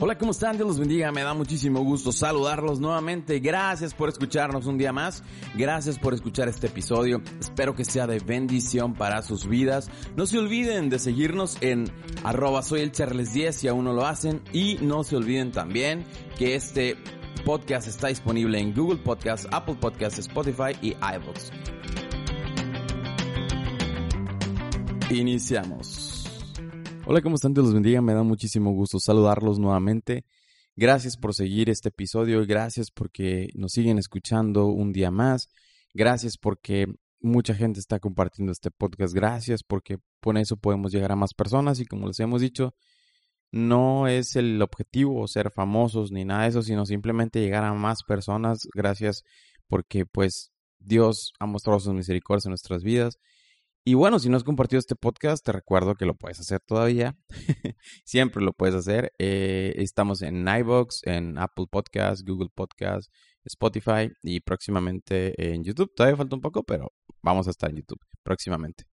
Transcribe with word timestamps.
Hola, 0.00 0.16
¿cómo 0.16 0.30
están? 0.30 0.56
Dios 0.56 0.68
los 0.68 0.78
bendiga. 0.78 1.10
Me 1.10 1.24
da 1.24 1.34
muchísimo 1.34 1.80
gusto 1.80 2.12
saludarlos 2.12 2.78
nuevamente. 2.78 3.40
Gracias 3.40 3.94
por 3.94 4.08
escucharnos 4.08 4.66
un 4.66 4.78
día 4.78 4.92
más. 4.92 5.24
Gracias 5.56 5.98
por 5.98 6.14
escuchar 6.14 6.46
este 6.46 6.68
episodio. 6.68 7.20
Espero 7.40 7.74
que 7.74 7.84
sea 7.84 8.06
de 8.06 8.20
bendición 8.20 8.94
para 8.94 9.22
sus 9.22 9.48
vidas. 9.48 9.90
No 10.14 10.26
se 10.26 10.38
olviden 10.38 10.88
de 10.88 11.00
seguirnos 11.00 11.58
en 11.62 11.90
arroba 12.22 12.62
soy 12.62 12.82
el 12.82 12.92
Charles 12.92 13.32
10 13.32 13.56
si 13.56 13.66
aún 13.66 13.86
no 13.86 13.92
lo 13.92 14.06
hacen. 14.06 14.40
Y 14.52 14.78
no 14.82 15.02
se 15.02 15.16
olviden 15.16 15.50
también 15.50 16.04
que 16.38 16.54
este 16.54 16.96
podcast 17.44 17.88
está 17.88 18.06
disponible 18.06 18.60
en 18.60 18.72
Google 18.74 18.98
Podcast, 18.98 19.46
Apple 19.50 19.78
Podcast, 19.80 20.20
Spotify 20.20 20.76
y 20.80 20.90
iVoox. 20.90 21.50
Iniciamos. 25.10 26.07
Hola, 27.10 27.22
¿cómo 27.22 27.36
están? 27.36 27.54
Dios 27.54 27.64
los 27.64 27.72
bendiga. 27.72 28.02
Me 28.02 28.12
da 28.12 28.22
muchísimo 28.22 28.70
gusto 28.72 29.00
saludarlos 29.00 29.58
nuevamente. 29.58 30.26
Gracias 30.76 31.16
por 31.16 31.34
seguir 31.34 31.70
este 31.70 31.88
episodio. 31.88 32.44
Gracias 32.46 32.90
porque 32.90 33.48
nos 33.54 33.72
siguen 33.72 33.96
escuchando 33.96 34.66
un 34.66 34.92
día 34.92 35.10
más. 35.10 35.48
Gracias 35.94 36.36
porque 36.36 36.86
mucha 37.18 37.54
gente 37.54 37.80
está 37.80 37.98
compartiendo 37.98 38.52
este 38.52 38.70
podcast. 38.70 39.14
Gracias 39.14 39.62
porque 39.62 39.96
con 40.20 40.36
eso 40.36 40.58
podemos 40.58 40.92
llegar 40.92 41.10
a 41.10 41.16
más 41.16 41.32
personas 41.32 41.80
y 41.80 41.86
como 41.86 42.08
les 42.08 42.20
hemos 42.20 42.42
dicho, 42.42 42.74
no 43.52 44.06
es 44.06 44.36
el 44.36 44.60
objetivo 44.60 45.26
ser 45.28 45.50
famosos 45.50 46.12
ni 46.12 46.26
nada 46.26 46.42
de 46.42 46.50
eso, 46.50 46.60
sino 46.60 46.84
simplemente 46.84 47.40
llegar 47.40 47.64
a 47.64 47.72
más 47.72 48.02
personas. 48.02 48.68
Gracias 48.74 49.24
porque 49.66 50.04
pues 50.04 50.52
Dios 50.78 51.32
ha 51.38 51.46
mostrado 51.46 51.80
sus 51.80 51.94
misericordias 51.94 52.44
en 52.44 52.50
nuestras 52.50 52.82
vidas 52.82 53.18
y 53.84 53.94
bueno, 53.94 54.18
si 54.18 54.28
no 54.28 54.36
has 54.36 54.44
compartido 54.44 54.78
este 54.78 54.96
podcast, 54.96 55.44
te 55.44 55.52
recuerdo 55.52 55.94
que 55.94 56.04
lo 56.04 56.14
puedes 56.14 56.38
hacer 56.40 56.60
todavía. 56.60 57.16
Siempre 58.04 58.42
lo 58.42 58.52
puedes 58.52 58.74
hacer. 58.74 59.12
Eh, 59.18 59.74
estamos 59.76 60.22
en 60.22 60.46
iVoox, 60.46 61.00
en 61.04 61.38
Apple 61.38 61.66
Podcasts, 61.70 62.24
Google 62.24 62.50
Podcasts, 62.54 63.10
Spotify 63.44 64.10
y 64.22 64.40
próximamente 64.40 65.32
en 65.54 65.64
YouTube. 65.64 65.92
Todavía 65.94 66.16
falta 66.16 66.36
un 66.36 66.42
poco, 66.42 66.64
pero 66.64 66.92
vamos 67.22 67.46
a 67.46 67.50
estar 67.50 67.70
en 67.70 67.76
YouTube 67.76 68.00
próximamente. 68.22 68.84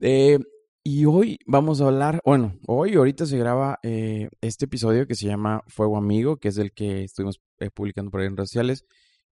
Eh, 0.00 0.38
y 0.84 1.04
hoy 1.04 1.38
vamos 1.44 1.80
a 1.80 1.86
hablar, 1.86 2.20
bueno, 2.24 2.56
hoy 2.66 2.94
ahorita 2.94 3.26
se 3.26 3.36
graba 3.36 3.78
eh, 3.82 4.28
este 4.40 4.66
episodio 4.66 5.06
que 5.06 5.16
se 5.16 5.26
llama 5.26 5.62
Fuego 5.66 5.96
Amigo, 5.96 6.36
que 6.38 6.48
es 6.48 6.58
el 6.58 6.72
que 6.72 7.04
estuvimos 7.04 7.40
publicando 7.74 8.10
por 8.10 8.20
ahí 8.20 8.26
en 8.28 8.36
redes 8.36 8.50
sociales. 8.50 8.84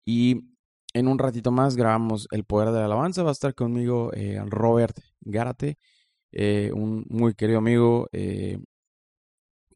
Y 0.06 0.53
en 0.94 1.08
un 1.08 1.18
ratito 1.18 1.50
más 1.50 1.76
grabamos 1.76 2.28
El 2.30 2.44
Poder 2.44 2.70
de 2.70 2.78
la 2.78 2.86
Alabanza. 2.86 3.22
Va 3.22 3.30
a 3.30 3.32
estar 3.32 3.54
conmigo 3.54 4.12
eh, 4.14 4.40
Robert 4.46 4.96
Gárate, 5.20 5.76
eh, 6.32 6.70
un 6.72 7.04
muy 7.10 7.34
querido 7.34 7.58
amigo 7.58 8.08
eh, 8.12 8.58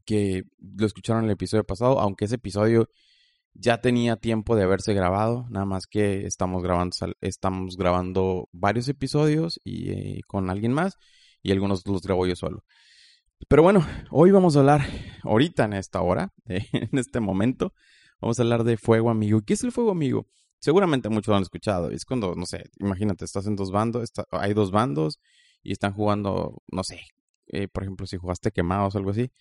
que 0.05 0.45
lo 0.59 0.87
escucharon 0.87 1.23
en 1.23 1.29
el 1.29 1.33
episodio 1.33 1.65
pasado, 1.65 1.99
aunque 1.99 2.25
ese 2.25 2.35
episodio 2.35 2.89
ya 3.53 3.81
tenía 3.81 4.15
tiempo 4.15 4.55
de 4.55 4.63
haberse 4.63 4.93
grabado, 4.93 5.45
nada 5.49 5.65
más 5.65 5.87
que 5.87 6.25
estamos 6.25 6.63
grabando, 6.63 6.95
estamos 7.21 7.77
grabando 7.77 8.47
varios 8.51 8.87
episodios 8.87 9.59
y 9.63 10.21
con 10.21 10.49
alguien 10.49 10.73
más 10.73 10.97
y 11.43 11.51
algunos 11.51 11.85
los 11.85 12.01
grabo 12.01 12.25
yo 12.25 12.35
solo. 12.35 12.63
Pero 13.47 13.63
bueno, 13.63 13.85
hoy 14.11 14.31
vamos 14.31 14.55
a 14.55 14.59
hablar, 14.59 14.85
ahorita 15.23 15.65
en 15.65 15.73
esta 15.73 16.01
hora, 16.01 16.33
en 16.45 16.97
este 16.97 17.19
momento, 17.19 17.73
vamos 18.21 18.39
a 18.39 18.43
hablar 18.43 18.63
de 18.63 18.77
fuego 18.77 19.09
amigo. 19.09 19.41
¿Qué 19.41 19.53
es 19.53 19.63
el 19.63 19.71
fuego 19.71 19.91
amigo? 19.91 20.27
Seguramente 20.59 21.09
muchos 21.09 21.31
lo 21.31 21.37
han 21.37 21.43
escuchado. 21.43 21.89
Es 21.91 22.05
cuando, 22.05 22.35
no 22.35 22.45
sé, 22.45 22.65
imagínate, 22.79 23.25
estás 23.25 23.47
en 23.47 23.55
dos 23.55 23.71
bandos, 23.71 24.11
hay 24.31 24.53
dos 24.53 24.71
bandos 24.71 25.19
y 25.63 25.71
están 25.71 25.93
jugando, 25.93 26.61
no 26.71 26.83
sé, 26.83 27.01
eh, 27.47 27.67
por 27.67 27.83
ejemplo, 27.83 28.05
si 28.07 28.17
jugaste 28.17 28.51
quemados 28.51 28.95
o 28.95 28.97
algo 28.97 29.11
así, 29.11 29.31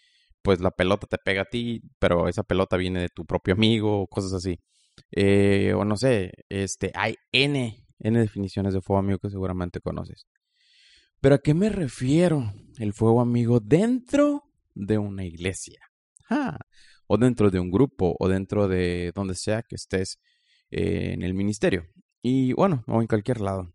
pues 0.43 0.61
la 0.61 0.71
pelota 0.71 1.06
te 1.06 1.19
pega 1.19 1.43
a 1.43 1.45
ti, 1.45 1.83
pero 1.99 2.29
esa 2.29 2.43
pelota 2.43 2.77
viene 2.77 3.01
de 3.01 3.09
tu 3.09 3.27
propio 3.27 3.55
amigo 3.55 4.03
o 4.03 4.06
cosas 4.06 4.33
así. 4.33 4.61
Eh, 5.11 5.75
o 5.77 5.84
no 5.84 5.97
sé, 5.97 6.33
este, 6.49 6.91
hay 6.95 7.17
N, 7.33 7.87
N 7.99 8.19
definiciones 8.21 8.75
de 8.75 8.81
fuego 8.81 9.00
amigo 9.00 9.19
que 9.19 9.31
seguramente 9.31 9.81
conoces. 9.81 10.27
Pero 11.21 11.35
¿a 11.35 11.39
qué 11.39 11.55
me 11.55 11.69
refiero 11.69 12.53
el 12.79 12.93
fuego 12.93 13.21
amigo 13.21 13.61
dentro 13.61 14.45
de 14.75 14.99
una 14.99 15.25
iglesia? 15.25 15.81
o 17.06 17.17
dentro 17.17 17.50
de 17.50 17.59
un 17.59 17.71
grupo, 17.71 18.15
o 18.19 18.29
dentro 18.29 18.69
de 18.69 19.12
donde 19.15 19.35
sea 19.35 19.62
que 19.62 19.77
estés 19.77 20.21
eh, 20.71 21.12
en 21.15 21.23
el 21.23 21.34
ministerio. 21.34 21.87
Y 22.23 22.53
bueno, 22.53 22.84
o 22.87 23.01
en 23.01 23.06
cualquier 23.06 23.41
lado. 23.41 23.73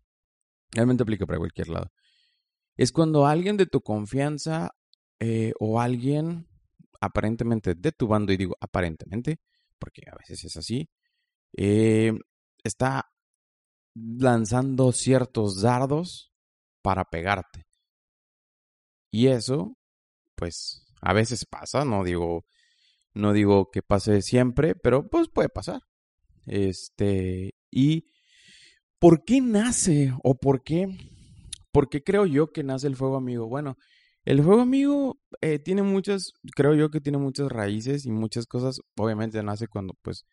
Realmente 0.70 1.02
aplica 1.02 1.26
para 1.26 1.38
cualquier 1.38 1.68
lado. 1.68 1.90
Es 2.76 2.92
cuando 2.92 3.26
alguien 3.26 3.56
de 3.56 3.66
tu 3.66 3.80
confianza 3.80 4.72
eh, 5.20 5.52
o 5.60 5.80
alguien 5.80 6.48
aparentemente 7.00 7.74
de 7.74 7.92
tu 7.92 8.08
bando, 8.08 8.32
y 8.32 8.36
digo 8.36 8.56
aparentemente, 8.60 9.40
porque 9.78 10.02
a 10.10 10.16
veces 10.16 10.44
es 10.44 10.56
así, 10.56 10.88
eh, 11.56 12.12
está 12.64 13.10
lanzando 13.94 14.92
ciertos 14.92 15.62
dardos 15.62 16.32
para 16.82 17.04
pegarte. 17.04 17.66
Y 19.10 19.28
eso, 19.28 19.76
pues, 20.34 20.84
a 21.00 21.12
veces 21.12 21.46
pasa, 21.46 21.84
no 21.84 22.02
digo, 22.02 22.44
no 23.12 23.32
digo 23.32 23.70
que 23.70 23.82
pase 23.82 24.22
siempre, 24.22 24.74
pero 24.74 25.08
pues 25.08 25.28
puede 25.28 25.48
pasar. 25.48 25.82
Este, 26.46 27.54
y 27.70 28.06
¿por 28.98 29.24
qué 29.24 29.40
nace 29.40 30.14
o 30.22 30.34
por 30.36 30.62
qué, 30.62 30.88
por 31.72 31.88
qué 31.88 32.02
creo 32.02 32.26
yo 32.26 32.52
que 32.52 32.62
nace 32.62 32.86
el 32.86 32.96
fuego 32.96 33.16
amigo? 33.16 33.48
Bueno, 33.48 33.76
el 34.24 34.42
fuego 34.42 34.62
amigo 34.62 35.18
eh, 35.40 35.58
tiene 35.58 35.82
muchas, 35.82 36.32
creo 36.54 36.74
yo 36.74 36.90
que 36.90 37.00
tiene 37.00 37.18
muchas 37.18 37.50
raíces 37.50 38.06
y 38.06 38.10
muchas 38.10 38.46
cosas, 38.46 38.80
obviamente 38.96 39.42
nace 39.42 39.68
cuando 39.68 39.94
pues 40.02 40.24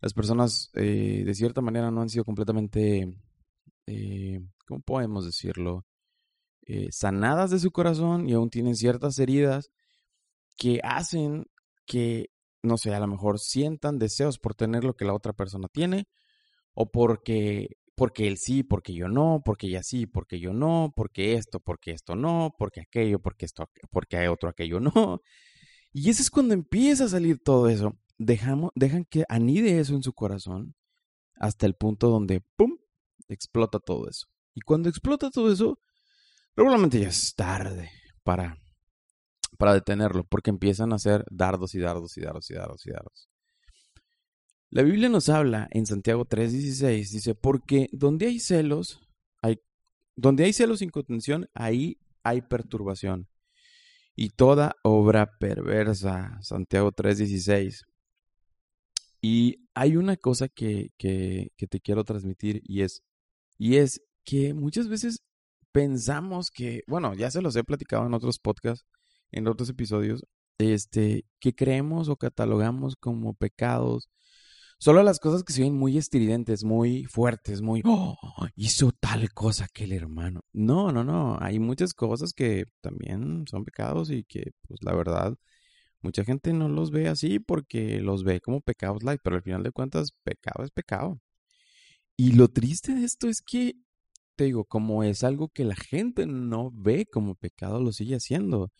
las 0.00 0.12
personas 0.12 0.70
eh, 0.74 1.22
de 1.24 1.34
cierta 1.34 1.60
manera 1.60 1.90
no 1.90 2.02
han 2.02 2.10
sido 2.10 2.24
completamente, 2.24 3.16
eh, 3.86 4.40
¿cómo 4.66 4.80
podemos 4.80 5.24
decirlo? 5.24 5.84
sanadas 6.88 7.50
de 7.50 7.58
su 7.58 7.70
corazón 7.70 8.26
y 8.26 8.32
aún 8.32 8.48
tienen 8.48 8.74
ciertas 8.74 9.18
heridas 9.18 9.70
que 10.56 10.80
hacen 10.82 11.44
que 11.84 12.30
no 12.64 12.78
sé, 12.78 12.94
a 12.94 13.00
lo 13.00 13.06
mejor 13.06 13.38
sientan 13.38 13.98
deseos 13.98 14.38
por 14.38 14.54
tener 14.54 14.84
lo 14.84 14.94
que 14.94 15.04
la 15.04 15.14
otra 15.14 15.32
persona 15.32 15.68
tiene, 15.68 16.08
o 16.74 16.90
porque, 16.90 17.68
porque 17.96 18.26
él 18.26 18.38
sí, 18.38 18.62
porque 18.62 18.94
yo 18.94 19.08
no, 19.08 19.42
porque 19.44 19.68
ella 19.68 19.82
sí, 19.82 20.06
porque 20.06 20.40
yo 20.40 20.52
no, 20.52 20.92
porque 20.96 21.34
esto, 21.34 21.60
porque 21.60 21.92
esto 21.92 22.16
no, 22.16 22.54
porque 22.58 22.80
aquello, 22.80 23.20
porque 23.20 23.46
esto, 23.46 23.70
porque 23.90 24.16
hay 24.16 24.28
otro, 24.28 24.48
aquello 24.48 24.80
no. 24.80 25.20
Y 25.92 26.10
eso 26.10 26.22
es 26.22 26.30
cuando 26.30 26.54
empieza 26.54 27.04
a 27.04 27.08
salir 27.08 27.38
todo 27.42 27.68
eso. 27.68 27.92
Dejamos, 28.18 28.70
dejan 28.74 29.04
que 29.04 29.24
anide 29.28 29.80
eso 29.80 29.94
en 29.94 30.02
su 30.02 30.12
corazón 30.12 30.74
hasta 31.36 31.66
el 31.66 31.74
punto 31.74 32.08
donde, 32.08 32.42
¡pum!, 32.56 32.76
explota 33.28 33.78
todo 33.80 34.08
eso. 34.08 34.26
Y 34.54 34.60
cuando 34.62 34.88
explota 34.88 35.30
todo 35.30 35.52
eso, 35.52 35.78
probablemente 36.54 37.00
ya 37.00 37.08
es 37.08 37.34
tarde 37.34 37.90
para 38.24 38.58
para 39.64 39.72
detenerlo, 39.72 40.24
porque 40.24 40.50
empiezan 40.50 40.92
a 40.92 40.96
hacer 40.96 41.24
dardos 41.30 41.74
y 41.74 41.78
dardos 41.78 42.18
y 42.18 42.20
dardos 42.20 42.50
y 42.50 42.54
dardos 42.54 42.84
y 42.84 42.90
dardos. 42.90 43.30
La 44.68 44.82
Biblia 44.82 45.08
nos 45.08 45.30
habla 45.30 45.68
en 45.70 45.86
Santiago 45.86 46.26
3:16, 46.26 47.10
dice, 47.10 47.34
porque 47.34 47.88
donde 47.90 48.26
hay 48.26 48.40
celos, 48.40 49.00
hay, 49.40 49.56
donde 50.16 50.44
hay 50.44 50.52
celos 50.52 50.80
sin 50.80 50.90
contención, 50.90 51.48
ahí 51.54 51.96
hay 52.22 52.42
perturbación. 52.42 53.26
Y 54.14 54.28
toda 54.36 54.76
obra 54.82 55.38
perversa, 55.38 56.38
Santiago 56.42 56.92
3:16. 56.92 57.86
Y 59.22 59.66
hay 59.72 59.96
una 59.96 60.18
cosa 60.18 60.48
que, 60.48 60.90
que, 60.98 61.52
que 61.56 61.66
te 61.66 61.80
quiero 61.80 62.04
transmitir 62.04 62.60
y 62.64 62.82
es, 62.82 63.02
y 63.56 63.76
es 63.76 64.02
que 64.26 64.52
muchas 64.52 64.88
veces 64.88 65.22
pensamos 65.72 66.50
que, 66.50 66.82
bueno, 66.86 67.14
ya 67.14 67.30
se 67.30 67.40
los 67.40 67.56
he 67.56 67.64
platicado 67.64 68.06
en 68.06 68.12
otros 68.12 68.38
podcasts, 68.38 68.84
en 69.32 69.48
otros 69.48 69.68
episodios, 69.68 70.24
este, 70.58 71.24
que 71.40 71.54
creemos 71.54 72.08
o 72.08 72.16
catalogamos 72.16 72.96
como 72.96 73.34
pecados 73.34 74.08
Solo 74.84 75.02
las 75.02 75.18
cosas 75.18 75.44
que 75.44 75.52
se 75.54 75.62
ven 75.62 75.74
muy 75.74 75.96
estridentes, 75.96 76.62
muy 76.62 77.04
fuertes, 77.04 77.62
muy, 77.62 77.80
oh, 77.86 78.18
hizo 78.54 78.92
tal 78.92 79.32
cosa 79.32 79.64
aquel 79.64 79.92
hermano. 79.92 80.42
No, 80.52 80.92
no, 80.92 81.04
no. 81.04 81.38
Hay 81.40 81.58
muchas 81.58 81.94
cosas 81.94 82.34
que 82.34 82.66
también 82.82 83.46
son 83.48 83.64
pecados 83.64 84.10
y 84.10 84.24
que, 84.24 84.52
pues 84.68 84.80
la 84.82 84.94
verdad, 84.94 85.36
mucha 86.02 86.24
gente 86.24 86.52
no 86.52 86.68
los 86.68 86.90
ve 86.90 87.08
así 87.08 87.38
porque 87.38 88.00
los 88.00 88.24
ve 88.24 88.40
como 88.42 88.60
pecados 88.60 89.02
light, 89.04 89.20
pero 89.24 89.36
al 89.36 89.42
final 89.42 89.62
de 89.62 89.72
cuentas, 89.72 90.12
pecado 90.22 90.64
es 90.64 90.70
pecado. 90.70 91.18
Y 92.16 92.32
lo 92.32 92.48
triste 92.48 92.94
de 92.94 93.04
esto 93.04 93.28
es 93.28 93.42
que, 93.42 93.76
te 94.36 94.44
digo, 94.44 94.64
como 94.66 95.02
es 95.04 95.24
algo 95.24 95.48
que 95.48 95.64
la 95.64 95.76
gente 95.76 96.26
no 96.26 96.70
ve 96.74 97.06
como 97.06 97.36
pecado, 97.36 97.80
lo 97.80 97.92
sigue 97.92 98.16
haciendo. 98.16 98.70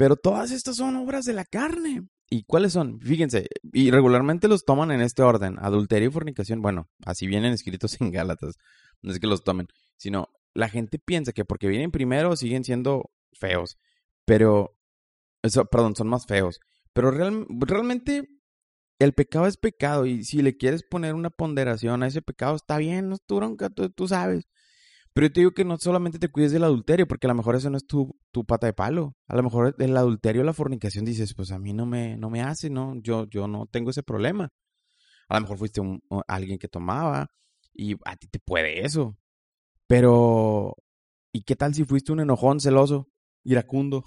Pero 0.00 0.16
todas 0.16 0.50
estas 0.50 0.76
son 0.76 0.96
obras 0.96 1.26
de 1.26 1.34
la 1.34 1.44
carne. 1.44 2.08
¿Y 2.30 2.44
cuáles 2.44 2.72
son? 2.72 3.02
Fíjense, 3.02 3.48
y 3.70 3.90
regularmente 3.90 4.48
los 4.48 4.64
toman 4.64 4.92
en 4.92 5.02
este 5.02 5.22
orden, 5.22 5.58
adulterio 5.58 6.08
y 6.08 6.10
fornicación. 6.10 6.62
Bueno, 6.62 6.88
así 7.04 7.26
vienen 7.26 7.52
escritos 7.52 8.00
en 8.00 8.10
Gálatas. 8.10 8.56
No 9.02 9.12
es 9.12 9.20
que 9.20 9.26
los 9.26 9.44
tomen, 9.44 9.68
sino 9.98 10.30
la 10.54 10.70
gente 10.70 10.98
piensa 10.98 11.32
que 11.34 11.44
porque 11.44 11.68
vienen 11.68 11.90
primero 11.90 12.34
siguen 12.34 12.64
siendo 12.64 13.10
feos. 13.34 13.76
Pero, 14.24 14.74
eso, 15.42 15.66
perdón, 15.66 15.94
son 15.94 16.08
más 16.08 16.24
feos. 16.24 16.60
Pero 16.94 17.10
realmente 17.10 18.26
el 18.98 19.12
pecado 19.12 19.46
es 19.46 19.58
pecado 19.58 20.06
y 20.06 20.24
si 20.24 20.40
le 20.40 20.56
quieres 20.56 20.82
poner 20.82 21.12
una 21.12 21.28
ponderación 21.28 22.02
a 22.02 22.06
ese 22.06 22.22
pecado, 22.22 22.56
está 22.56 22.78
bien, 22.78 23.10
no 23.10 23.16
es 23.16 23.22
tu 23.26 23.36
bronca, 23.36 23.68
tú, 23.68 24.08
sabes. 24.08 24.48
Pero 25.12 25.26
yo 25.26 25.32
te 25.32 25.40
digo 25.40 25.50
que 25.52 25.64
no 25.64 25.76
solamente 25.78 26.18
te 26.18 26.28
cuides 26.28 26.52
del 26.52 26.64
adulterio, 26.64 27.06
porque 27.08 27.26
a 27.26 27.28
lo 27.28 27.34
mejor 27.34 27.56
eso 27.56 27.68
no 27.68 27.76
es 27.76 27.86
tu, 27.86 28.16
tu 28.30 28.44
pata 28.44 28.66
de 28.66 28.72
palo. 28.72 29.16
A 29.26 29.36
lo 29.36 29.42
mejor 29.42 29.74
el 29.78 29.96
adulterio, 29.96 30.44
la 30.44 30.52
fornicación, 30.52 31.04
dices, 31.04 31.34
pues 31.34 31.50
a 31.50 31.58
mí 31.58 31.72
no 31.72 31.84
me, 31.86 32.16
no 32.16 32.30
me 32.30 32.42
hace, 32.42 32.70
¿no? 32.70 32.94
Yo, 33.02 33.26
yo 33.28 33.48
no 33.48 33.66
tengo 33.66 33.90
ese 33.90 34.02
problema. 34.02 34.50
A 35.28 35.34
lo 35.34 35.40
mejor 35.42 35.58
fuiste 35.58 35.80
un, 35.80 36.00
alguien 36.28 36.58
que 36.58 36.68
tomaba 36.68 37.28
y 37.74 37.96
a 38.04 38.16
ti 38.16 38.28
te 38.28 38.38
puede 38.38 38.84
eso. 38.84 39.16
Pero, 39.86 40.76
¿y 41.32 41.42
qué 41.42 41.56
tal 41.56 41.74
si 41.74 41.84
fuiste 41.84 42.12
un 42.12 42.20
enojón 42.20 42.60
celoso, 42.60 43.08
iracundo? 43.42 44.04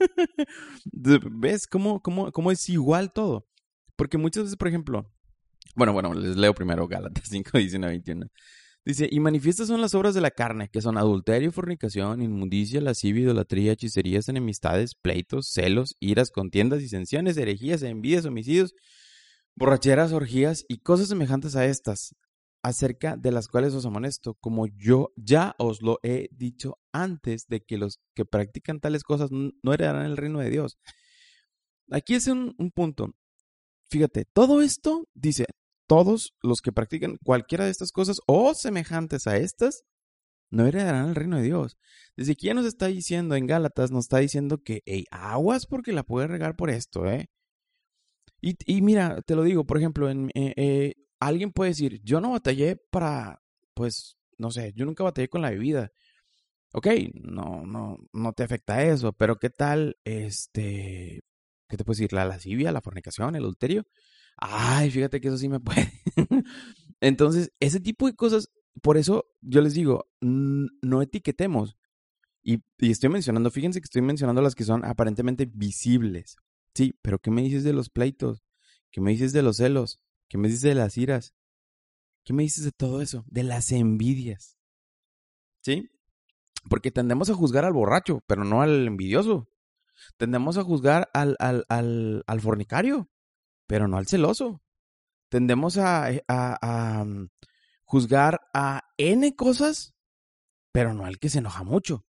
¿Ves 0.92 1.66
cómo, 1.66 2.00
cómo, 2.00 2.30
cómo 2.30 2.52
es 2.52 2.68
igual 2.68 3.12
todo? 3.12 3.48
Porque 3.96 4.18
muchas 4.18 4.44
veces, 4.44 4.56
por 4.56 4.68
ejemplo, 4.68 5.10
bueno, 5.74 5.92
bueno, 5.92 6.14
les 6.14 6.36
leo 6.36 6.54
primero 6.54 6.86
Gálatas 6.86 7.24
5, 7.28 7.58
19, 7.58 7.92
21. 7.92 8.26
Dice, 8.86 9.08
y 9.10 9.18
manifiestas 9.18 9.66
son 9.66 9.80
las 9.80 9.96
obras 9.96 10.14
de 10.14 10.20
la 10.20 10.30
carne, 10.30 10.68
que 10.68 10.80
son 10.80 10.96
adulterio, 10.96 11.50
fornicación, 11.50 12.22
inmundicia, 12.22 12.80
lascivia, 12.80 13.24
idolatría, 13.24 13.72
hechicerías, 13.72 14.28
enemistades, 14.28 14.94
pleitos, 14.94 15.48
celos, 15.48 15.96
iras, 15.98 16.30
contiendas, 16.30 16.78
disensiones, 16.78 17.36
herejías, 17.36 17.82
envidias, 17.82 18.26
homicidios, 18.26 18.74
borracheras, 19.56 20.12
orgías 20.12 20.64
y 20.68 20.78
cosas 20.78 21.08
semejantes 21.08 21.56
a 21.56 21.66
estas, 21.66 22.14
acerca 22.62 23.16
de 23.16 23.32
las 23.32 23.48
cuales 23.48 23.74
os 23.74 23.84
amonesto, 23.84 24.34
como 24.34 24.68
yo 24.68 25.12
ya 25.16 25.56
os 25.58 25.82
lo 25.82 25.98
he 26.04 26.28
dicho 26.30 26.78
antes 26.92 27.48
de 27.48 27.62
que 27.62 27.78
los 27.78 27.98
que 28.14 28.24
practican 28.24 28.78
tales 28.78 29.02
cosas 29.02 29.30
no 29.32 29.72
heredarán 29.72 30.06
el 30.06 30.16
reino 30.16 30.38
de 30.38 30.50
Dios. 30.50 30.78
Aquí 31.90 32.14
es 32.14 32.28
un, 32.28 32.54
un 32.56 32.70
punto. 32.70 33.16
Fíjate, 33.90 34.26
todo 34.32 34.62
esto 34.62 35.08
dice, 35.12 35.46
todos 35.86 36.34
los 36.42 36.60
que 36.60 36.72
practican 36.72 37.18
cualquiera 37.24 37.64
de 37.64 37.70
estas 37.70 37.92
cosas 37.92 38.18
o 38.26 38.54
semejantes 38.54 39.26
a 39.26 39.36
estas, 39.36 39.82
no 40.50 40.66
heredarán 40.66 41.08
el 41.08 41.14
reino 41.14 41.36
de 41.38 41.44
Dios. 41.44 41.76
Desde 42.16 42.32
aquí 42.32 42.52
nos 42.54 42.66
está 42.66 42.86
diciendo 42.86 43.34
en 43.34 43.46
Gálatas, 43.46 43.90
nos 43.90 44.04
está 44.04 44.18
diciendo 44.18 44.62
que, 44.62 44.82
hey, 44.86 45.04
aguas 45.10 45.66
porque 45.66 45.92
la 45.92 46.02
puede 46.02 46.28
regar 46.28 46.56
por 46.56 46.70
esto, 46.70 47.06
¿eh? 47.06 47.28
Y, 48.40 48.82
mira, 48.82 49.22
te 49.22 49.34
lo 49.34 49.42
digo, 49.42 49.64
por 49.64 49.78
ejemplo, 49.78 50.08
en, 50.08 50.30
eh, 50.34 50.52
eh, 50.56 50.94
alguien 51.18 51.52
puede 51.52 51.70
decir, 51.70 52.00
yo 52.04 52.20
no 52.20 52.32
batallé 52.32 52.76
para, 52.76 53.42
pues, 53.74 54.16
no 54.38 54.50
sé, 54.52 54.72
yo 54.76 54.84
nunca 54.84 55.02
batallé 55.02 55.28
con 55.28 55.42
la 55.42 55.50
bebida. 55.50 55.90
Ok, 56.72 56.88
no, 57.14 57.64
no, 57.66 57.96
no 58.12 58.32
te 58.34 58.44
afecta 58.44 58.84
eso, 58.84 59.12
pero 59.12 59.36
¿qué 59.38 59.50
tal, 59.50 59.96
este, 60.04 61.22
¿qué 61.68 61.76
te 61.76 61.84
puedo 61.84 61.96
decir? 61.96 62.12
La 62.12 62.24
lascivia, 62.24 62.70
la 62.72 62.82
fornicación, 62.82 63.34
el 63.34 63.42
adulterio. 63.44 63.84
Ay, 64.36 64.90
fíjate 64.90 65.20
que 65.20 65.28
eso 65.28 65.38
sí 65.38 65.48
me 65.48 65.60
puede. 65.60 65.92
Entonces, 67.00 67.52
ese 67.60 67.80
tipo 67.80 68.06
de 68.06 68.14
cosas, 68.14 68.50
por 68.82 68.96
eso 68.96 69.26
yo 69.40 69.60
les 69.60 69.74
digo, 69.74 70.08
no 70.20 71.02
etiquetemos. 71.02 71.76
Y, 72.42 72.62
estoy 72.78 73.10
mencionando, 73.10 73.50
fíjense 73.50 73.80
que 73.80 73.86
estoy 73.86 74.02
mencionando 74.02 74.40
las 74.40 74.54
que 74.54 74.64
son 74.64 74.84
aparentemente 74.84 75.50
visibles. 75.52 76.36
Sí, 76.74 76.96
pero 77.02 77.18
¿qué 77.18 77.30
me 77.30 77.42
dices 77.42 77.64
de 77.64 77.72
los 77.72 77.90
pleitos? 77.90 78.44
¿Qué 78.92 79.00
me 79.00 79.10
dices 79.10 79.32
de 79.32 79.42
los 79.42 79.56
celos? 79.56 80.00
¿Qué 80.28 80.38
me 80.38 80.48
dices 80.48 80.62
de 80.62 80.74
las 80.74 80.96
iras? 80.96 81.34
¿Qué 82.24 82.32
me 82.32 82.44
dices 82.44 82.64
de 82.64 82.72
todo 82.72 83.02
eso? 83.02 83.24
De 83.26 83.42
las 83.42 83.72
envidias. 83.72 84.58
¿Sí? 85.62 85.90
Porque 86.68 86.90
tendemos 86.90 87.30
a 87.30 87.34
juzgar 87.34 87.64
al 87.64 87.72
borracho, 87.72 88.22
pero 88.26 88.44
no 88.44 88.62
al 88.62 88.86
envidioso. 88.86 89.48
Tendemos 90.16 90.56
a 90.56 90.62
juzgar 90.62 91.08
al, 91.14 91.36
al, 91.40 91.64
al, 91.68 92.22
al 92.26 92.40
fornicario, 92.40 93.10
pero 93.66 93.88
no 93.88 93.96
al 93.96 94.06
celoso. 94.06 94.62
Tendemos 95.28 95.76
a, 95.78 96.12
eh, 96.12 96.24
a, 96.28 97.04
mm, 97.04 97.28
juzgar 97.84 98.40
a 98.54 98.82
N 98.96 99.34
cosas, 99.34 99.94
pero 100.72 100.94
no 100.94 101.04
al 101.04 101.18
que 101.18 101.28
se 101.28 101.38
enoja 101.38 101.64
mucho. 101.64 102.04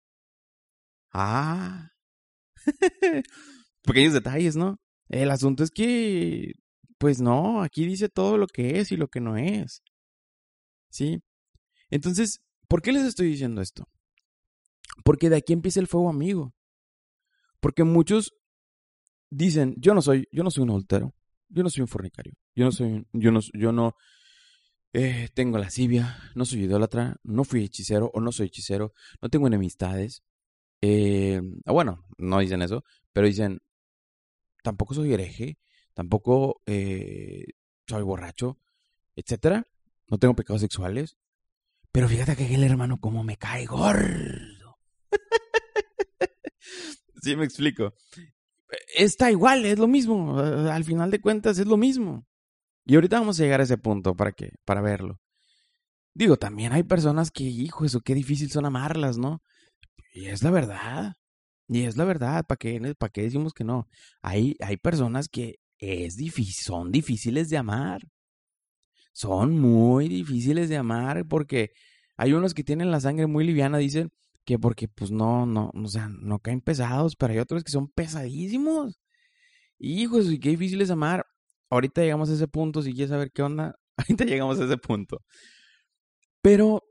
Ah. 1.13 1.91
Pequeños 3.83 4.15
detalles, 4.15 4.57
¿no? 4.57 4.79
El 5.09 5.31
asunto 5.31 5.63
es 5.65 5.71
que, 5.71 6.53
pues 6.99 7.21
no, 7.21 7.63
aquí 7.63 7.85
dice 7.87 8.09
todo 8.09 8.39
lo 8.39 8.47
que 8.47 8.81
es 8.81 8.93
y 8.93 8.97
lo 8.97 9.09
que 9.09 9.21
no 9.21 9.37
es. 9.37 9.83
¿Sí? 10.91 11.23
Entonces, 11.91 12.41
¿por 12.69 12.81
qué 12.81 12.93
les 12.93 13.03
estoy 13.05 13.29
diciendo 13.29 13.61
esto? 13.61 13.89
Porque 15.05 15.29
de 15.29 15.37
aquí 15.37 15.53
empieza 15.53 15.81
el 15.81 15.89
fuego 15.89 16.09
amigo. 16.09 16.55
Porque 17.61 17.85
muchos 17.85 18.35
dicen, 19.31 19.75
yo 19.79 19.95
no 19.95 20.03
soy, 20.03 20.29
yo 20.33 20.43
no 20.43 20.51
soy 20.51 20.63
un 20.65 20.71
adultero, 20.71 21.15
yo 21.53 21.63
no 21.63 21.71
soy 21.71 21.83
un 21.83 21.89
fornicario, 21.89 22.35
yo 22.55 22.65
no 22.65 22.73
soy, 22.73 23.07
yo 23.13 23.31
no, 23.31 23.41
yo 23.53 23.73
no 23.73 23.97
eh, 24.93 25.29
tengo 25.35 25.59
lascivia, 25.59 26.19
no 26.35 26.45
soy 26.45 26.65
idólatra, 26.65 27.17
no 27.23 27.45
fui 27.45 27.65
hechicero 27.65 28.11
o 28.15 28.21
no 28.21 28.33
soy 28.33 28.47
hechicero, 28.47 28.93
no 29.21 29.29
tengo 29.29 29.47
enemistades. 29.47 30.23
Eh, 30.81 31.41
bueno, 31.65 32.05
no 32.19 32.41
dicen 32.41 32.63
eso, 32.63 32.85
pero 33.13 33.27
dicen, 33.27 33.61
tampoco 34.63 34.95
soy 34.95 35.13
hereje, 35.13 35.59
tampoco 35.95 36.63
eh, 36.67 37.45
soy 37.87 38.03
borracho, 38.03 38.59
etcétera. 39.17 39.67
No 40.09 40.19
tengo 40.19 40.35
pecados 40.35 40.61
sexuales. 40.61 41.17
Pero 41.91 42.09
fíjate 42.09 42.37
que 42.37 42.55
el 42.55 42.65
hermano, 42.65 43.01
como 43.01 43.23
me 43.25 43.37
cae 43.37 43.67
gordo. 43.67 44.79
Sí, 47.23 47.37
me 47.37 47.45
explico. 47.45 47.95
Está 48.95 49.31
igual, 49.31 49.65
es 49.67 49.79
lo 49.79 49.89
mismo. 49.89 50.39
Al 50.39 50.85
final 50.85 51.11
de 51.11 51.21
cuentas 51.21 51.59
es 51.59 51.67
lo 51.67 51.77
mismo. 51.77 52.27
Y 52.85 52.95
ahorita 52.95 53.21
vamos 53.21 53.39
a 53.39 53.45
llegar 53.45 53.61
a 53.61 53.65
ese 53.65 53.79
punto 53.79 54.15
para 54.15 54.33
que, 54.33 54.51
para 54.65 54.81
verlo. 54.81 55.21
Digo, 56.15 56.37
también 56.37 56.73
hay 56.73 56.83
personas 56.83 57.31
que, 57.31 57.45
hijo, 57.45 57.85
eso 57.85 58.01
qué 58.01 58.15
difícil 58.15 58.51
son 58.51 58.67
amarlas, 58.67 59.19
¿no? 59.19 59.43
Y 60.13 60.27
es 60.27 60.43
la 60.43 60.51
verdad. 60.51 61.15
Y 61.69 61.83
es 61.85 61.97
la 61.97 62.05
verdad, 62.05 62.45
¿para 62.47 62.59
qué, 62.59 62.95
para 62.99 63.11
qué 63.11 63.23
decimos 63.23 63.55
que 63.55 63.65
no? 63.65 63.89
Hay, 64.21 64.57
hay 64.61 64.77
personas 64.77 65.29
que 65.29 65.57
es 65.79 66.17
difícil, 66.17 66.65
son 66.65 66.93
difíciles 66.93 67.49
de 67.49 67.57
amar. 67.57 68.03
Son 69.13 69.59
muy 69.59 70.09
difíciles 70.09 70.69
de 70.69 70.77
amar 70.77 71.27
porque 71.27 71.71
hay 72.17 72.33
unos 72.33 72.55
que 72.55 72.65
tienen 72.65 72.91
la 72.91 73.01
sangre 73.01 73.27
muy 73.27 73.45
liviana, 73.45 73.79
dicen, 73.79 74.11
que 74.45 74.59
porque 74.59 74.89
pues 74.89 75.11
no, 75.11 75.47
no, 75.47 75.71
o 75.75 75.89
sea, 75.89 76.09
no 76.09 76.39
caen 76.41 76.61
pesados, 76.61 77.17
pero 77.17 77.33
hay 77.33 77.39
otros 77.39 77.65
que 77.65 77.73
son 77.73 77.89
pesadísimos. 77.89 79.01
Hijos, 79.79 80.31
y 80.31 80.39
qué 80.41 80.51
difícil 80.51 80.81
es 80.83 80.91
amar. 80.91 81.27
Ahorita 81.71 82.03
llegamos 82.03 82.31
a 82.31 82.35
ese 82.35 82.49
punto, 82.49 82.83
si 82.83 82.93
quieres 82.93 83.11
saber 83.11 83.33
qué 83.33 83.43
onda, 83.43 83.77
ahorita 83.97 84.25
llegamos 84.25 84.61
a 84.61 84.65
ese 84.65 84.79
punto. 84.79 85.23
Pero, 86.43 86.83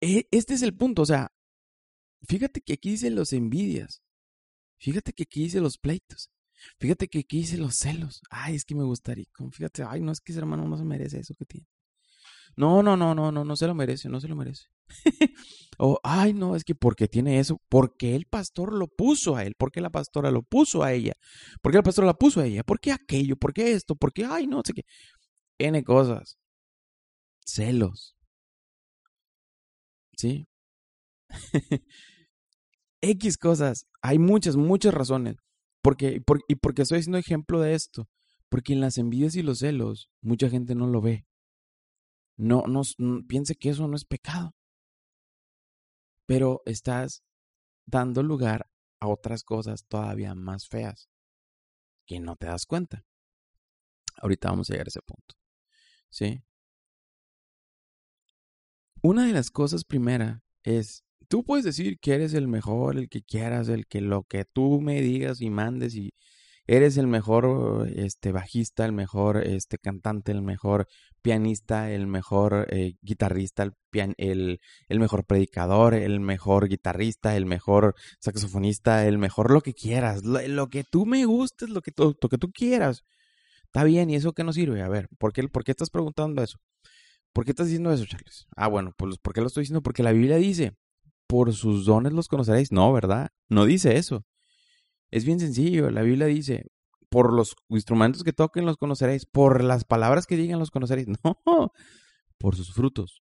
e, 0.00 0.26
este 0.30 0.54
es 0.54 0.62
el 0.62 0.76
punto, 0.76 1.02
o 1.02 1.06
sea, 1.06 1.30
fíjate 2.28 2.60
que 2.60 2.74
aquí 2.74 2.90
dice 2.90 3.10
los 3.10 3.32
envidias, 3.32 4.02
fíjate 4.78 5.12
que 5.12 5.24
aquí 5.24 5.44
dice 5.44 5.60
los 5.60 5.78
pleitos, 5.78 6.30
fíjate 6.78 7.08
que 7.08 7.20
aquí 7.20 7.38
dice 7.38 7.58
los 7.58 7.76
celos. 7.76 8.20
Ay, 8.30 8.56
es 8.56 8.64
que 8.64 8.74
me 8.74 8.84
gustaría, 8.84 9.26
fíjate, 9.52 9.84
ay, 9.84 10.00
no 10.00 10.12
es 10.12 10.20
que 10.20 10.32
ese 10.32 10.40
hermano 10.40 10.66
no 10.68 10.76
se 10.76 10.84
merece 10.84 11.20
eso 11.20 11.34
que 11.34 11.46
tiene. 11.46 11.66
No, 12.56 12.82
no, 12.82 12.96
no, 12.96 13.14
no, 13.14 13.32
no, 13.32 13.44
no 13.44 13.56
se 13.56 13.66
lo 13.66 13.74
merece, 13.74 14.08
no 14.08 14.20
se 14.20 14.28
lo 14.28 14.36
merece. 14.36 14.66
o, 15.78 15.98
ay, 16.02 16.32
no, 16.34 16.56
es 16.56 16.64
que 16.64 16.74
porque 16.74 17.08
tiene 17.08 17.38
eso, 17.38 17.60
porque 17.68 18.14
el 18.14 18.26
pastor 18.26 18.72
lo 18.72 18.88
puso 18.88 19.36
a 19.36 19.44
él, 19.44 19.54
porque 19.58 19.80
la 19.80 19.90
pastora 19.90 20.30
lo 20.30 20.42
puso 20.42 20.82
a 20.82 20.92
ella, 20.92 21.14
porque 21.62 21.78
el 21.78 21.84
pastor 21.84 22.04
la 22.04 22.14
puso 22.14 22.40
a 22.40 22.46
ella, 22.46 22.62
porque 22.64 22.92
aquello, 22.92 23.36
porque 23.36 23.72
esto, 23.72 23.96
porque, 23.96 24.24
ay, 24.24 24.46
no 24.46 24.62
sé 24.64 24.72
qué. 24.74 24.82
N 25.58 25.82
cosas. 25.84 26.38
Celos. 27.44 28.16
¿Sí? 30.16 30.46
X 33.02 33.38
cosas. 33.38 33.86
Hay 34.02 34.18
muchas, 34.18 34.56
muchas 34.56 34.94
razones. 34.94 35.36
Porque, 35.82 36.22
y 36.48 36.54
porque 36.56 36.82
estoy 36.82 36.98
haciendo 36.98 37.18
ejemplo 37.18 37.60
de 37.60 37.74
esto. 37.74 38.08
Porque 38.50 38.72
en 38.72 38.80
las 38.80 38.98
envidias 38.98 39.36
y 39.36 39.42
los 39.42 39.60
celos, 39.60 40.10
mucha 40.20 40.50
gente 40.50 40.74
no 40.74 40.86
lo 40.86 41.00
ve. 41.00 41.26
No, 42.36 42.64
no, 42.66 42.82
piense 43.28 43.54
que 43.54 43.70
eso 43.70 43.86
no 43.86 43.96
es 43.96 44.04
pecado. 44.04 44.54
Pero 46.30 46.62
estás 46.64 47.24
dando 47.86 48.22
lugar 48.22 48.70
a 49.00 49.08
otras 49.08 49.42
cosas 49.42 49.84
todavía 49.88 50.36
más 50.36 50.68
feas 50.68 51.10
que 52.06 52.20
no 52.20 52.36
te 52.36 52.46
das 52.46 52.66
cuenta. 52.66 53.04
Ahorita 54.14 54.48
vamos 54.48 54.70
a 54.70 54.74
llegar 54.74 54.86
a 54.86 54.90
ese 54.90 55.02
punto. 55.02 55.34
¿Sí? 56.08 56.40
Una 59.02 59.26
de 59.26 59.32
las 59.32 59.50
cosas 59.50 59.82
primera 59.84 60.44
es, 60.62 61.02
tú 61.26 61.42
puedes 61.42 61.64
decir 61.64 61.98
que 61.98 62.14
eres 62.14 62.32
el 62.34 62.46
mejor, 62.46 62.96
el 62.96 63.08
que 63.08 63.24
quieras, 63.24 63.68
el 63.68 63.88
que 63.88 64.00
lo 64.00 64.22
que 64.22 64.44
tú 64.44 64.80
me 64.80 65.00
digas 65.00 65.40
y 65.40 65.50
mandes 65.50 65.96
y 65.96 66.14
eres 66.70 66.96
el 66.98 67.08
mejor 67.08 67.88
este 67.96 68.30
bajista, 68.30 68.84
el 68.84 68.92
mejor 68.92 69.38
este 69.38 69.76
cantante, 69.76 70.30
el 70.30 70.40
mejor 70.40 70.86
pianista, 71.20 71.90
el 71.90 72.06
mejor 72.06 72.68
eh, 72.70 72.94
guitarrista, 73.02 73.64
el, 73.64 74.60
el, 74.88 75.00
mejor 75.00 75.24
predicador, 75.24 75.94
el 75.94 76.20
mejor 76.20 76.68
guitarrista, 76.68 77.36
el 77.36 77.44
mejor 77.44 77.96
saxofonista, 78.20 79.04
el 79.08 79.18
mejor 79.18 79.50
lo 79.50 79.62
que 79.62 79.74
quieras, 79.74 80.24
lo, 80.24 80.68
que 80.68 80.84
tú 80.84 81.06
me 81.06 81.24
gustes, 81.24 81.70
lo 81.70 81.82
que, 81.82 81.90
tú, 81.90 82.16
lo 82.22 82.28
que 82.28 82.38
tú 82.38 82.52
quieras. 82.52 83.02
Está 83.64 83.82
bien, 83.82 84.08
¿y 84.08 84.14
eso 84.14 84.32
qué 84.32 84.44
nos 84.44 84.54
sirve? 84.54 84.80
A 84.82 84.88
ver, 84.88 85.08
¿por 85.18 85.32
qué, 85.32 85.48
¿por 85.48 85.64
qué 85.64 85.72
estás 85.72 85.90
preguntando 85.90 86.40
eso? 86.40 86.58
¿Por 87.32 87.44
qué 87.44 87.50
estás 87.50 87.66
diciendo 87.66 87.92
eso, 87.92 88.06
Charles? 88.06 88.46
Ah, 88.54 88.68
bueno, 88.68 88.92
pues 88.96 89.18
¿por 89.18 89.34
qué 89.34 89.40
lo 89.40 89.48
estoy 89.48 89.62
diciendo? 89.62 89.82
Porque 89.82 90.04
la 90.04 90.12
Biblia 90.12 90.36
dice, 90.36 90.76
por 91.26 91.52
sus 91.52 91.86
dones 91.86 92.12
los 92.12 92.28
conoceréis. 92.28 92.70
No, 92.70 92.92
¿verdad? 92.92 93.30
No 93.48 93.64
dice 93.64 93.96
eso. 93.96 94.24
Es 95.10 95.24
bien 95.24 95.40
sencillo. 95.40 95.90
La 95.90 96.02
Biblia 96.02 96.26
dice, 96.26 96.66
por 97.08 97.32
los 97.32 97.56
instrumentos 97.68 98.22
que 98.22 98.32
toquen 98.32 98.64
los 98.64 98.76
conoceréis, 98.76 99.26
por 99.26 99.62
las 99.64 99.84
palabras 99.84 100.26
que 100.26 100.36
digan 100.36 100.58
los 100.58 100.70
conoceréis. 100.70 101.08
No, 101.46 101.72
por 102.38 102.56
sus 102.56 102.72
frutos. 102.72 103.22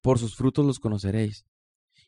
Por 0.00 0.18
sus 0.18 0.36
frutos 0.36 0.64
los 0.64 0.78
conoceréis. 0.78 1.44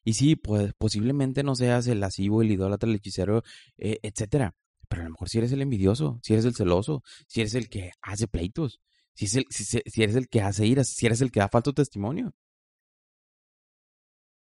Y 0.04 0.14
sí, 0.14 0.37
pues 0.37 0.73
posiblemente 0.78 1.42
no 1.42 1.54
seas 1.54 1.87
el 1.88 2.00
lascivo, 2.00 2.42
el 2.42 2.52
idólatra, 2.52 2.88
el 2.88 2.97
hechicero, 2.97 3.42
eh, 3.78 3.99
etcétera. 4.02 4.54
Pero 4.88 5.02
a 5.02 5.04
lo 5.04 5.11
mejor 5.11 5.28
si 5.28 5.38
eres 5.38 5.52
el 5.52 5.62
envidioso, 5.62 6.19
si 6.23 6.33
eres 6.33 6.45
el 6.45 6.54
celoso, 6.54 7.02
si 7.26 7.40
eres 7.40 7.54
el 7.54 7.69
que 7.69 7.92
hace 8.02 8.28
pleitos, 8.28 8.80
si, 9.14 9.26
eres 10.02 10.16
el 10.16 10.28
que 10.28 10.40
hace 10.40 10.66
iras, 10.66 10.88
si 10.88 11.07
eres 11.07 11.21
el 11.21 11.30
que 11.30 11.40
da 11.40 11.49
falso 11.49 11.73
testimonio. 11.73 12.33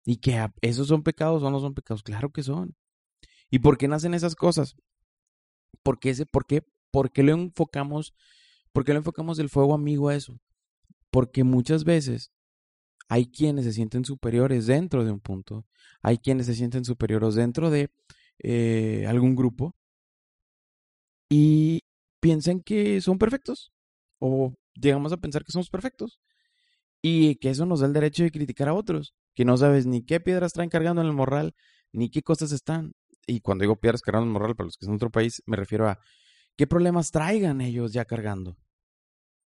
Y 0.04 0.18
que 0.18 0.48
esos 0.62 0.88
son 0.88 1.04
pecados 1.04 1.44
o 1.44 1.52
no 1.52 1.60
son 1.60 1.74
pecados. 1.74 2.04
Claro 2.04 2.32
que 2.32 2.44
son. 2.44 2.76
¿Y 3.52 3.60
por 3.60 3.78
qué 3.78 3.88
nacen 3.88 4.14
esas 4.14 4.36
cosas? 4.36 4.76
¿Por 5.84 6.00
qué, 6.00 6.12
ese, 6.12 6.26
por 6.26 6.46
qué, 6.46 6.66
por 6.90 7.12
qué 7.12 7.22
lo 7.22 7.34
enfocamos? 7.34 8.16
¿Por 8.72 8.86
qué 8.86 8.94
lo 8.94 9.00
enfocamos 9.00 9.38
del 9.38 9.50
fuego 9.50 9.74
amigo 9.74 10.10
a 10.10 10.16
eso? 10.16 10.40
Porque 11.12 11.44
muchas 11.44 11.84
veces 11.84 12.32
hay 13.10 13.28
quienes 13.28 13.66
se 13.66 13.74
sienten 13.74 14.06
superiores 14.06 14.68
dentro 14.68 15.04
de 15.04 15.12
un 15.12 15.20
punto, 15.20 15.66
hay 16.02 16.18
quienes 16.18 16.46
se 16.46 16.56
sienten 16.56 16.86
superiores 16.86 17.36
dentro 17.36 17.70
de 17.70 17.92
eh, 18.40 19.06
algún 19.08 19.36
grupo 19.36 19.76
y 21.30 21.82
piensan 22.22 22.62
que 22.62 23.02
son 23.02 23.18
perfectos 23.18 23.74
o 24.20 24.54
llegamos 24.76 25.12
a 25.12 25.18
pensar 25.18 25.44
que 25.44 25.52
somos 25.52 25.70
perfectos 25.70 26.20
y 27.02 27.36
que 27.36 27.50
eso 27.50 27.66
nos 27.66 27.82
da 27.82 27.88
el 27.88 27.94
derecho 27.94 28.24
de 28.24 28.32
criticar 28.32 28.70
a 28.70 28.74
otros, 28.74 29.14
que 29.36 29.44
no 29.44 29.58
sabes 29.58 29.86
ni 29.86 30.06
qué 30.06 30.20
piedras 30.22 30.54
traen 30.54 30.70
cargando 30.70 31.02
en 31.02 31.08
el 31.08 31.14
morral, 31.14 31.54
ni 31.92 32.10
qué 32.10 32.22
cosas 32.22 32.52
están. 32.52 32.94
Y 33.28 33.42
cuando 33.42 33.64
digo 33.64 33.80
piedras 33.80 34.02
cargando 34.02 34.28
el 34.28 34.34
morral, 34.34 34.56
para 34.56 34.66
los 34.66 34.78
que 34.78 34.86
son 34.86 34.94
de 34.94 34.98
otro 34.98 35.12
país, 35.12 35.42
me 35.46 35.58
refiero 35.58 35.88
a 35.88 36.00
qué 36.58 36.68
problemas 36.68 37.12
traigan 37.12 37.62
ellos 37.62 37.94
ya 37.94 38.06
cargando. 38.06 38.58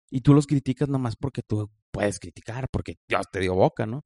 Y 0.09 0.21
tú 0.21 0.33
los 0.33 0.47
criticas 0.47 0.89
nomás 0.89 1.15
porque 1.15 1.41
tú 1.41 1.71
puedes 1.91 2.19
criticar, 2.19 2.67
porque 2.69 2.95
Dios 3.07 3.25
te 3.31 3.39
dio 3.39 3.55
boca, 3.55 3.85
¿no? 3.85 4.03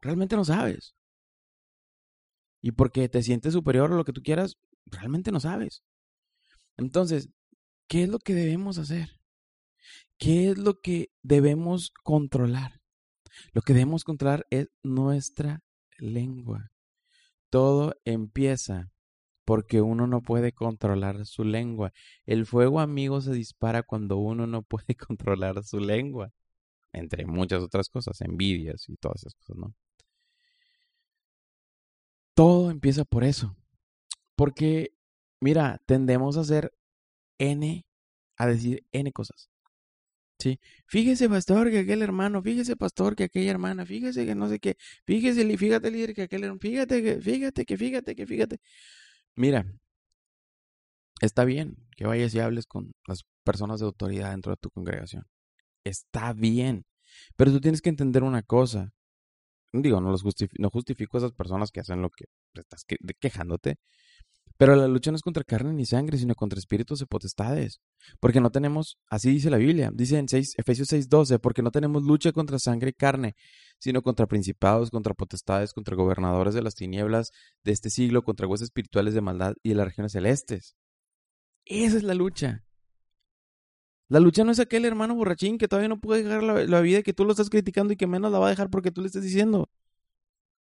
Realmente 0.00 0.36
no 0.36 0.44
sabes. 0.44 0.94
Y 2.60 2.72
porque 2.72 3.08
te 3.08 3.22
sientes 3.22 3.52
superior 3.52 3.92
a 3.92 3.96
lo 3.96 4.04
que 4.04 4.12
tú 4.12 4.22
quieras, 4.22 4.56
realmente 4.86 5.32
no 5.32 5.40
sabes. 5.40 5.82
Entonces, 6.76 7.28
¿Qué 7.92 8.04
es 8.04 8.08
lo 8.08 8.20
que 8.20 8.32
debemos 8.32 8.78
hacer? 8.78 9.20
¿Qué 10.16 10.48
es 10.48 10.56
lo 10.56 10.80
que 10.80 11.10
debemos 11.22 11.92
controlar? 12.02 12.80
Lo 13.52 13.60
que 13.60 13.74
debemos 13.74 14.04
controlar 14.04 14.46
es 14.48 14.70
nuestra 14.82 15.62
lengua. 15.98 16.71
Todo 17.52 17.94
empieza 18.06 18.90
porque 19.44 19.82
uno 19.82 20.06
no 20.06 20.22
puede 20.22 20.52
controlar 20.52 21.26
su 21.26 21.44
lengua. 21.44 21.92
El 22.24 22.46
fuego 22.46 22.80
amigo 22.80 23.20
se 23.20 23.34
dispara 23.34 23.82
cuando 23.82 24.16
uno 24.16 24.46
no 24.46 24.62
puede 24.62 24.96
controlar 24.96 25.62
su 25.62 25.78
lengua. 25.78 26.32
Entre 26.94 27.26
muchas 27.26 27.62
otras 27.62 27.90
cosas, 27.90 28.22
envidias 28.22 28.88
y 28.88 28.96
todas 28.96 29.20
esas 29.20 29.34
cosas, 29.34 29.56
¿no? 29.58 29.74
Todo 32.32 32.70
empieza 32.70 33.04
por 33.04 33.22
eso. 33.22 33.54
Porque, 34.34 34.94
mira, 35.38 35.82
tendemos 35.84 36.38
a 36.38 36.44
ser 36.44 36.72
N 37.36 37.84
a 38.38 38.46
decir 38.46 38.86
N 38.92 39.12
cosas. 39.12 39.51
¿Sí? 40.38 40.58
Fíjese, 40.86 41.28
pastor, 41.28 41.70
que 41.70 41.80
aquel 41.80 42.02
hermano, 42.02 42.42
fíjese, 42.42 42.76
pastor, 42.76 43.14
que 43.14 43.24
aquella 43.24 43.50
hermana, 43.52 43.86
fíjese 43.86 44.26
que 44.26 44.34
no 44.34 44.48
sé 44.48 44.58
qué, 44.58 44.76
fíjese, 45.04 45.56
fíjate, 45.56 46.14
que 46.14 46.22
aquel 46.22 46.44
hermano, 46.44 46.60
fíjate, 46.60 47.02
que, 47.02 47.20
fíjate, 47.20 47.64
que 47.64 47.76
fíjate, 47.76 48.14
que 48.16 48.26
fíjate. 48.26 48.58
Mira, 49.36 49.64
está 51.20 51.44
bien 51.44 51.76
que 51.96 52.06
vayas 52.06 52.34
y 52.34 52.40
hables 52.40 52.66
con 52.66 52.92
las 53.06 53.24
personas 53.44 53.80
de 53.80 53.86
autoridad 53.86 54.30
dentro 54.30 54.52
de 54.52 54.56
tu 54.56 54.70
congregación. 54.70 55.24
Está 55.84 56.32
bien. 56.32 56.84
Pero 57.36 57.52
tú 57.52 57.60
tienes 57.60 57.82
que 57.82 57.90
entender 57.90 58.22
una 58.22 58.42
cosa. 58.42 58.92
Digo, 59.72 60.00
no, 60.00 60.10
los 60.10 60.24
no 60.58 60.70
justifico 60.70 61.16
a 61.16 61.20
esas 61.20 61.32
personas 61.32 61.70
que 61.70 61.80
hacen 61.80 62.02
lo 62.02 62.10
que 62.10 62.26
estás 62.54 62.84
quejándote. 63.20 63.76
Pero 64.56 64.76
la 64.76 64.86
lucha 64.88 65.10
no 65.10 65.16
es 65.16 65.22
contra 65.22 65.44
carne 65.44 65.72
ni 65.72 65.86
sangre, 65.86 66.18
sino 66.18 66.34
contra 66.34 66.58
espíritus 66.58 67.00
y 67.00 67.06
potestades. 67.06 67.80
Porque 68.20 68.40
no 68.40 68.50
tenemos, 68.50 68.98
así 69.08 69.30
dice 69.30 69.50
la 69.50 69.56
Biblia, 69.56 69.90
dice 69.92 70.18
en 70.18 70.28
6, 70.28 70.54
Efesios 70.58 70.88
6:12, 70.92 71.38
porque 71.38 71.62
no 71.62 71.70
tenemos 71.70 72.02
lucha 72.02 72.32
contra 72.32 72.58
sangre 72.58 72.90
y 72.90 72.92
carne, 72.92 73.34
sino 73.78 74.02
contra 74.02 74.26
principados, 74.26 74.90
contra 74.90 75.14
potestades, 75.14 75.72
contra 75.72 75.96
gobernadores 75.96 76.54
de 76.54 76.62
las 76.62 76.74
tinieblas 76.74 77.30
de 77.64 77.72
este 77.72 77.90
siglo, 77.90 78.22
contra 78.22 78.46
huesos 78.46 78.66
espirituales 78.66 79.14
de 79.14 79.20
maldad 79.20 79.54
y 79.62 79.70
de 79.70 79.74
las 79.76 79.86
regiones 79.86 80.12
celestes. 80.12 80.76
Esa 81.64 81.96
es 81.96 82.02
la 82.02 82.14
lucha. 82.14 82.64
La 84.08 84.20
lucha 84.20 84.44
no 84.44 84.52
es 84.52 84.60
aquel 84.60 84.84
hermano 84.84 85.14
borrachín 85.14 85.56
que 85.56 85.68
todavía 85.68 85.88
no 85.88 86.00
puede 86.00 86.22
dejar 86.22 86.42
la, 86.42 86.64
la 86.64 86.80
vida 86.80 87.02
que 87.02 87.14
tú 87.14 87.24
lo 87.24 87.30
estás 87.30 87.48
criticando 87.48 87.94
y 87.94 87.96
que 87.96 88.06
menos 88.06 88.30
la 88.30 88.38
va 88.38 88.48
a 88.48 88.50
dejar 88.50 88.68
porque 88.68 88.90
tú 88.90 89.00
le 89.00 89.06
estás 89.06 89.22
diciendo. 89.22 89.70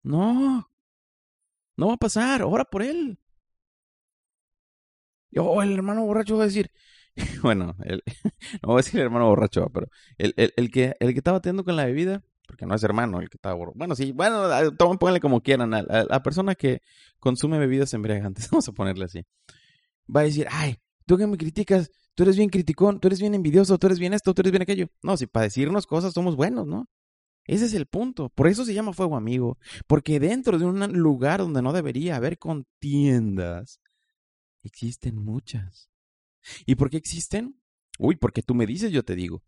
No. 0.03 0.69
No 1.75 1.87
va 1.87 1.93
a 1.95 1.97
pasar. 1.97 2.43
Ora 2.43 2.65
por 2.65 2.83
él. 2.83 3.17
O 5.37 5.61
el 5.61 5.73
hermano 5.73 6.05
borracho 6.05 6.37
va 6.37 6.43
a 6.43 6.47
decir, 6.47 6.71
bueno, 7.43 7.75
no 8.61 8.67
voy 8.67 8.73
a 8.73 8.77
decir 8.77 8.99
el 8.99 9.05
hermano 9.05 9.27
borracho, 9.27 9.69
pero 9.73 9.87
el, 10.17 10.33
el, 10.37 10.53
el, 10.55 10.71
que, 10.71 10.95
el 10.99 11.13
que 11.13 11.19
está 11.19 11.31
bateando 11.31 11.63
con 11.63 11.75
la 11.75 11.85
bebida, 11.85 12.23
porque 12.47 12.65
no 12.65 12.75
es 12.75 12.83
hermano 12.83 13.19
el 13.19 13.29
que 13.29 13.37
está 13.37 13.53
borracho. 13.53 13.77
Bueno, 13.77 13.95
sí, 13.95 14.11
bueno, 14.11 14.49
pónganle 14.77 15.19
como 15.19 15.41
quieran. 15.41 15.73
A, 15.73 15.83
la 15.83 16.23
persona 16.23 16.55
que 16.55 16.81
consume 17.19 17.57
bebidas 17.57 17.93
embriagantes, 17.93 18.49
vamos 18.51 18.67
a 18.67 18.71
ponerle 18.71 19.05
así, 19.05 19.25
va 20.13 20.21
a 20.21 20.23
decir, 20.23 20.47
ay, 20.51 20.77
tú 21.05 21.17
que 21.17 21.27
me 21.27 21.37
criticas, 21.37 21.91
tú 22.15 22.23
eres 22.23 22.37
bien 22.37 22.49
criticón, 22.49 22.99
tú 22.99 23.07
eres 23.07 23.19
bien 23.19 23.35
envidioso, 23.35 23.77
tú 23.77 23.87
eres 23.87 23.99
bien 23.99 24.13
esto, 24.13 24.33
tú 24.33 24.41
eres 24.41 24.51
bien 24.51 24.61
aquello. 24.63 24.87
No, 25.01 25.17
si 25.17 25.27
para 25.27 25.45
decirnos 25.45 25.87
cosas 25.87 26.13
somos 26.13 26.35
buenos, 26.35 26.67
¿no? 26.67 26.87
Ese 27.45 27.65
es 27.65 27.73
el 27.73 27.87
punto. 27.87 28.29
Por 28.29 28.47
eso 28.47 28.63
se 28.65 28.73
llama 28.73 28.93
fuego 28.93 29.17
amigo. 29.17 29.57
Porque 29.87 30.19
dentro 30.19 30.57
de 30.57 30.65
un 30.65 30.79
lugar 30.93 31.41
donde 31.41 31.61
no 31.61 31.73
debería 31.73 32.15
haber 32.15 32.37
contiendas, 32.37 33.79
Existen 34.63 35.15
muchas. 35.17 35.91
¿Y 36.65 36.75
por 36.75 36.89
qué 36.89 36.97
existen? 36.97 37.61
Uy, 37.99 38.15
porque 38.15 38.41
tú 38.41 38.55
me 38.55 38.65
dices, 38.65 38.91
yo 38.91 39.03
te 39.03 39.15
digo. 39.15 39.43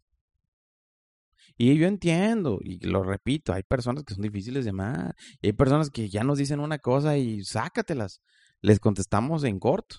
Y 1.58 1.78
yo 1.78 1.88
entiendo, 1.88 2.60
y 2.62 2.80
lo 2.80 3.04
repito, 3.04 3.54
hay 3.54 3.64
personas 3.64 4.04
que 4.04 4.14
son 4.14 4.24
difíciles 4.24 4.66
de 4.66 4.72
amar, 4.72 5.16
y 5.42 5.48
hay 5.48 5.54
personas 5.54 5.90
que 5.90 6.10
ya 6.10 6.24
nos 6.24 6.38
dicen 6.38 6.60
una 6.60 6.80
cosa 6.80 7.18
y 7.18 7.44
sácatelas. 7.44 8.22
Les 8.62 8.80
contestamos 8.80 9.44
en 9.44 9.60
corto. 9.60 9.98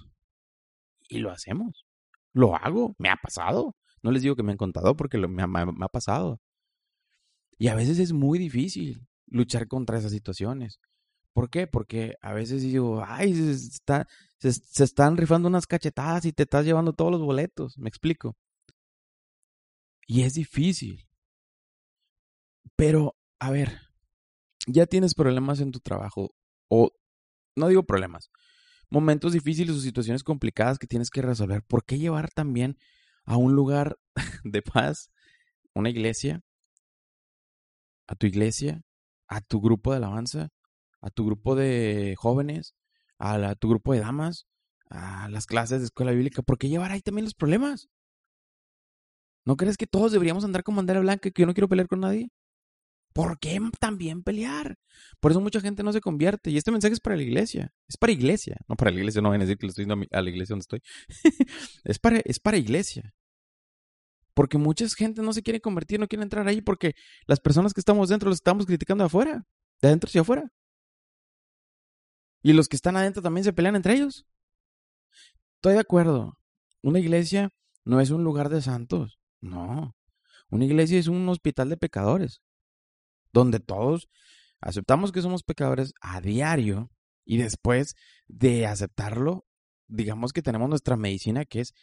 Y 1.09 1.19
lo 1.19 1.31
hacemos. 1.31 1.87
Lo 2.33 2.55
hago, 2.55 2.95
me 2.99 3.09
ha 3.09 3.17
pasado. 3.17 3.77
No 4.03 4.11
les 4.11 4.23
digo 4.23 4.37
que 4.37 4.43
me 4.43 4.53
han 4.53 4.59
contado 4.59 4.97
porque 4.97 5.19
me 5.19 5.43
ha 5.43 5.89
pasado. 5.89 6.41
Y 7.59 7.69
a 7.69 7.75
veces 7.75 7.99
es 7.99 8.13
muy 8.13 8.39
difícil 8.39 9.07
luchar 9.27 9.67
contra 9.67 9.99
esas 9.99 10.13
situaciones. 10.13 10.79
¿Por 11.37 11.51
qué? 11.51 11.67
Porque 11.67 12.15
a 12.23 12.33
veces 12.33 12.63
digo, 12.63 13.05
ay, 13.07 13.35
se, 13.35 13.53
está, 13.53 14.09
se, 14.39 14.49
están 14.83 15.19
rifando 15.19 15.49
unas 15.49 15.67
cachetadas 15.67 16.25
y 16.25 16.33
te 16.33 16.45
estás 16.45 16.65
llevando 16.65 16.95
todos 16.95 17.11
los 17.13 17.21
boletos, 17.21 17.77
me 17.77 17.91
explico. 17.91 18.39
Y 20.07 20.23
es 20.23 20.33
difícil. 20.33 21.07
Pero, 22.75 23.19
a 23.39 23.51
ver, 23.51 23.83
ya 24.67 24.87
tienes 24.87 25.15
problemas 25.15 25.61
en 25.61 25.73
tu 25.73 25.81
trabajo, 25.81 26.35
o 26.71 26.91
no 27.55 27.69
digo 27.69 27.83
problemas, 27.83 28.31
momentos 28.89 29.35
difíciles 29.35 29.77
o 29.77 29.81
situaciones 29.81 30.25
complicadas 30.25 30.79
que 30.79 30.87
tienes 30.87 31.11
que 31.11 31.21
resolver. 31.21 31.63
¿Por 31.65 31.85
qué 31.85 31.99
llevar 31.99 32.31
también 32.31 32.79
a 33.27 33.37
un 33.37 33.53
lugar 33.53 33.99
de 34.43 34.63
paz, 34.63 35.11
una 35.75 35.91
iglesia, 35.91 36.41
a 38.07 38.15
tu 38.15 38.27
iglesia, 38.27 38.81
a 39.29 39.43
tu 39.43 39.61
grupo 39.61 39.91
de 39.91 39.99
alabanza, 39.99 40.49
a 41.01 41.11
tu 41.11 41.27
grupo 41.27 41.55
de 41.55 42.15
jóvenes, 42.19 42.75
a, 43.19 43.55
tu 43.55 43.69
grupo 43.69 43.93
de 43.93 44.01
damas, 44.01 44.47
a 44.91 45.29
las 45.29 45.47
clases 45.47 45.81
de 45.81 45.87
escuela 45.87 46.13
bíblica? 46.13 46.43
¿Por 46.43 46.59
qué 46.59 46.69
llevar 46.69 46.93
ahí 46.93 47.01
también 47.01 47.25
los 47.25 47.35
problemas? 47.35 47.89
¿No 49.45 49.57
crees 49.57 49.77
que 49.77 49.87
todos 49.87 50.13
deberíamos 50.13 50.45
andar 50.45 50.63
con 50.63 50.77
bandera 50.77 51.01
blanca 51.01 51.29
y 51.29 51.33
que 51.33 51.43
yo 51.43 51.47
no 51.47 51.55
quiero 51.55 51.69
pelear 51.69 51.89
con 51.89 52.01
nadie? 52.01 52.31
¿Por 53.17 53.39
qué 53.39 53.59
también 53.81 54.23
pelear? 54.23 54.77
Por 55.21 55.31
eso 55.31 55.41
mucha 55.41 55.63
gente 55.63 55.83
no 55.83 55.91
se 55.91 56.03
convierte. 56.03 56.51
Y 56.51 56.59
este 56.59 56.71
mensaje 56.71 56.93
es 56.93 57.01
para 57.01 57.17
la 57.17 57.23
iglesia. 57.23 57.73
Es 57.89 57.97
para 57.97 58.13
iglesia. 58.13 58.59
No 58.69 58.77
para 58.77 58.91
la 58.91 58.99
iglesia, 58.99 59.23
no 59.23 59.31
van 59.31 59.41
a 59.41 59.45
decir 59.45 59.57
que 59.57 59.65
le 59.65 59.71
estoy 59.71 59.87
diciendo 59.87 60.07
a 60.13 60.21
la 60.21 60.29
iglesia 60.29 60.53
donde 60.53 60.65
estoy. 60.65 60.83
es, 61.85 61.99
para, 61.99 62.19
es 62.19 62.39
para 62.39 62.59
iglesia. 62.59 63.15
Porque 64.35 64.59
mucha 64.59 64.87
gente 64.91 65.23
no 65.23 65.33
se 65.33 65.43
quiere 65.43 65.63
convertir, 65.63 65.99
no 65.99 66.09
quiere 66.09 66.25
entrar 66.25 66.47
ahí 66.47 66.61
porque 66.61 66.95
las 67.27 67.41
personas 67.41 67.73
que 67.73 67.81
estamos 67.81 68.11
dentro 68.11 68.29
los 68.29 68.37
estamos 68.37 68.67
criticando 68.67 69.05
afuera. 69.05 69.47
De 69.81 69.89
adentro 69.89 70.09
hacia 70.09 70.21
afuera. 70.21 70.53
Y 72.47 72.53
los 72.53 72.69
que 72.69 72.77
están 72.77 72.97
adentro 72.97 73.23
también 73.23 73.43
se 73.43 73.53
pelean 73.53 73.75
entre 73.75 73.95
ellos. 73.95 74.25
Estoy 75.57 75.75
de 75.75 75.81
acuerdo. 75.81 76.39
Una 76.81 77.01
iglesia 77.01 77.51
no 77.85 78.01
es 78.01 78.11
un 78.11 78.23
lugar 78.23 78.51
de 78.51 78.63
santos. 78.63 79.19
No. 79.41 79.97
Una 80.49 80.65
iglesia 80.65 80.97
es 80.97 81.09
un 81.09 81.29
hospital 81.29 81.71
de 81.71 81.77
pecadores 81.77 82.41
donde 83.33 83.59
todos 83.59 84.09
aceptamos 84.61 85.11
que 85.11 85.23
somos 85.23 85.43
pecadores 85.43 85.93
a 86.01 86.21
diario 86.21 86.89
y 87.25 87.39
después 87.39 87.97
de 88.29 88.67
aceptarlo, 88.67 89.45
digamos 89.89 90.33
que 90.33 90.43
tenemos 90.43 90.69
nuestra 90.69 90.97
medicina 90.97 91.47
que 91.47 91.63
es 91.63 91.75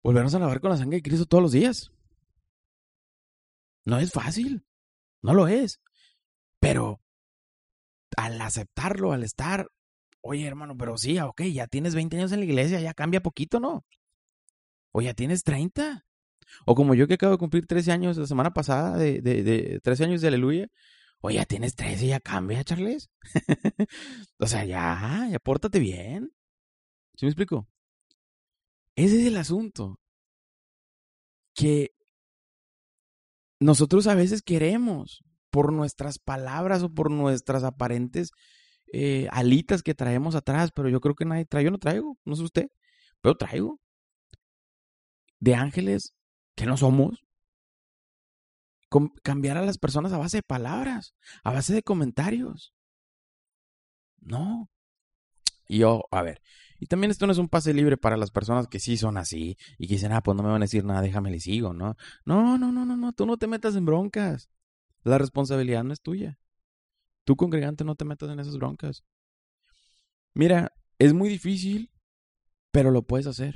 volvernos 0.00 0.36
a 0.36 0.38
lavar 0.38 0.60
con 0.60 0.70
la 0.70 0.76
sangre 0.76 0.98
de 0.98 1.02
Cristo 1.02 1.26
todos 1.26 1.42
los 1.42 1.50
días. 1.50 1.90
No 3.84 3.98
es 3.98 4.12
fácil, 4.12 4.64
no 5.22 5.34
lo 5.34 5.48
es, 5.48 5.80
pero 6.60 7.00
al 8.16 8.40
aceptarlo, 8.40 9.12
al 9.12 9.24
estar, 9.24 9.68
oye 10.20 10.46
hermano, 10.46 10.76
pero 10.76 10.96
sí, 10.98 11.18
ok, 11.18 11.42
ya 11.42 11.66
tienes 11.66 11.94
20 11.94 12.16
años 12.16 12.32
en 12.32 12.40
la 12.40 12.46
iglesia, 12.46 12.80
ya 12.80 12.94
cambia 12.94 13.22
poquito, 13.22 13.60
¿no? 13.60 13.84
O 14.92 15.00
ya 15.00 15.14
tienes 15.14 15.44
30. 15.44 16.04
O 16.66 16.74
como 16.74 16.94
yo 16.94 17.08
que 17.08 17.14
acabo 17.14 17.32
de 17.32 17.38
cumplir 17.38 17.66
13 17.66 17.92
años 17.92 18.16
la 18.16 18.26
semana 18.26 18.52
pasada, 18.52 18.98
de, 18.98 19.22
de, 19.22 19.42
de 19.42 19.80
13 19.80 20.04
años 20.04 20.20
de 20.20 20.28
aleluya. 20.28 20.68
Oye, 21.20 21.36
ya 21.36 21.44
tienes 21.46 21.76
13 21.76 22.06
y 22.06 22.08
ya 22.08 22.20
cambia, 22.20 22.64
Charles. 22.64 23.10
o 24.38 24.46
sea, 24.46 24.64
ya, 24.64 25.28
ya 25.30 25.38
pórtate 25.38 25.78
bien. 25.78 26.32
¿Sí 27.16 27.26
me 27.26 27.30
explico? 27.30 27.68
Ese 28.96 29.20
es 29.20 29.26
el 29.26 29.36
asunto. 29.36 30.00
Que 31.54 31.94
nosotros 33.60 34.06
a 34.08 34.14
veces 34.14 34.42
queremos, 34.42 35.22
por 35.52 35.72
nuestras 35.72 36.18
palabras 36.18 36.82
o 36.82 36.88
por 36.88 37.10
nuestras 37.10 37.62
aparentes 37.62 38.32
eh, 38.92 39.28
alitas 39.30 39.82
que 39.82 39.94
traemos 39.94 40.34
atrás, 40.34 40.72
pero 40.74 40.88
yo 40.88 41.00
creo 41.00 41.14
que 41.14 41.26
nadie 41.26 41.44
trae, 41.44 41.62
yo 41.62 41.70
no 41.70 41.78
traigo, 41.78 42.18
no 42.24 42.34
sé 42.34 42.42
usted, 42.42 42.68
pero 43.20 43.36
traigo. 43.36 43.78
De 45.40 45.54
ángeles 45.54 46.14
que 46.54 46.66
no 46.66 46.76
somos. 46.76 47.22
cambiar 49.22 49.58
a 49.58 49.64
las 49.64 49.78
personas 49.78 50.12
a 50.12 50.18
base 50.18 50.38
de 50.38 50.42
palabras, 50.42 51.14
a 51.44 51.52
base 51.52 51.74
de 51.74 51.82
comentarios. 51.82 52.72
No. 54.20 54.70
Y 55.68 55.78
yo, 55.78 56.04
a 56.10 56.22
ver, 56.22 56.40
y 56.78 56.86
también 56.86 57.10
esto 57.10 57.26
no 57.26 57.32
es 57.32 57.38
un 57.38 57.48
pase 57.48 57.74
libre 57.74 57.96
para 57.96 58.16
las 58.16 58.30
personas 58.30 58.68
que 58.68 58.80
sí 58.80 58.96
son 58.96 59.16
así 59.18 59.56
y 59.78 59.86
que 59.86 59.94
dicen, 59.94 60.12
ah, 60.12 60.22
pues 60.22 60.36
no 60.36 60.42
me 60.42 60.50
van 60.50 60.62
a 60.62 60.64
decir 60.64 60.84
nada, 60.84 61.02
déjame 61.02 61.30
le 61.30 61.40
sigo, 61.40 61.72
¿no? 61.74 61.96
No, 62.24 62.58
no, 62.58 62.72
no, 62.72 62.84
no, 62.86 62.96
no, 62.96 63.12
tú 63.12 63.26
no 63.26 63.36
te 63.36 63.46
metas 63.46 63.76
en 63.76 63.84
broncas. 63.84 64.50
La 65.02 65.18
responsabilidad 65.18 65.84
no 65.84 65.92
es 65.92 66.00
tuya. 66.00 66.38
Tú, 67.24 67.36
congregante, 67.36 67.84
no 67.84 67.94
te 67.94 68.04
metas 68.04 68.30
en 68.30 68.40
esas 68.40 68.56
broncas. 68.56 69.04
Mira, 70.34 70.72
es 70.98 71.12
muy 71.12 71.28
difícil, 71.28 71.92
pero 72.70 72.90
lo 72.90 73.02
puedes 73.02 73.26
hacer. 73.26 73.54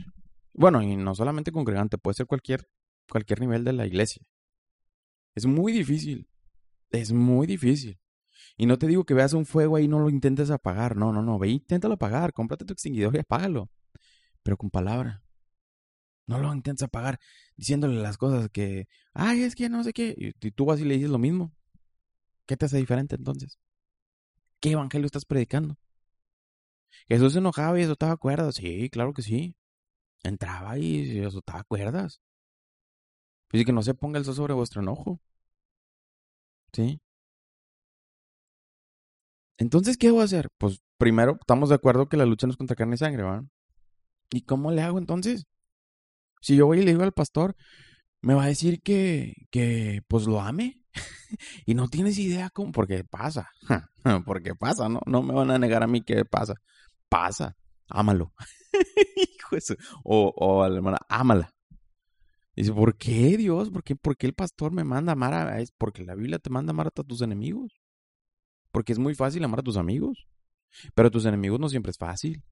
Bueno, 0.52 0.82
y 0.82 0.96
no 0.96 1.14
solamente 1.14 1.52
congregante, 1.52 1.98
puede 1.98 2.14
ser 2.14 2.26
cualquier 2.26 2.68
cualquier 3.08 3.40
nivel 3.40 3.64
de 3.64 3.72
la 3.72 3.86
iglesia. 3.86 4.22
Es 5.34 5.46
muy 5.46 5.72
difícil. 5.72 6.28
Es 6.90 7.12
muy 7.12 7.46
difícil. 7.46 7.98
Y 8.56 8.66
no 8.66 8.78
te 8.78 8.86
digo 8.86 9.04
que 9.04 9.14
veas 9.14 9.32
un 9.32 9.46
fuego 9.46 9.76
ahí 9.76 9.84
y 9.84 9.88
no 9.88 9.98
lo 9.98 10.08
intentes 10.08 10.50
apagar. 10.50 10.96
No, 10.96 11.12
no, 11.12 11.22
no. 11.22 11.38
Ve, 11.38 11.48
inténtalo 11.48 11.94
apagar. 11.94 12.32
Cómprate 12.32 12.64
tu 12.64 12.72
extinguidor 12.72 13.14
y 13.16 13.18
apágalo. 13.18 13.70
Pero 14.42 14.56
con 14.56 14.70
palabra. 14.70 15.22
No 16.26 16.38
lo 16.38 16.52
intentes 16.52 16.82
apagar 16.82 17.20
diciéndole 17.56 18.00
las 18.00 18.18
cosas 18.18 18.48
que, 18.50 18.88
ay, 19.14 19.42
es 19.42 19.54
que 19.54 19.68
no 19.68 19.84
sé 19.84 19.92
qué. 19.92 20.14
Y, 20.16 20.32
tú 20.50 20.64
vas 20.64 20.80
y 20.80 20.84
le 20.84 20.94
dices 20.94 21.10
lo 21.10 21.18
mismo. 21.18 21.52
¿Qué 22.46 22.56
te 22.56 22.66
hace 22.66 22.78
diferente 22.78 23.16
entonces? 23.16 23.58
¿Qué 24.60 24.72
evangelio 24.72 25.06
estás 25.06 25.24
predicando? 25.24 25.76
Jesús 27.08 27.32
se 27.32 27.38
enojaba 27.38 27.78
y 27.78 27.82
estaba 27.82 28.16
cuerdas. 28.16 28.56
Sí, 28.56 28.90
claro 28.90 29.12
que 29.12 29.22
sí. 29.22 29.54
Entraba 30.22 30.78
y 30.78 31.18
estaba 31.18 31.64
cuerdas. 31.64 32.20
Dice 33.52 33.64
que 33.64 33.72
no 33.72 33.82
se 33.82 33.94
ponga 33.94 34.18
el 34.18 34.24
sol 34.24 34.34
sobre 34.34 34.54
vuestro 34.54 34.82
enojo. 34.82 35.20
¿Sí? 36.72 37.00
Entonces, 39.58 39.96
¿qué 39.96 40.10
voy 40.10 40.22
a 40.22 40.24
hacer? 40.24 40.48
Pues 40.58 40.82
primero, 40.98 41.36
estamos 41.40 41.68
de 41.70 41.76
acuerdo 41.76 42.08
que 42.08 42.16
la 42.16 42.26
lucha 42.26 42.46
no 42.46 42.52
es 42.52 42.56
contra 42.56 42.76
carne 42.76 42.94
y 42.96 42.98
sangre, 42.98 43.22
¿va? 43.22 43.44
¿Y 44.30 44.42
cómo 44.42 44.70
le 44.72 44.82
hago 44.82 44.98
entonces? 44.98 45.46
Si 46.40 46.56
yo 46.56 46.66
voy 46.66 46.80
y 46.80 46.82
le 46.82 46.92
digo 46.92 47.02
al 47.02 47.12
pastor, 47.12 47.56
me 48.22 48.34
va 48.34 48.44
a 48.44 48.48
decir 48.48 48.82
que, 48.82 49.34
que 49.50 50.02
pues 50.08 50.26
lo 50.26 50.40
ame. 50.40 50.82
y 51.66 51.74
no 51.74 51.88
tienes 51.88 52.18
idea 52.18 52.50
cómo, 52.50 52.72
porque 52.72 53.04
pasa. 53.04 53.50
porque 54.26 54.54
pasa, 54.54 54.88
¿no? 54.88 55.00
No 55.06 55.22
me 55.22 55.34
van 55.34 55.50
a 55.50 55.58
negar 55.58 55.82
a 55.82 55.86
mí 55.86 56.02
que 56.02 56.24
pasa. 56.24 56.54
Pasa. 57.08 57.56
Ámalo. 57.88 58.32
Hijo 59.16 59.56
eso. 59.56 59.74
O, 60.04 60.32
o 60.36 60.62
a 60.62 60.68
hermana, 60.68 60.98
ámala. 61.08 61.50
Dice, 62.56 62.72
¿por 62.72 62.96
qué 62.96 63.36
Dios? 63.36 63.70
¿Por 63.70 63.84
qué, 63.84 63.96
¿Por 63.96 64.16
qué 64.16 64.26
el 64.26 64.34
pastor 64.34 64.72
me 64.72 64.82
manda 64.82 65.12
amar 65.12 65.34
a... 65.34 65.60
Es 65.60 65.72
porque 65.72 66.04
la 66.04 66.14
Biblia 66.14 66.38
te 66.38 66.48
manda 66.48 66.70
amar 66.70 66.86
a 66.86 66.90
tus 66.90 67.20
enemigos. 67.20 67.82
Porque 68.72 68.92
es 68.92 68.98
muy 68.98 69.14
fácil 69.14 69.44
amar 69.44 69.60
a 69.60 69.62
tus 69.62 69.76
amigos. 69.76 70.26
Pero 70.94 71.08
a 71.08 71.10
tus 71.10 71.26
enemigos 71.26 71.60
no 71.60 71.68
siempre 71.68 71.90
es 71.90 71.98
fácil. 71.98 72.42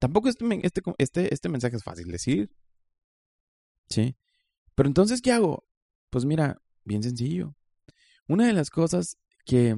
Tampoco 0.00 0.28
este, 0.28 0.44
este, 0.62 0.82
este, 0.98 1.32
este 1.32 1.48
mensaje 1.48 1.76
es 1.76 1.84
fácil 1.84 2.08
decir. 2.08 2.50
¿Sí? 3.94 4.16
Pero 4.74 4.88
entonces, 4.88 5.22
¿qué 5.22 5.30
hago? 5.30 5.64
Pues 6.10 6.24
mira, 6.24 6.60
bien 6.84 7.04
sencillo. 7.04 7.54
Una 8.26 8.46
de 8.46 8.52
las 8.52 8.70
cosas 8.70 9.18
que... 9.44 9.76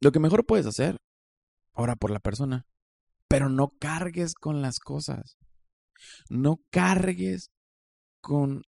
Lo 0.00 0.10
que 0.10 0.20
mejor 0.20 0.46
puedes 0.46 0.64
hacer, 0.64 0.96
ahora 1.74 1.96
por 1.96 2.10
la 2.10 2.20
persona, 2.20 2.66
pero 3.28 3.50
no 3.50 3.74
cargues 3.78 4.32
con 4.32 4.62
las 4.62 4.80
cosas. 4.80 5.36
No 6.30 6.62
cargues 6.70 7.50
con 8.22 8.62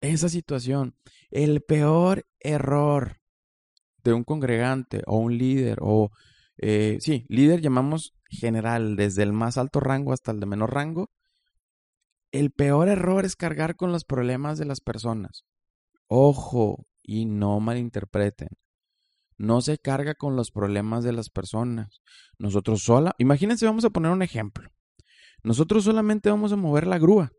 esa 0.00 0.28
situación. 0.28 0.94
El 1.32 1.62
peor 1.62 2.24
error 2.38 3.16
de 4.04 4.12
un 4.12 4.22
congregante 4.22 5.02
o 5.06 5.18
un 5.18 5.36
líder 5.36 5.78
o, 5.80 6.10
eh, 6.58 6.98
sí, 7.00 7.26
líder 7.28 7.60
llamamos 7.60 8.14
general, 8.30 8.94
desde 8.94 9.24
el 9.24 9.32
más 9.32 9.58
alto 9.58 9.80
rango 9.80 10.12
hasta 10.12 10.30
el 10.30 10.38
de 10.38 10.46
menor 10.46 10.72
rango. 10.72 11.10
El 12.32 12.50
peor 12.50 12.88
error 12.88 13.24
es 13.24 13.36
cargar 13.36 13.76
con 13.76 13.92
los 13.92 14.04
problemas 14.04 14.58
de 14.58 14.64
las 14.64 14.80
personas. 14.80 15.44
Ojo, 16.08 16.86
y 17.02 17.26
no 17.26 17.60
malinterpreten. 17.60 18.48
No 19.36 19.60
se 19.60 19.78
carga 19.78 20.14
con 20.14 20.34
los 20.34 20.50
problemas 20.50 21.04
de 21.04 21.12
las 21.12 21.28
personas. 21.28 22.00
Nosotros 22.38 22.82
sola, 22.82 23.14
imagínense, 23.18 23.66
vamos 23.66 23.84
a 23.84 23.90
poner 23.90 24.12
un 24.12 24.22
ejemplo. 24.22 24.70
Nosotros 25.42 25.84
solamente 25.84 26.30
vamos 26.30 26.52
a 26.52 26.56
mover 26.56 26.86
la 26.86 26.98
grúa. 26.98 27.32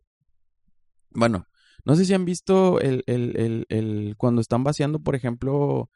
Bueno, 1.10 1.47
no 1.86 1.95
sé 1.95 2.06
si 2.06 2.13
han 2.13 2.25
visto 2.25 2.79
el, 2.79 3.03
el, 3.08 3.65
el, 3.69 4.15
cuando 4.17 4.41
están 4.41 4.63
vaciando, 4.63 4.99
por 4.99 5.15
ejemplo, 5.15 5.89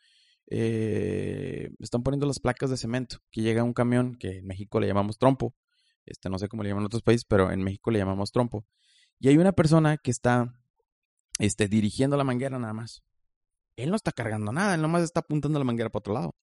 eh, 0.49 1.69
están 1.79 2.03
poniendo 2.03 2.25
las 2.25 2.39
placas 2.39 2.69
de 2.69 2.77
cemento, 2.77 3.17
que 3.31 3.41
llega 3.41 3.63
un 3.63 3.73
camión 3.73 4.15
que 4.15 4.37
en 4.37 4.45
México 4.45 4.79
le 4.79 4.87
llamamos 4.87 5.17
trompo, 5.17 5.53
este 6.05 6.29
no 6.29 6.39
sé 6.39 6.47
cómo 6.47 6.63
le 6.63 6.69
llaman 6.69 6.83
en 6.83 6.87
otros 6.87 7.03
países, 7.03 7.25
pero 7.25 7.51
en 7.51 7.61
México 7.61 7.91
le 7.91 7.99
llamamos 7.99 8.31
trompo. 8.31 8.65
Y 9.19 9.29
hay 9.29 9.37
una 9.37 9.51
persona 9.51 9.97
que 9.97 10.11
está 10.11 10.53
este, 11.39 11.67
dirigiendo 11.67 12.17
la 12.17 12.23
manguera 12.23 12.59
nada 12.59 12.73
más. 12.73 13.03
Él 13.75 13.89
no 13.89 13.95
está 13.95 14.11
cargando 14.11 14.51
nada, 14.51 14.75
él 14.75 14.81
nomás 14.81 15.03
está 15.03 15.19
apuntando 15.21 15.59
la 15.59 15.65
manguera 15.65 15.89
para 15.89 15.99
otro 15.99 16.13
lado. 16.13 16.35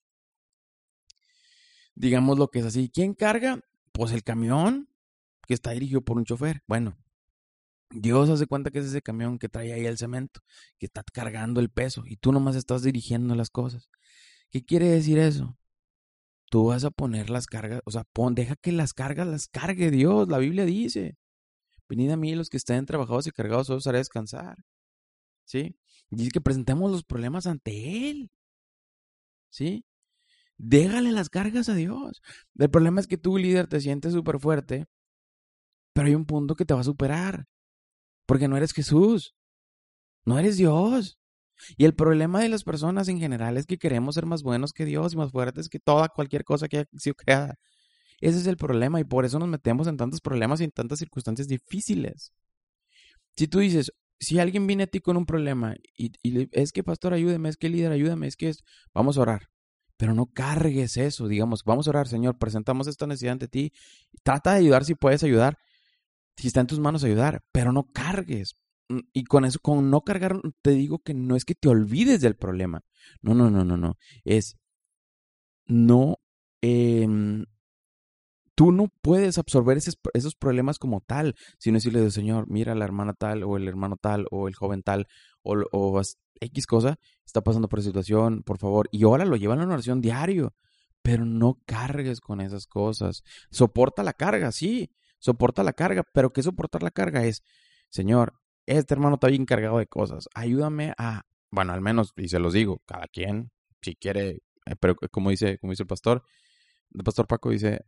Digamos 1.94 2.38
lo 2.38 2.48
que 2.48 2.60
es 2.60 2.64
así. 2.66 2.90
¿Quién 2.92 3.14
carga? 3.14 3.60
Pues 3.92 4.12
el 4.12 4.24
camión 4.24 4.88
que 5.46 5.54
está 5.54 5.70
dirigido 5.70 6.00
por 6.00 6.16
un 6.16 6.24
chofer. 6.24 6.62
Bueno, 6.66 6.96
Dios 7.90 8.28
hace 8.30 8.46
cuenta 8.46 8.70
que 8.70 8.80
es 8.80 8.86
ese 8.86 9.02
camión 9.02 9.38
que 9.38 9.48
trae 9.48 9.72
ahí 9.72 9.86
el 9.86 9.98
cemento, 9.98 10.40
que 10.78 10.86
está 10.86 11.04
cargando 11.04 11.60
el 11.60 11.70
peso 11.70 12.02
y 12.06 12.16
tú 12.16 12.32
nomás 12.32 12.56
estás 12.56 12.82
dirigiendo 12.82 13.34
las 13.34 13.50
cosas. 13.50 13.88
¿Qué 14.50 14.64
quiere 14.64 14.88
decir 14.88 15.18
eso? 15.18 15.56
tú 16.54 16.66
vas 16.66 16.84
a 16.84 16.92
poner 16.92 17.30
las 17.30 17.48
cargas, 17.48 17.80
o 17.84 17.90
sea, 17.90 18.04
pon, 18.04 18.36
deja 18.36 18.54
que 18.54 18.70
las 18.70 18.94
cargas 18.94 19.26
las 19.26 19.48
cargue 19.48 19.90
Dios, 19.90 20.28
la 20.28 20.38
Biblia 20.38 20.64
dice. 20.64 21.16
Venid 21.88 22.10
a 22.10 22.16
mí 22.16 22.34
los 22.34 22.48
que 22.50 22.56
estén 22.56 22.86
trabajados 22.86 23.26
y 23.26 23.30
cargados, 23.30 23.70
os 23.70 23.86
haré 23.86 23.98
descansar. 23.98 24.56
¿Sí? 25.44 25.76
Dice 26.10 26.30
que 26.30 26.40
presentemos 26.40 26.90
los 26.90 27.04
problemas 27.04 27.46
ante 27.46 28.10
Él. 28.10 28.30
¿Sí? 29.50 29.84
Déjale 30.56 31.12
las 31.12 31.30
cargas 31.30 31.68
a 31.68 31.74
Dios. 31.74 32.22
El 32.58 32.70
problema 32.70 33.00
es 33.00 33.06
que 33.06 33.18
tú, 33.18 33.38
líder, 33.38 33.66
te 33.66 33.80
sientes 33.80 34.12
súper 34.12 34.38
fuerte, 34.40 34.86
pero 35.92 36.08
hay 36.08 36.14
un 36.14 36.26
punto 36.26 36.56
que 36.56 36.64
te 36.64 36.74
va 36.74 36.80
a 36.80 36.84
superar. 36.84 37.46
Porque 38.26 38.48
no 38.48 38.56
eres 38.56 38.72
Jesús. 38.72 39.34
No 40.24 40.38
eres 40.38 40.56
Dios. 40.56 41.18
Y 41.76 41.84
el 41.84 41.94
problema 41.94 42.40
de 42.40 42.48
las 42.48 42.64
personas 42.64 43.08
en 43.08 43.18
general 43.20 43.56
es 43.56 43.66
que 43.66 43.78
queremos 43.78 44.14
ser 44.16 44.26
más 44.26 44.42
buenos 44.42 44.72
que 44.72 44.84
Dios 44.84 45.12
y 45.12 45.16
más 45.16 45.30
fuertes 45.32 45.68
que 45.68 45.78
toda 45.80 46.08
cualquier 46.08 46.44
cosa 46.44 46.68
que 46.68 46.78
haya 46.78 46.88
sido 46.96 47.14
creada. 47.14 47.56
Ese 48.20 48.38
es 48.38 48.46
el 48.46 48.56
problema 48.56 49.00
y 49.00 49.04
por 49.04 49.24
eso 49.24 49.38
nos 49.38 49.48
metemos 49.48 49.86
en 49.86 49.96
tantos 49.96 50.20
problemas 50.20 50.60
y 50.60 50.64
en 50.64 50.70
tantas 50.70 50.98
circunstancias 50.98 51.48
difíciles. 51.48 52.32
Si 53.36 53.48
tú 53.48 53.58
dices, 53.58 53.92
si 54.20 54.38
alguien 54.38 54.66
viene 54.66 54.84
a 54.84 54.86
ti 54.86 55.00
con 55.00 55.16
un 55.16 55.26
problema 55.26 55.74
y, 55.96 56.12
es 56.52 56.72
que 56.72 56.82
pastor 56.82 57.14
ayúdeme, 57.14 57.48
es 57.48 57.56
que 57.56 57.68
líder 57.68 57.92
ayúdame, 57.92 58.26
es 58.26 58.36
que 58.36 58.52
vamos 58.92 59.18
a 59.18 59.22
orar. 59.22 59.48
Pero 59.96 60.14
no 60.14 60.26
cargues 60.26 60.96
eso, 60.96 61.28
digamos, 61.28 61.62
vamos 61.64 61.86
a 61.86 61.90
orar, 61.90 62.08
Señor, 62.08 62.38
presentamos 62.38 62.86
esta 62.88 63.06
necesidad 63.06 63.32
ante 63.32 63.48
ti. 63.48 63.72
Trata 64.22 64.52
de 64.52 64.58
ayudar 64.58 64.84
si 64.84 64.94
puedes 64.94 65.22
ayudar, 65.22 65.58
si 66.36 66.48
está 66.48 66.60
en 66.60 66.66
tus 66.66 66.80
manos 66.80 67.04
ayudar, 67.04 67.44
pero 67.52 67.72
no 67.72 67.84
cargues. 67.92 68.56
Mm, 68.88 69.00
y 69.12 69.24
con 69.24 69.44
eso, 69.44 69.60
con 69.60 69.90
no 69.90 70.02
cargar, 70.02 70.40
te 70.62 70.70
digo 70.70 70.98
que 70.98 71.14
no 71.14 71.36
es 71.36 71.44
que 71.44 71.54
te 71.54 71.68
olvides 71.68 72.20
del 72.20 72.36
problema. 72.36 72.82
No, 73.22 73.34
no, 73.34 73.50
no, 73.50 73.64
no, 73.64 73.76
no. 73.76 73.96
Es 74.24 74.56
no 75.66 76.18
eh, 76.60 77.06
tú 78.54 78.72
no 78.72 78.88
puedes 79.02 79.38
absorber 79.38 79.76
esos, 79.76 79.98
esos 80.12 80.34
problemas 80.34 80.78
como 80.78 81.00
tal, 81.00 81.34
sino 81.58 81.76
decirle, 81.76 82.10
Señor, 82.10 82.46
mira 82.48 82.74
la 82.74 82.84
hermana 82.84 83.14
tal, 83.14 83.42
o 83.42 83.56
el 83.56 83.68
hermano 83.68 83.96
tal, 83.96 84.26
o 84.30 84.48
el 84.48 84.54
joven 84.54 84.82
tal, 84.82 85.06
o, 85.42 85.56
o 85.72 86.02
X 86.40 86.66
cosa, 86.66 86.98
está 87.24 87.42
pasando 87.42 87.68
por 87.68 87.82
situación, 87.82 88.42
por 88.42 88.58
favor. 88.58 88.88
Y 88.92 89.04
ahora 89.04 89.24
lo 89.24 89.36
llevan 89.36 89.60
a 89.60 89.64
una 89.64 89.74
oración 89.74 90.00
diario, 90.00 90.54
pero 91.02 91.24
no 91.24 91.60
cargues 91.66 92.20
con 92.20 92.40
esas 92.40 92.66
cosas. 92.66 93.22
Soporta 93.50 94.02
la 94.02 94.12
carga, 94.12 94.52
sí, 94.52 94.90
soporta 95.18 95.62
la 95.62 95.72
carga, 95.72 96.04
pero 96.12 96.32
¿qué 96.32 96.42
soportar 96.42 96.82
la 96.82 96.90
carga 96.90 97.24
es? 97.24 97.42
Señor, 97.88 98.34
este 98.66 98.94
hermano 98.94 99.14
está 99.14 99.28
bien 99.28 99.44
cargado 99.44 99.78
de 99.78 99.86
cosas, 99.86 100.28
ayúdame 100.34 100.94
a, 100.96 101.22
bueno, 101.50 101.72
al 101.72 101.80
menos, 101.80 102.12
y 102.16 102.28
se 102.28 102.38
los 102.38 102.52
digo, 102.52 102.82
cada 102.86 103.06
quien, 103.08 103.50
si 103.82 103.94
quiere, 103.94 104.42
eh, 104.66 104.76
pero 104.80 104.96
como 104.96 105.30
dice, 105.30 105.58
como 105.58 105.72
dice 105.72 105.82
el 105.82 105.86
pastor, 105.86 106.22
el 106.94 107.04
pastor 107.04 107.26
Paco 107.26 107.50
dice, 107.50 107.84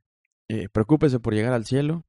eh, 0.48 0.68
preocúpese 0.70 1.20
por 1.20 1.34
llegar 1.34 1.52
al 1.52 1.64
cielo 1.64 2.04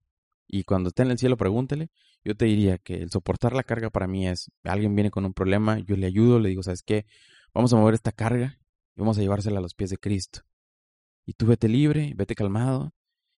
y 0.48 0.64
cuando 0.64 0.90
esté 0.90 1.04
en 1.04 1.12
el 1.12 1.18
cielo 1.18 1.38
pregúntele. 1.38 1.90
Yo 2.24 2.36
te 2.36 2.46
diría 2.46 2.78
que 2.78 2.96
el 2.96 3.10
soportar 3.10 3.54
la 3.54 3.64
carga 3.64 3.90
para 3.90 4.08
mí 4.08 4.28
es, 4.28 4.52
alguien 4.64 4.96
viene 4.96 5.12
con 5.12 5.26
un 5.26 5.34
problema, 5.34 5.80
yo 5.80 5.96
le 5.96 6.08
ayudo, 6.08 6.40
le 6.40 6.50
digo, 6.50 6.64
¿sabes 6.64 6.84
qué? 6.84 7.06
Vamos 7.54 7.74
a 7.74 7.78
mover 7.78 7.94
esta 7.94 8.12
carga 8.12 8.60
y 8.96 9.00
vamos 9.00 9.18
a 9.18 9.22
llevársela 9.22 9.60
a 9.60 9.62
los 9.62 9.74
pies 9.74 9.90
de 9.90 9.98
Cristo. 9.98 10.42
Y 11.26 11.34
tú 11.34 11.46
vete 11.48 11.68
libre, 11.68 12.14
vete 12.16 12.36
calmado 12.36 12.94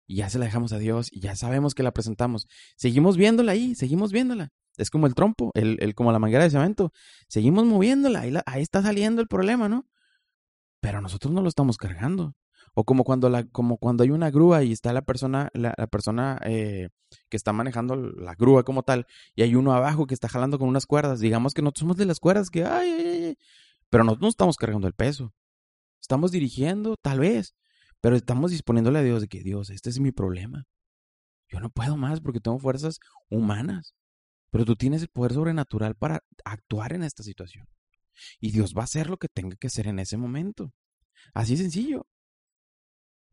y 0.08 0.18
ya 0.18 0.30
se 0.30 0.40
la 0.40 0.46
dejamos 0.46 0.74
a 0.74 0.80
Dios 0.80 1.12
y 1.12 1.20
ya 1.20 1.36
sabemos 1.36 1.76
que 1.76 1.84
la 1.84 1.92
presentamos. 1.92 2.48
Seguimos 2.76 3.18
viéndola 3.18 3.52
ahí, 3.52 3.76
seguimos 3.76 4.12
viéndola. 4.12 4.50
Es 4.78 4.90
como 4.90 5.08
el 5.08 5.14
trompo, 5.14 5.52
el, 5.56 5.78
el 5.82 5.94
como 5.94 6.12
la 6.12 6.20
manguera 6.20 6.44
de 6.44 6.50
cemento. 6.50 6.92
Seguimos 7.28 7.66
moviéndola, 7.66 8.22
ahí, 8.22 8.34
ahí 8.46 8.62
está 8.62 8.82
saliendo 8.82 9.22
el 9.22 9.28
problema, 9.28 9.70
¿no? 9.70 9.86
Pero 10.80 11.02
nosotros 11.02 11.34
no 11.34 11.42
lo 11.42 11.50
estamos 11.50 11.78
cargando. 11.78 12.34
O 12.74 12.84
como 12.84 13.04
cuando, 13.04 13.30
la, 13.30 13.44
como 13.46 13.78
cuando 13.78 14.04
hay 14.04 14.12
una 14.12 14.32
grúa 14.32 14.64
y 14.64 14.72
está 14.72 14.94
la 14.94 15.02
persona, 15.02 15.50
la, 15.54 15.74
persona 15.88 16.40
eh, 16.44 16.90
que 17.30 17.38
está 17.38 17.54
manejando 17.54 17.96
la 17.96 18.36
grúa 18.36 18.64
como 18.64 18.84
tal, 18.84 19.06
y 19.36 19.42
hay 19.42 19.56
uno 19.56 19.74
abajo 19.74 20.08
que 20.08 20.14
está 20.14 20.30
jalando 20.30 20.60
con 20.60 20.68
unas 20.68 20.86
cuerdas. 20.86 21.20
Digamos 21.20 21.54
que 21.54 21.62
nosotros 21.62 21.82
somos 21.82 21.98
de 21.98 22.06
las 22.06 22.20
cuerdas 22.20 22.50
que, 22.50 22.66
ay, 22.66 22.90
ay, 22.90 23.08
ay, 23.08 23.38
pero 23.90 24.04
nosotros 24.04 24.24
no 24.24 24.30
estamos 24.30 24.58
cargando 24.58 24.88
el 24.88 24.94
peso. 24.94 25.34
Estamos 26.02 26.32
dirigiendo, 26.32 26.96
tal 27.02 27.20
vez, 27.20 27.56
pero 28.02 28.16
estamos 28.16 28.52
disponiéndole 28.52 29.00
a 29.00 29.04
Dios 29.04 29.22
de 29.22 29.28
que, 29.28 29.42
Dios, 29.42 29.70
este 29.70 29.90
es 29.90 30.00
mi 30.00 30.12
problema. 30.12 30.66
Yo 31.50 31.60
no 31.60 31.70
puedo 31.70 31.98
más 31.98 32.22
porque 32.22 32.40
tengo 32.40 32.60
fuerzas 32.60 33.00
humanas. 33.30 33.96
Pero 34.52 34.66
tú 34.66 34.76
tienes 34.76 35.02
el 35.02 35.10
poder 35.10 35.34
sobrenatural 35.34 35.96
para 35.96 36.24
actuar 36.44 36.94
en 36.94 37.04
esta 37.04 37.24
situación. 37.24 37.68
Y 38.40 38.52
Dios 38.52 38.74
va 38.76 38.82
a 38.82 38.86
hacer 38.86 39.10
lo 39.10 39.18
que 39.18 39.28
tenga 39.28 39.56
que 39.56 39.68
hacer 39.68 39.88
en 39.88 40.00
ese 40.00 40.18
momento. 40.18 40.74
Así 41.34 41.58
sencillo. 41.58 42.08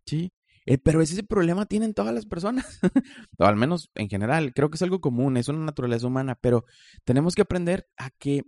Sí. 0.06 0.32
Eh, 0.66 0.78
pero 0.78 1.00
ese 1.00 1.22
problema 1.22 1.66
tienen 1.66 1.94
todas 1.94 2.12
las 2.12 2.26
personas, 2.26 2.80
o 3.38 3.44
al 3.44 3.54
menos 3.54 3.90
en 3.94 4.08
general, 4.08 4.52
creo 4.52 4.68
que 4.68 4.74
es 4.74 4.82
algo 4.82 5.00
común, 5.00 5.36
es 5.36 5.48
una 5.48 5.64
naturaleza 5.64 6.08
humana, 6.08 6.34
pero 6.40 6.64
tenemos 7.04 7.36
que 7.36 7.42
aprender 7.42 7.86
a 7.96 8.10
que, 8.10 8.42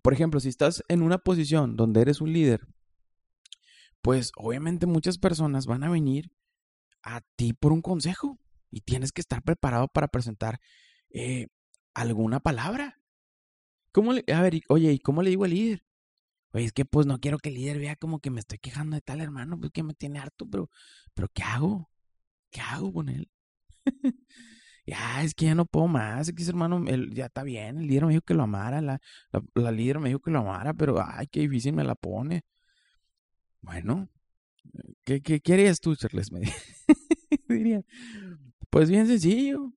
por 0.00 0.12
ejemplo, 0.12 0.38
si 0.38 0.48
estás 0.48 0.84
en 0.86 1.02
una 1.02 1.18
posición 1.18 1.74
donde 1.74 2.00
eres 2.02 2.20
un 2.20 2.32
líder, 2.32 2.68
pues 4.02 4.30
obviamente 4.36 4.86
muchas 4.86 5.18
personas 5.18 5.66
van 5.66 5.82
a 5.82 5.90
venir 5.90 6.30
a 7.02 7.22
ti 7.34 7.54
por 7.54 7.72
un 7.72 7.82
consejo 7.82 8.38
y 8.70 8.82
tienes 8.82 9.10
que 9.10 9.20
estar 9.20 9.42
preparado 9.42 9.88
para 9.88 10.08
presentar 10.08 10.60
eh, 11.10 11.48
alguna 11.92 12.38
palabra. 12.38 13.00
¿Cómo 13.92 14.12
le, 14.12 14.24
a 14.32 14.42
ver, 14.42 14.60
oye, 14.68 14.92
¿y 14.92 14.98
cómo 15.00 15.22
le 15.22 15.30
digo 15.30 15.44
al 15.44 15.50
líder? 15.50 15.84
Oye, 16.54 16.66
es 16.66 16.72
que 16.72 16.84
pues 16.84 17.04
no 17.06 17.18
quiero 17.18 17.38
que 17.38 17.48
el 17.48 17.56
líder 17.56 17.80
vea 17.80 17.96
como 17.96 18.20
que 18.20 18.30
me 18.30 18.38
estoy 18.38 18.58
quejando 18.58 18.94
de 18.94 19.02
tal 19.02 19.20
hermano, 19.20 19.58
pues 19.58 19.72
que 19.72 19.82
me 19.82 19.92
tiene 19.92 20.20
harto, 20.20 20.46
pero, 20.48 20.70
pero 21.12 21.28
¿qué 21.34 21.42
hago? 21.42 21.90
¿Qué 22.50 22.60
hago 22.60 22.92
con 22.92 23.08
él? 23.08 23.28
ya, 24.86 25.22
es 25.24 25.34
que 25.34 25.46
ya 25.46 25.56
no 25.56 25.66
puedo 25.66 25.88
más, 25.88 26.28
es 26.28 26.34
que 26.34 26.42
ese 26.42 26.52
hermano, 26.52 26.84
ya 27.12 27.26
está 27.26 27.42
bien, 27.42 27.78
el 27.78 27.88
líder 27.88 28.06
me 28.06 28.12
dijo 28.12 28.22
que 28.22 28.34
lo 28.34 28.44
amara, 28.44 28.80
la, 28.80 29.00
la, 29.54 29.72
líder 29.72 29.98
me 29.98 30.10
dijo 30.10 30.20
que 30.20 30.30
lo 30.30 30.40
amara, 30.40 30.74
pero 30.74 31.02
ay, 31.04 31.26
qué 31.26 31.40
difícil 31.40 31.72
me 31.74 31.82
la 31.82 31.96
pone. 31.96 32.44
Bueno, 33.60 34.08
¿qué, 35.04 35.22
qué, 35.22 35.40
qué 35.40 35.54
harías 35.54 35.80
tú, 35.80 35.96
Charles? 35.96 36.30
Me 36.30 36.40
diría, 37.48 37.82
pues 38.70 38.90
bien 38.90 39.08
sencillo, 39.08 39.72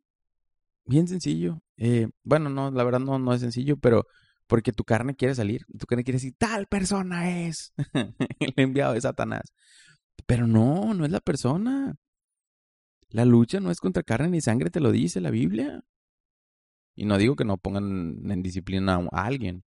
bien 0.85 1.07
sencillo. 1.07 1.59
Eh, 1.77 2.07
bueno, 2.23 2.49
no, 2.51 2.69
la 2.69 2.83
verdad 2.83 2.99
no, 2.99 3.17
no 3.17 3.33
es 3.33 3.41
sencillo, 3.41 3.77
pero 3.77 4.05
porque 4.47 4.71
tu 4.71 4.83
carne 4.83 5.15
quiere 5.15 5.36
salir, 5.36 5.65
tu 5.77 5.86
carne 5.86 6.03
quiere 6.03 6.17
decir, 6.17 6.33
tal 6.38 6.67
persona 6.67 7.47
es 7.47 7.73
el 8.39 8.53
enviado 8.55 8.93
de 8.93 9.01
Satanás. 9.01 9.53
Pero 10.25 10.47
no, 10.47 10.93
no 10.93 11.05
es 11.05 11.12
la 11.12 11.19
persona. 11.19 11.95
La 13.10 13.25
lucha 13.25 13.60
no 13.60 13.71
es 13.71 13.79
contra 13.79 14.03
carne 14.03 14.29
ni 14.29 14.41
sangre, 14.41 14.69
te 14.69 14.79
lo 14.79 14.91
dice 14.91 15.21
la 15.21 15.31
Biblia. 15.31 15.83
Y 16.95 17.05
no 17.05 17.17
digo 17.17 17.36
que 17.36 17.45
no 17.45 17.57
pongan 17.57 18.31
en 18.31 18.41
disciplina 18.41 18.95
a 19.12 19.25
alguien, 19.25 19.63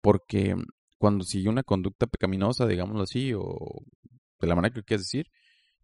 porque 0.00 0.54
cuando 0.98 1.24
sigue 1.24 1.48
una 1.48 1.64
conducta 1.64 2.06
pecaminosa, 2.06 2.66
digámoslo 2.66 3.02
así, 3.02 3.32
o 3.34 3.82
de 4.40 4.46
la 4.46 4.54
manera 4.54 4.74
que 4.74 4.84
quieres 4.84 5.06
decir, 5.06 5.26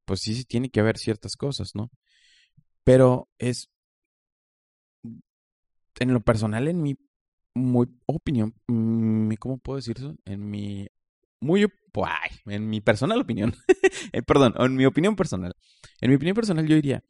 pues 0.04 0.20
sí, 0.20 0.34
sí 0.34 0.44
tiene 0.44 0.70
que 0.70 0.80
haber 0.80 0.98
ciertas 0.98 1.36
cosas, 1.36 1.72
¿no? 1.74 1.90
Pero 2.84 3.28
es, 3.38 3.70
en 5.98 6.12
lo 6.12 6.20
personal, 6.20 6.68
en 6.68 6.80
mi 6.80 6.96
muy 7.58 7.88
opinión, 8.06 8.54
mm, 8.68 9.34
¿cómo 9.38 9.58
puedo 9.58 9.76
decir 9.76 9.96
eso? 9.98 10.16
En 10.24 10.48
mi 10.50 10.88
muy 11.40 11.66
en 12.46 12.68
mi 12.68 12.80
personal 12.80 13.20
opinión, 13.20 13.54
eh, 14.12 14.22
perdón, 14.22 14.54
en 14.58 14.76
mi 14.76 14.86
opinión 14.86 15.16
personal. 15.16 15.54
En 16.00 16.10
mi 16.10 16.16
opinión 16.16 16.34
personal 16.34 16.66
yo 16.66 16.74
diría, 16.74 17.02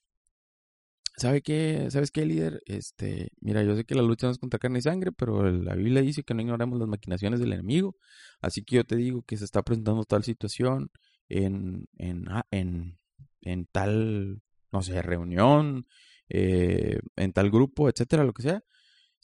¿sabe 1.16 1.42
qué? 1.42 1.88
¿Sabes 1.90 2.10
qué, 2.10 2.24
líder? 2.24 2.62
Este, 2.66 3.32
mira, 3.40 3.62
yo 3.62 3.76
sé 3.76 3.84
que 3.84 3.94
la 3.94 4.02
lucha 4.02 4.26
no 4.26 4.32
es 4.32 4.38
contra 4.38 4.58
carne 4.58 4.78
y 4.78 4.82
sangre, 4.82 5.12
pero 5.12 5.50
la 5.50 5.74
Biblia 5.74 6.02
dice 6.02 6.22
que 6.22 6.34
no 6.34 6.42
ignoremos 6.42 6.78
las 6.78 6.88
maquinaciones 6.88 7.40
del 7.40 7.52
enemigo. 7.52 7.96
Así 8.40 8.62
que 8.64 8.76
yo 8.76 8.84
te 8.84 8.96
digo 8.96 9.22
que 9.22 9.36
se 9.36 9.44
está 9.44 9.62
presentando 9.62 10.04
tal 10.04 10.24
situación 10.24 10.90
en, 11.28 11.88
en, 11.98 12.28
ah, 12.28 12.46
en, 12.50 12.98
en 13.42 13.66
tal, 13.66 14.42
no 14.72 14.82
sé, 14.82 15.02
reunión, 15.02 15.86
eh, 16.28 17.00
en 17.16 17.32
tal 17.32 17.50
grupo, 17.50 17.88
etcétera, 17.88 18.24
lo 18.24 18.32
que 18.32 18.42
sea 18.42 18.62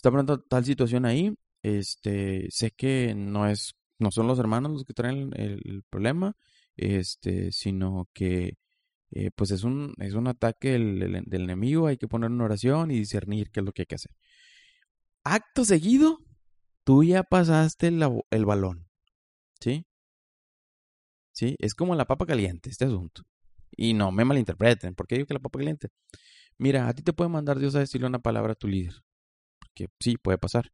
está 0.04 0.10
poniendo 0.10 0.38
tal 0.42 0.64
situación 0.66 1.06
ahí. 1.06 1.34
Este, 1.62 2.46
sé 2.50 2.72
que 2.72 3.14
no 3.16 3.48
es, 3.48 3.74
no 3.98 4.10
son 4.10 4.26
los 4.26 4.38
hermanos 4.38 4.72
los 4.72 4.84
que 4.84 4.92
traen 4.92 5.30
el, 5.34 5.82
problema, 5.88 6.36
este, 6.76 7.52
sino 7.52 8.10
que 8.12 8.58
eh, 9.12 9.30
pues 9.34 9.50
es 9.50 9.64
un, 9.64 9.94
es 9.98 10.12
un 10.12 10.28
ataque 10.28 10.72
del, 10.72 11.24
enemigo, 11.32 11.86
hay 11.86 11.96
que 11.96 12.08
poner 12.08 12.30
una 12.30 12.44
oración 12.44 12.90
y 12.90 12.98
discernir 12.98 13.50
qué 13.50 13.60
es 13.60 13.66
lo 13.66 13.72
que 13.72 13.82
hay 13.82 13.86
que 13.86 13.94
hacer. 13.94 14.10
Acto 15.24 15.64
seguido, 15.64 16.18
tú 16.84 17.02
ya 17.02 17.22
pasaste 17.22 17.88
el, 17.88 18.44
balón, 18.44 18.86
¿sí? 19.60 19.86
¿Sí? 21.32 21.56
Es 21.58 21.74
como 21.74 21.94
la 21.94 22.04
papa 22.04 22.26
caliente, 22.26 22.68
este 22.68 22.84
asunto. 22.84 23.22
Y 23.74 23.94
no 23.94 24.12
me 24.12 24.26
malinterpreten, 24.26 24.94
¿por 24.94 25.06
qué 25.06 25.16
digo 25.16 25.26
que 25.26 25.34
la 25.34 25.40
papa 25.40 25.58
caliente? 25.60 25.88
Mira, 26.58 26.88
a 26.88 26.94
ti 26.94 27.02
te 27.02 27.14
puede 27.14 27.30
mandar 27.30 27.58
Dios 27.58 27.74
a 27.74 27.80
decirle 27.80 28.06
una 28.06 28.20
palabra 28.20 28.52
a 28.52 28.56
tu 28.56 28.68
líder 28.68 29.02
que 29.74 29.88
sí 30.00 30.16
puede 30.16 30.38
pasar. 30.38 30.70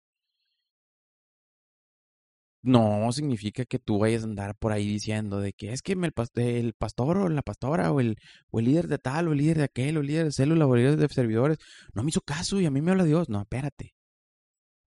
no 2.62 3.10
significa 3.12 3.64
que 3.64 3.78
tú 3.78 3.98
vayas 3.98 4.22
a 4.22 4.26
andar 4.26 4.54
por 4.56 4.72
ahí 4.72 4.86
diciendo 4.86 5.40
de 5.40 5.52
que 5.52 5.72
es 5.72 5.82
que 5.82 5.92
el, 5.92 6.12
el 6.36 6.72
pastor 6.74 7.16
o 7.16 7.28
la 7.28 7.42
pastora 7.42 7.90
o 7.92 8.00
el, 8.00 8.16
o 8.50 8.60
el 8.60 8.66
líder 8.66 8.88
de 8.88 8.98
tal 8.98 9.28
o 9.28 9.32
el 9.32 9.38
líder 9.38 9.58
de 9.58 9.64
aquel 9.64 9.96
o 9.96 10.00
el 10.00 10.06
líder 10.08 10.26
de 10.26 10.32
célula 10.32 10.66
o 10.66 10.74
el 10.74 10.82
líder 10.82 10.96
de 10.98 11.08
servidores 11.08 11.58
no 11.94 12.02
me 12.02 12.10
hizo 12.10 12.20
caso 12.20 12.60
y 12.60 12.66
a 12.66 12.70
mí 12.70 12.82
me 12.82 12.90
habla 12.90 13.04
Dios. 13.04 13.28
No, 13.28 13.40
espérate. 13.40 13.94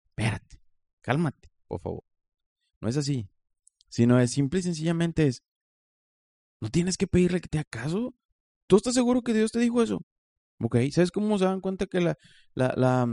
Espérate. 0.09 0.59
Cálmate, 1.01 1.49
por 1.67 1.81
favor. 1.81 2.03
No 2.81 2.89
es 2.89 2.97
así. 2.97 3.27
Sino 3.89 4.19
es 4.19 4.31
simple 4.31 4.59
y 4.59 4.63
sencillamente 4.63 5.27
es, 5.27 5.43
no 6.61 6.69
tienes 6.69 6.97
que 6.97 7.07
pedirle 7.07 7.41
que 7.41 7.49
te 7.49 7.59
haga 7.59 7.69
caso. 7.69 8.13
¿Tú 8.67 8.77
estás 8.77 8.93
seguro 8.93 9.21
que 9.21 9.33
Dios 9.33 9.51
te 9.51 9.59
dijo 9.59 9.81
eso? 9.83 10.01
Ok, 10.59 10.77
¿sabes 10.91 11.11
cómo 11.11 11.37
se 11.37 11.45
dan 11.45 11.61
cuenta 11.61 11.87
que 11.87 11.99
la, 11.99 12.17
la, 12.55 12.73
la, 12.77 13.07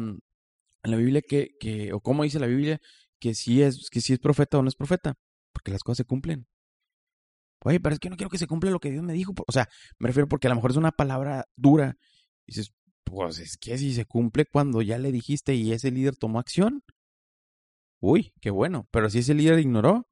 mm, 0.84 0.90
la 0.90 0.96
Biblia 0.96 1.22
que, 1.22 1.56
que, 1.58 1.92
o 1.92 2.00
cómo 2.00 2.24
dice 2.24 2.40
la 2.40 2.46
Biblia 2.46 2.80
que 3.20 3.34
si 3.34 3.62
es, 3.62 3.90
que 3.90 4.00
si 4.00 4.12
es 4.14 4.18
profeta 4.18 4.58
o 4.58 4.62
no 4.62 4.68
es 4.68 4.76
profeta, 4.76 5.16
porque 5.52 5.70
las 5.70 5.82
cosas 5.82 5.98
se 5.98 6.04
cumplen. 6.04 6.46
Oye, 7.62 7.80
pero 7.80 7.94
es 7.94 7.98
que 8.00 8.08
no 8.08 8.16
quiero 8.16 8.30
que 8.30 8.38
se 8.38 8.46
cumpla 8.46 8.70
lo 8.70 8.80
que 8.80 8.90
Dios 8.90 9.04
me 9.04 9.12
dijo. 9.12 9.34
O 9.46 9.52
sea, 9.52 9.68
me 9.98 10.08
refiero 10.08 10.28
porque 10.28 10.46
a 10.46 10.50
lo 10.50 10.56
mejor 10.56 10.70
es 10.70 10.76
una 10.78 10.92
palabra 10.92 11.46
dura. 11.56 11.98
Dices, 12.46 12.72
pues 13.04 13.38
es 13.38 13.58
que 13.58 13.76
si 13.78 13.92
se 13.94 14.06
cumple 14.06 14.46
cuando 14.46 14.82
ya 14.82 14.98
le 14.98 15.12
dijiste 15.12 15.54
y 15.54 15.72
ese 15.72 15.90
líder 15.90 16.16
tomó 16.16 16.38
acción. 16.38 16.82
Uy, 18.00 18.32
qué 18.40 18.50
bueno. 18.50 18.88
Pero 18.90 19.10
si 19.10 19.18
ese 19.18 19.34
líder 19.34 19.58
ignoró, 19.58 20.08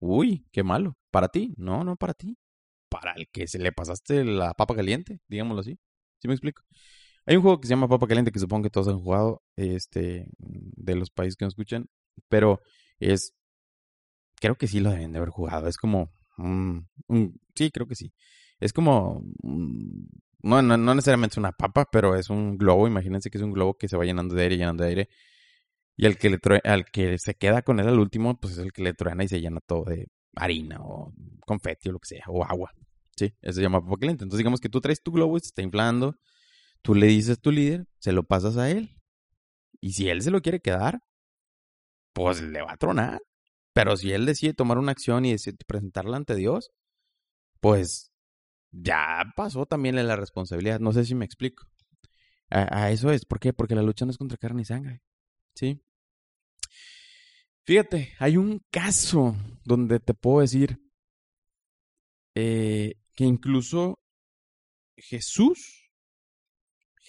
uy, 0.00 0.46
qué 0.52 0.62
malo. 0.62 0.96
¿Para 1.10 1.28
ti? 1.28 1.54
No, 1.58 1.84
no 1.84 1.96
para 1.96 2.14
ti. 2.14 2.38
Para 2.88 3.12
el 3.12 3.28
que 3.30 3.46
se 3.48 3.58
le 3.58 3.72
pasaste 3.72 4.24
la 4.24 4.54
papa 4.54 4.74
caliente, 4.74 5.20
digámoslo 5.28 5.60
así. 5.60 5.78
¿Sí 6.20 6.28
me 6.28 6.34
explico? 6.34 6.62
Hay 7.26 7.36
un 7.36 7.42
juego 7.42 7.60
que 7.60 7.68
se 7.68 7.74
llama 7.74 7.88
Papa 7.88 8.06
Caliente 8.06 8.32
que 8.32 8.40
supongo 8.40 8.64
que 8.64 8.70
todos 8.70 8.88
han 8.88 8.98
jugado, 9.00 9.42
este, 9.56 10.26
de 10.38 10.94
los 10.96 11.10
países 11.10 11.36
que 11.36 11.44
nos 11.44 11.52
escuchan. 11.52 11.88
Pero 12.28 12.60
es, 12.98 13.34
creo 14.40 14.56
que 14.56 14.66
sí 14.66 14.80
lo 14.80 14.90
deben 14.90 15.12
de 15.12 15.18
haber 15.18 15.30
jugado. 15.30 15.68
Es 15.68 15.76
como, 15.76 16.12
un, 16.38 16.88
sí, 17.54 17.70
creo 17.70 17.86
que 17.86 17.94
sí. 17.94 18.12
Es 18.60 18.72
como, 18.72 19.22
no, 19.42 20.62
no, 20.62 20.76
no 20.76 20.94
necesariamente 20.94 21.38
una 21.38 21.52
papa, 21.52 21.88
pero 21.90 22.16
es 22.16 22.30
un 22.30 22.58
globo. 22.58 22.86
Imagínense 22.86 23.30
que 23.30 23.38
es 23.38 23.44
un 23.44 23.52
globo 23.52 23.74
que 23.74 23.88
se 23.88 23.96
va 23.96 24.04
llenando 24.04 24.34
de 24.34 24.42
aire, 24.42 24.56
llenando 24.56 24.82
de 24.84 24.88
aire. 24.88 25.08
Y 25.96 26.06
al 26.06 26.16
que, 26.18 26.30
le 26.30 26.38
al 26.64 26.86
que 26.86 27.18
se 27.18 27.34
queda 27.34 27.62
con 27.62 27.78
él 27.78 27.88
al 27.88 27.98
último, 27.98 28.38
pues 28.40 28.54
es 28.54 28.58
el 28.60 28.72
que 28.72 28.82
le 28.82 28.94
truena 28.94 29.24
y 29.24 29.28
se 29.28 29.40
llena 29.40 29.60
todo 29.60 29.84
de 29.84 30.08
harina 30.34 30.78
o 30.80 31.12
confeti 31.46 31.90
o 31.90 31.92
lo 31.92 31.98
que 31.98 32.08
sea, 32.08 32.24
o 32.28 32.44
agua. 32.44 32.72
Sí, 33.16 33.34
eso 33.42 33.56
se 33.56 33.62
llama 33.62 33.80
papa 33.80 33.96
caliente. 33.98 34.24
Entonces 34.24 34.38
digamos 34.38 34.60
que 34.60 34.68
tú 34.68 34.80
traes 34.80 35.02
tu 35.02 35.12
globo 35.12 35.36
y 35.36 35.40
se 35.40 35.46
está 35.48 35.62
inflando. 35.62 36.16
Tú 36.82 36.94
le 36.94 37.06
dices 37.06 37.38
a 37.38 37.40
tu 37.40 37.50
líder, 37.52 37.86
se 37.98 38.12
lo 38.12 38.24
pasas 38.24 38.56
a 38.56 38.70
él. 38.70 39.00
Y 39.80 39.92
si 39.92 40.08
él 40.08 40.22
se 40.22 40.30
lo 40.30 40.42
quiere 40.42 40.60
quedar, 40.60 41.00
pues 42.12 42.40
le 42.42 42.62
va 42.62 42.72
a 42.72 42.76
tronar. 42.76 43.22
Pero 43.72 43.96
si 43.96 44.12
él 44.12 44.26
decide 44.26 44.54
tomar 44.54 44.78
una 44.78 44.92
acción 44.92 45.24
y 45.24 45.34
presentarla 45.66 46.16
ante 46.16 46.34
Dios, 46.34 46.70
pues 47.60 48.12
ya 48.70 49.24
pasó 49.36 49.66
también 49.66 49.96
la 49.96 50.16
responsabilidad. 50.16 50.80
No 50.80 50.92
sé 50.92 51.04
si 51.04 51.14
me 51.14 51.24
explico. 51.24 51.66
A, 52.50 52.90
eso 52.90 53.10
es. 53.10 53.24
¿Por 53.24 53.40
qué? 53.40 53.52
Porque 53.52 53.74
la 53.74 53.82
lucha 53.82 54.04
no 54.04 54.10
es 54.10 54.18
contra 54.18 54.36
carne 54.36 54.62
y 54.62 54.64
sangre. 54.66 55.02
¿Sí? 55.54 55.82
Fíjate, 57.64 58.12
hay 58.18 58.36
un 58.36 58.60
caso 58.70 59.36
donde 59.64 60.00
te 60.00 60.14
puedo 60.14 60.40
decir 60.40 60.78
eh, 62.34 62.94
que 63.14 63.24
incluso 63.24 64.00
Jesús, 64.96 65.81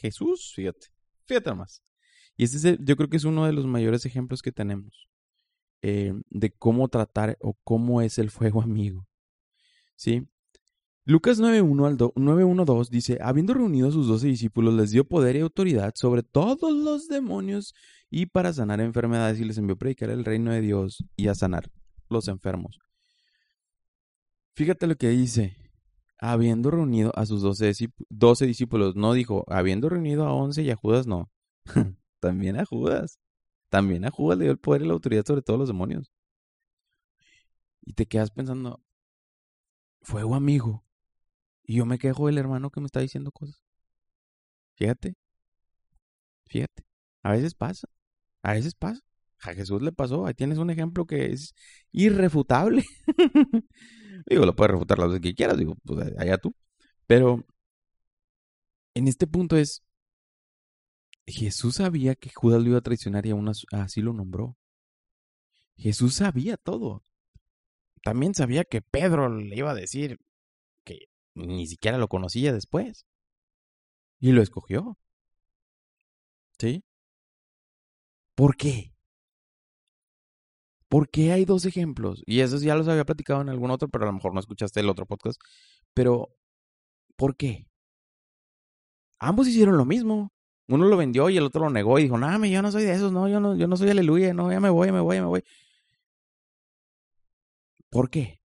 Jesús, 0.03 0.51
fíjate, 0.53 0.87
fíjate 1.25 1.53
más, 1.53 1.81
y 2.35 2.43
este 2.43 2.77
yo 2.81 2.97
creo 2.97 3.09
que 3.09 3.15
es 3.15 3.23
uno 3.23 3.45
de 3.45 3.53
los 3.53 3.65
mayores 3.65 4.05
ejemplos 4.05 4.41
que 4.41 4.51
tenemos 4.51 5.07
eh, 5.81 6.13
de 6.29 6.51
cómo 6.51 6.89
tratar 6.89 7.37
o 7.39 7.55
cómo 7.63 8.01
es 8.01 8.17
el 8.17 8.29
fuego 8.29 8.61
amigo. 8.61 9.07
¿Sí? 9.95 10.27
Lucas 11.05 11.39
9.1 11.39 12.89
dice, 12.89 13.17
habiendo 13.21 13.53
reunido 13.53 13.87
a 13.87 13.91
sus 13.91 14.07
doce 14.07 14.27
discípulos, 14.27 14.73
les 14.73 14.91
dio 14.91 15.07
poder 15.07 15.37
y 15.37 15.39
autoridad 15.39 15.93
sobre 15.95 16.21
todos 16.21 16.73
los 16.73 17.07
demonios 17.07 17.73
y 18.09 18.25
para 18.25 18.51
sanar 18.51 18.81
enfermedades 18.81 19.39
y 19.39 19.45
les 19.45 19.57
envió 19.57 19.75
a 19.75 19.79
predicar 19.79 20.09
el 20.09 20.25
reino 20.25 20.51
de 20.51 20.59
Dios 20.59 21.05
y 21.15 21.29
a 21.29 21.35
sanar 21.35 21.71
los 22.09 22.27
enfermos. 22.27 22.79
Fíjate 24.53 24.85
lo 24.85 24.97
que 24.97 25.09
dice, 25.09 25.62
habiendo 26.23 26.71
reunido 26.71 27.11
a 27.15 27.25
sus 27.25 27.41
doce, 27.41 28.45
discípulos, 28.45 28.95
no 28.95 29.11
dijo, 29.11 29.43
habiendo 29.49 29.89
reunido 29.89 30.25
a 30.25 30.33
once 30.33 30.63
y 30.63 30.71
a 30.71 30.77
Judas, 30.77 31.05
no. 31.05 31.29
También 32.21 32.57
a 32.57 32.65
Judas. 32.65 33.19
También 33.67 34.05
a 34.05 34.11
Judas 34.11 34.37
le 34.37 34.45
dio 34.45 34.53
el 34.53 34.57
poder 34.57 34.83
y 34.83 34.85
la 34.85 34.93
autoridad 34.93 35.25
sobre 35.25 35.41
todos 35.41 35.59
los 35.59 35.67
demonios. 35.67 36.13
Y 37.81 37.91
te 37.91 38.05
quedas 38.05 38.31
pensando, 38.31 38.81
fuego 40.01 40.35
amigo. 40.35 40.85
Y 41.61 41.75
yo 41.75 41.85
me 41.85 41.99
quejo 41.99 42.27
del 42.27 42.37
hermano 42.37 42.69
que 42.69 42.79
me 42.79 42.85
está 42.85 43.01
diciendo 43.01 43.33
cosas. 43.33 43.61
Fíjate. 44.75 45.17
Fíjate. 46.45 46.85
A 47.21 47.33
veces 47.33 47.53
pasa. 47.53 47.89
A 48.43 48.53
veces 48.53 48.75
pasa. 48.75 49.01
A 49.43 49.53
Jesús 49.53 49.81
le 49.81 49.91
pasó. 49.91 50.25
Ahí 50.25 50.33
tienes 50.33 50.57
un 50.57 50.69
ejemplo 50.69 51.05
que 51.05 51.27
es 51.33 51.53
irrefutable. 51.91 52.83
digo, 54.29 54.45
lo 54.45 54.55
puedes 54.55 54.71
refutar 54.71 54.99
las 54.99 55.09
veces 55.09 55.21
que 55.21 55.35
quieras. 55.35 55.57
Digo, 55.57 55.75
pues 55.83 56.13
allá 56.17 56.37
tú. 56.37 56.55
Pero 57.07 57.45
en 58.93 59.07
este 59.07 59.27
punto 59.27 59.57
es, 59.57 59.83
Jesús 61.25 61.75
sabía 61.75 62.15
que 62.15 62.31
Judas 62.33 62.61
lo 62.61 62.69
iba 62.69 62.77
a 62.77 62.81
traicionar 62.81 63.25
y 63.25 63.31
aún 63.31 63.49
así 63.71 64.01
lo 64.01 64.13
nombró. 64.13 64.57
Jesús 65.75 66.15
sabía 66.15 66.57
todo. 66.57 67.03
También 68.03 68.33
sabía 68.33 68.63
que 68.65 68.81
Pedro 68.81 69.29
le 69.29 69.55
iba 69.55 69.71
a 69.71 69.75
decir 69.75 70.19
que 70.83 71.07
ni 71.35 71.67
siquiera 71.67 71.97
lo 71.97 72.07
conocía 72.07 72.53
después. 72.53 73.05
Y 74.19 74.31
lo 74.31 74.41
escogió. 74.41 74.97
¿Sí? 76.59 76.83
¿Por 78.35 78.55
qué? 78.55 78.92
Porque 80.93 81.31
hay 81.31 81.43
dos 81.43 81.65
ejemplos. 81.65 82.21
Y 82.27 82.41
esos 82.41 82.61
ya 82.61 82.75
los 82.75 82.87
había 82.87 83.03
platicado 83.03 83.41
en 83.41 83.49
algún 83.49 83.71
otro, 83.71 83.89
pero 83.89 84.03
a 84.03 84.05
lo 84.05 84.13
mejor 84.13 84.31
no 84.31 84.39
escuchaste 84.39 84.79
el 84.79 84.89
otro 84.89 85.07
podcast. 85.07 85.41
Pero, 85.95 86.37
¿por 87.15 87.35
qué? 87.35 87.67
Ambos 89.17 89.47
hicieron 89.47 89.75
lo 89.75 89.85
mismo. 89.85 90.31
Uno 90.67 90.85
lo 90.85 90.95
vendió 90.95 91.31
y 91.31 91.37
el 91.37 91.45
otro 91.45 91.61
lo 91.61 91.71
negó 91.71 91.97
y 91.97 92.03
dijo, 92.03 92.19
no, 92.19 92.45
yo 92.45 92.61
no 92.61 92.71
soy 92.71 92.83
de 92.83 92.93
esos, 92.93 93.11
no, 93.11 93.27
yo 93.27 93.39
no, 93.39 93.55
yo 93.55 93.67
no 93.67 93.75
soy 93.75 93.89
aleluya, 93.89 94.35
no, 94.35 94.51
ya 94.51 94.59
me 94.59 94.69
voy, 94.69 94.85
ya 94.85 94.93
me 94.93 94.99
voy, 94.99 95.15
ya 95.15 95.21
me 95.23 95.29
voy. 95.29 95.43
¿Por 97.89 98.11
qué? 98.11 98.43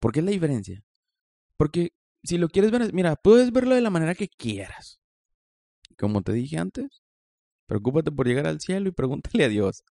¿Por 0.00 0.10
qué 0.10 0.18
es 0.18 0.24
la 0.24 0.32
diferencia? 0.32 0.84
Porque 1.56 1.92
si 2.24 2.38
lo 2.38 2.48
quieres 2.48 2.72
ver, 2.72 2.92
mira, 2.92 3.14
puedes 3.14 3.52
verlo 3.52 3.76
de 3.76 3.82
la 3.82 3.90
manera 3.90 4.16
que 4.16 4.26
quieras. 4.26 5.00
Como 5.96 6.22
te 6.22 6.32
dije 6.32 6.58
antes, 6.58 7.04
preocúpate 7.66 8.10
por 8.10 8.26
llegar 8.26 8.48
al 8.48 8.58
cielo 8.58 8.88
y 8.88 8.92
pregúntale 8.92 9.44
a 9.44 9.48
Dios. 9.48 9.84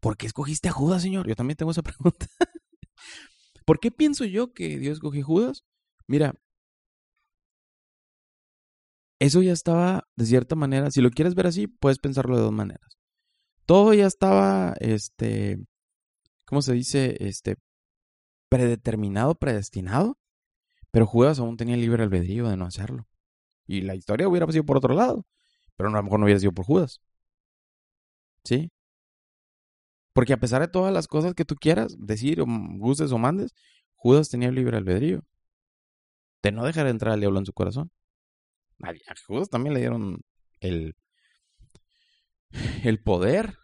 ¿Por 0.00 0.16
qué 0.16 0.26
escogiste 0.26 0.68
a 0.68 0.72
Judas, 0.72 1.02
Señor? 1.02 1.28
Yo 1.28 1.36
también 1.36 1.56
tengo 1.56 1.70
esa 1.70 1.82
pregunta. 1.82 2.26
¿Por 3.64 3.78
qué 3.78 3.90
pienso 3.90 4.24
yo 4.24 4.52
que 4.52 4.78
Dios 4.78 4.94
escogió 4.94 5.22
a 5.22 5.26
Judas? 5.26 5.64
Mira, 6.06 6.34
eso 9.20 9.42
ya 9.42 9.52
estaba, 9.52 10.08
de 10.16 10.24
cierta 10.24 10.56
manera, 10.56 10.90
si 10.90 11.02
lo 11.02 11.10
quieres 11.10 11.34
ver 11.34 11.46
así, 11.46 11.66
puedes 11.66 11.98
pensarlo 11.98 12.36
de 12.36 12.42
dos 12.42 12.52
maneras. 12.52 12.98
Todo 13.66 13.94
ya 13.94 14.06
estaba, 14.06 14.74
este, 14.80 15.58
¿cómo 16.46 16.62
se 16.62 16.72
dice? 16.72 17.16
Este, 17.20 17.56
predeterminado, 18.48 19.34
predestinado, 19.36 20.18
pero 20.90 21.06
Judas 21.06 21.38
aún 21.38 21.56
tenía 21.56 21.76
libre 21.76 22.02
albedrío 22.02 22.48
de 22.48 22.56
no 22.56 22.64
hacerlo. 22.66 23.06
Y 23.66 23.82
la 23.82 23.94
historia 23.94 24.28
hubiera 24.28 24.50
sido 24.50 24.64
por 24.64 24.78
otro 24.78 24.94
lado, 24.94 25.26
pero 25.76 25.90
a 25.90 25.92
lo 25.92 26.02
mejor 26.02 26.18
no 26.18 26.24
hubiera 26.24 26.40
sido 26.40 26.52
por 26.52 26.64
Judas. 26.64 27.00
¿Sí? 28.44 28.70
Porque 30.12 30.32
a 30.32 30.38
pesar 30.38 30.60
de 30.60 30.68
todas 30.68 30.92
las 30.92 31.06
cosas 31.06 31.34
que 31.34 31.44
tú 31.44 31.54
quieras 31.54 31.96
decir 31.98 32.40
o 32.40 32.46
gustes 32.46 33.12
o 33.12 33.18
mandes, 33.18 33.54
Judas 33.94 34.28
tenía 34.28 34.50
libre 34.50 34.76
albedrío 34.76 35.24
de 36.42 36.52
no 36.52 36.64
dejar 36.64 36.86
entrar 36.86 37.12
al 37.12 37.20
diablo 37.20 37.38
en 37.38 37.46
su 37.46 37.52
corazón. 37.52 37.92
A 38.82 38.92
Judas 39.26 39.50
también 39.50 39.74
le 39.74 39.80
dieron 39.80 40.22
el, 40.60 40.96
el 42.82 43.02
poder 43.02 43.58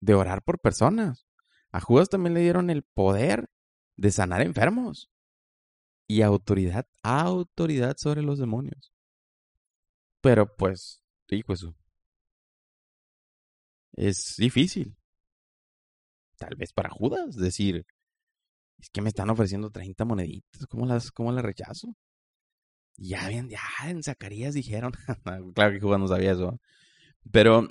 de 0.00 0.14
orar 0.14 0.42
por 0.42 0.58
personas. 0.58 1.26
A 1.70 1.80
Judas 1.80 2.08
también 2.08 2.34
le 2.34 2.40
dieron 2.40 2.70
el 2.70 2.82
poder 2.82 3.50
de 3.96 4.10
sanar 4.10 4.40
enfermos. 4.40 5.10
Y 6.08 6.22
autoridad, 6.22 6.86
autoridad 7.02 7.96
sobre 7.98 8.22
los 8.22 8.38
demonios. 8.38 8.92
Pero 10.20 10.56
pues, 10.56 11.02
hijo 11.28 11.52
eso. 11.52 11.74
Es 13.92 14.36
difícil. 14.38 14.95
Tal 16.38 16.54
vez 16.56 16.72
para 16.72 16.90
Judas 16.90 17.36
decir, 17.36 17.86
es 18.78 18.90
que 18.90 19.02
me 19.02 19.08
están 19.08 19.30
ofreciendo 19.30 19.70
30 19.70 20.04
moneditas, 20.04 20.66
¿cómo 20.68 20.86
las, 20.86 21.10
cómo 21.12 21.32
las 21.32 21.44
rechazo? 21.44 21.94
ya 22.98 23.28
bien, 23.28 23.48
ya 23.48 23.60
en 23.84 24.02
Zacarías 24.02 24.54
dijeron, 24.54 24.92
claro 25.54 25.72
que 25.72 25.80
Judas 25.80 26.00
no 26.00 26.08
sabía 26.08 26.32
eso, 26.32 26.58
pero 27.30 27.68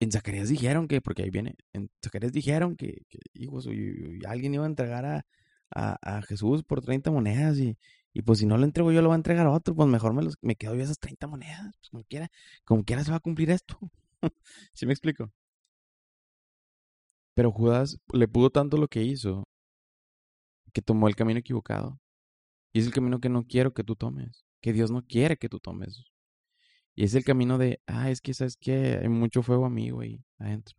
en 0.00 0.12
Zacarías 0.12 0.48
dijeron 0.48 0.88
que, 0.88 1.00
porque 1.00 1.22
ahí 1.22 1.30
viene, 1.30 1.56
en 1.72 1.90
Zacarías 2.02 2.32
dijeron 2.32 2.76
que, 2.76 3.02
hijos, 3.34 3.68
alguien 4.26 4.54
iba 4.54 4.64
a 4.64 4.68
entregar 4.68 5.04
a, 5.04 5.26
a, 5.70 6.22
Jesús 6.22 6.64
por 6.64 6.80
30 6.80 7.10
monedas 7.10 7.58
y, 7.58 7.76
y, 8.12 8.22
pues 8.22 8.38
si 8.40 8.46
no 8.46 8.56
lo 8.56 8.64
entrego 8.64 8.92
yo 8.92 9.02
lo 9.02 9.08
va 9.08 9.14
a 9.14 9.18
entregar 9.18 9.46
a 9.46 9.50
otro, 9.50 9.74
pues 9.74 9.88
mejor 9.88 10.14
me, 10.14 10.22
los, 10.22 10.36
me 10.42 10.56
quedo 10.56 10.74
yo 10.74 10.82
esas 10.82 10.98
30 10.98 11.26
monedas, 11.26 11.74
pues 11.80 11.90
como 11.90 12.04
quiera, 12.04 12.30
como 12.64 12.84
quiera 12.84 13.04
se 13.04 13.10
va 13.10 13.18
a 13.18 13.20
cumplir 13.20 13.50
esto. 13.50 13.78
¿Sí 14.74 14.86
me 14.86 14.92
explico? 14.92 15.30
Pero 17.40 17.52
Judas 17.52 17.98
le 18.12 18.28
pudo 18.28 18.50
tanto 18.50 18.76
lo 18.76 18.86
que 18.86 19.02
hizo 19.02 19.48
que 20.74 20.82
tomó 20.82 21.08
el 21.08 21.16
camino 21.16 21.40
equivocado. 21.40 21.98
Y 22.70 22.80
es 22.80 22.86
el 22.86 22.92
camino 22.92 23.18
que 23.18 23.30
no 23.30 23.46
quiero 23.46 23.72
que 23.72 23.82
tú 23.82 23.96
tomes, 23.96 24.44
que 24.60 24.74
Dios 24.74 24.90
no 24.90 25.06
quiere 25.06 25.38
que 25.38 25.48
tú 25.48 25.58
tomes. 25.58 26.04
Y 26.94 27.04
es 27.04 27.14
el 27.14 27.24
camino 27.24 27.56
de, 27.56 27.80
ah, 27.86 28.10
es 28.10 28.20
que 28.20 28.34
sabes 28.34 28.58
que 28.58 28.98
hay 29.00 29.08
mucho 29.08 29.42
fuego 29.42 29.64
amigo 29.64 30.02
ahí 30.02 30.22
adentro. 30.36 30.76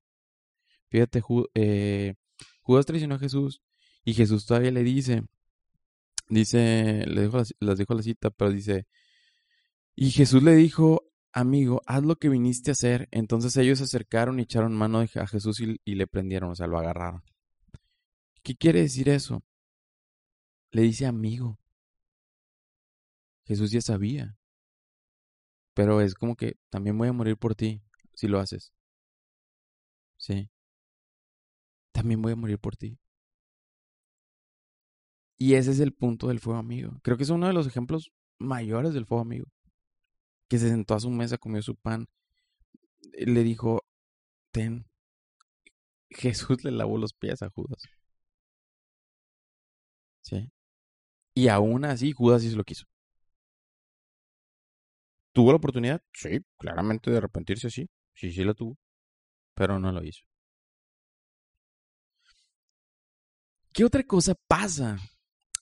Fíjate, 0.89 1.23
eh, 1.55 2.13
Judas 2.61 2.85
traicionó 2.85 3.15
a 3.15 3.19
Jesús 3.19 3.63
y 4.05 4.13
Jesús 4.13 4.45
todavía 4.45 4.69
le 4.69 4.83
dice, 4.83 5.23
dice, 6.29 7.05
le 7.07 7.21
dejo 7.21 7.41
las 7.59 7.77
dejo 7.79 7.95
la 7.95 8.03
cita, 8.03 8.29
pero 8.29 8.51
dice, 8.51 8.85
y 9.95 10.11
Jesús 10.11 10.43
le 10.43 10.53
dijo, 10.53 11.10
amigo, 11.33 11.81
haz 11.85 12.03
lo 12.03 12.17
que 12.17 12.29
viniste 12.29 12.71
a 12.71 12.73
hacer. 12.73 13.07
Entonces 13.11 13.55
ellos 13.57 13.79
se 13.79 13.85
acercaron 13.85 14.39
y 14.39 14.43
echaron 14.43 14.73
mano 14.73 14.99
a 14.99 15.27
Jesús 15.27 15.59
y, 15.61 15.79
y 15.85 15.95
le 15.95 16.07
prendieron, 16.07 16.51
o 16.51 16.55
sea, 16.55 16.67
lo 16.67 16.77
agarraron. 16.77 17.23
¿Qué 18.43 18.55
quiere 18.55 18.81
decir 18.81 19.09
eso? 19.09 19.43
Le 20.71 20.83
dice 20.83 21.05
amigo. 21.05 21.59
Jesús 23.45 23.71
ya 23.71 23.81
sabía. 23.81 24.37
Pero 25.73 26.01
es 26.01 26.15
como 26.15 26.35
que 26.35 26.57
también 26.69 26.97
voy 26.97 27.07
a 27.07 27.13
morir 27.13 27.37
por 27.37 27.55
ti 27.55 27.81
si 28.13 28.27
lo 28.27 28.39
haces. 28.39 28.73
Sí. 30.17 30.49
También 31.91 32.21
voy 32.21 32.33
a 32.33 32.35
morir 32.35 32.59
por 32.59 32.75
ti. 32.75 32.97
Y 35.37 35.55
ese 35.55 35.71
es 35.71 35.79
el 35.79 35.93
punto 35.93 36.27
del 36.27 36.39
fuego 36.39 36.59
amigo. 36.59 36.99
Creo 37.01 37.17
que 37.17 37.23
es 37.23 37.29
uno 37.29 37.47
de 37.47 37.53
los 37.53 37.67
ejemplos 37.67 38.11
mayores 38.39 38.93
del 38.93 39.05
fuego 39.05 39.21
amigo. 39.21 39.47
Que 40.51 40.59
se 40.59 40.67
sentó 40.67 40.95
a 40.95 40.99
su 40.99 41.09
mesa, 41.09 41.37
comió 41.37 41.61
su 41.61 41.77
pan, 41.77 42.09
le 43.13 43.41
dijo, 43.41 43.85
ten. 44.51 44.85
Jesús 46.09 46.65
le 46.65 46.71
lavó 46.71 46.97
los 46.97 47.13
pies 47.13 47.41
a 47.41 47.49
Judas. 47.49 47.83
¿Sí? 50.19 50.51
Y 51.33 51.47
aún 51.47 51.85
así 51.85 52.11
Judas 52.11 52.41
sí 52.41 52.49
se 52.49 52.57
lo 52.57 52.65
quiso. 52.65 52.83
¿Tuvo 55.31 55.51
la 55.51 55.55
oportunidad? 55.55 56.01
Sí, 56.11 56.41
claramente 56.57 57.11
de 57.11 57.19
arrepentirse, 57.19 57.69
sí. 57.69 57.89
Sí, 58.13 58.33
sí 58.33 58.43
la 58.43 58.53
tuvo. 58.53 58.77
Pero 59.53 59.79
no 59.79 59.93
lo 59.93 60.03
hizo. 60.03 60.23
¿Qué 63.71 63.85
otra 63.85 64.03
cosa 64.03 64.35
pasa 64.49 64.99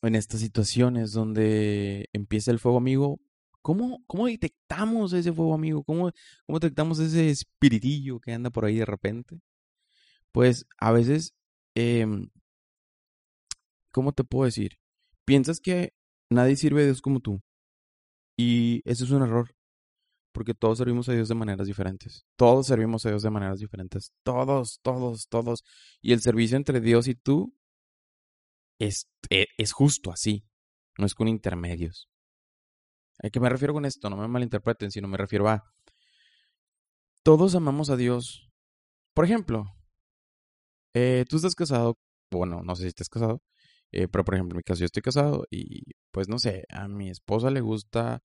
en 0.02 0.16
estas 0.16 0.40
situaciones 0.40 1.12
donde 1.12 2.10
empieza 2.12 2.50
el 2.50 2.58
fuego 2.58 2.80
amigo? 2.80 3.20
¿Cómo, 3.62 4.04
cómo 4.08 4.28
detectamos 4.28 5.14
ese 5.14 5.34
fuego 5.34 5.54
amigo? 5.54 5.84
¿Cómo, 5.84 6.12
¿Cómo 6.46 6.60
detectamos 6.60 7.00
ese 7.00 7.30
espiritillo 7.30 8.20
que 8.20 8.34
anda 8.34 8.50
por 8.50 8.66
ahí 8.66 8.78
de 8.78 8.86
repente? 8.86 9.40
Pues 10.32 10.66
a 10.78 10.92
veces, 10.92 11.34
em, 11.76 12.30
¿cómo 13.92 14.14
te 14.14 14.24
puedo 14.24 14.46
decir? 14.46 14.80
Piensas 15.26 15.60
que 15.60 15.94
nadie 16.30 16.56
sirve 16.56 16.84
a 16.84 16.86
Dios 16.86 17.02
como 17.02 17.20
tú. 17.20 17.42
Y 18.38 18.82
eso 18.86 19.04
es 19.04 19.12
un 19.12 19.24
error. 19.24 19.56
Porque 20.32 20.54
todos 20.54 20.78
servimos 20.78 21.10
a 21.10 21.14
Dios 21.14 21.28
de 21.28 21.36
maneras 21.36 21.68
diferentes. 21.68 22.26
Todos 22.38 22.68
servimos 22.68 23.06
a 23.06 23.10
Dios 23.10 23.24
de 23.24 23.30
maneras 23.30 23.60
diferentes. 23.60 24.14
Todos, 24.24 24.80
todos, 24.82 25.28
todos. 25.28 25.64
Y 26.02 26.14
el 26.14 26.22
servicio 26.22 26.56
entre 26.56 26.80
Dios 26.80 27.08
y 27.08 27.16
tú 27.16 27.54
es, 28.80 29.10
e, 29.30 29.48
es 29.58 29.72
justo 29.74 30.12
así. 30.12 30.46
No 30.98 31.06
es 31.06 31.16
con 31.16 31.28
intermedios. 31.28 32.10
¿A 33.22 33.30
qué 33.30 33.40
me 33.40 33.50
refiero 33.50 33.74
con 33.74 33.86
esto? 33.86 34.10
No 34.10 34.18
me 34.18 34.28
malinterpreten, 34.28 34.92
sino 34.92 35.08
me 35.08 35.18
refiero 35.18 35.50
a... 35.50 35.64
Todos 37.24 37.56
amamos 37.56 37.90
a 37.90 37.98
Dios. 37.98 38.50
Por 39.14 39.26
ejemplo, 39.26 39.66
eh, 40.94 41.26
tú 41.28 41.36
estás 41.36 41.56
casado, 41.56 42.00
bueno, 42.32 42.62
no 42.64 42.76
sé 42.76 42.84
si 42.84 42.88
estás 42.90 43.10
casado, 43.10 43.44
eh, 43.92 44.08
pero 44.08 44.24
por 44.24 44.36
ejemplo, 44.36 44.56
en 44.56 44.58
mi 44.58 44.64
caso 44.64 44.80
yo 44.80 44.86
estoy 44.86 45.02
casado 45.02 45.46
y 45.50 45.84
pues 46.12 46.30
no 46.30 46.40
sé, 46.40 46.64
a 46.70 46.88
mi 46.88 47.10
esposa 47.10 47.50
le 47.50 47.62
gusta 47.62 48.24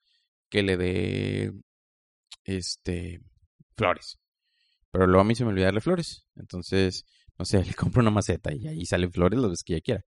que 0.49 0.63
le 0.63 0.77
dé 0.77 1.53
este, 2.45 3.21
flores. 3.77 4.19
Pero 4.91 5.07
luego 5.07 5.23
a 5.23 5.25
mí 5.25 5.35
se 5.35 5.45
me 5.45 5.51
olvida 5.51 5.67
darle 5.67 5.81
flores. 5.81 6.27
Entonces, 6.37 7.05
no 7.39 7.45
sé, 7.45 7.65
le 7.65 7.75
compro 7.75 8.01
una 8.01 8.11
maceta 8.11 8.55
y 8.55 8.69
ahí 8.69 8.87
salen 8.87 9.13
flores 9.13 9.41
las 9.41 9.51
veces 9.51 9.65
que 9.65 9.75
ella 9.75 9.83
quiera. 9.83 10.05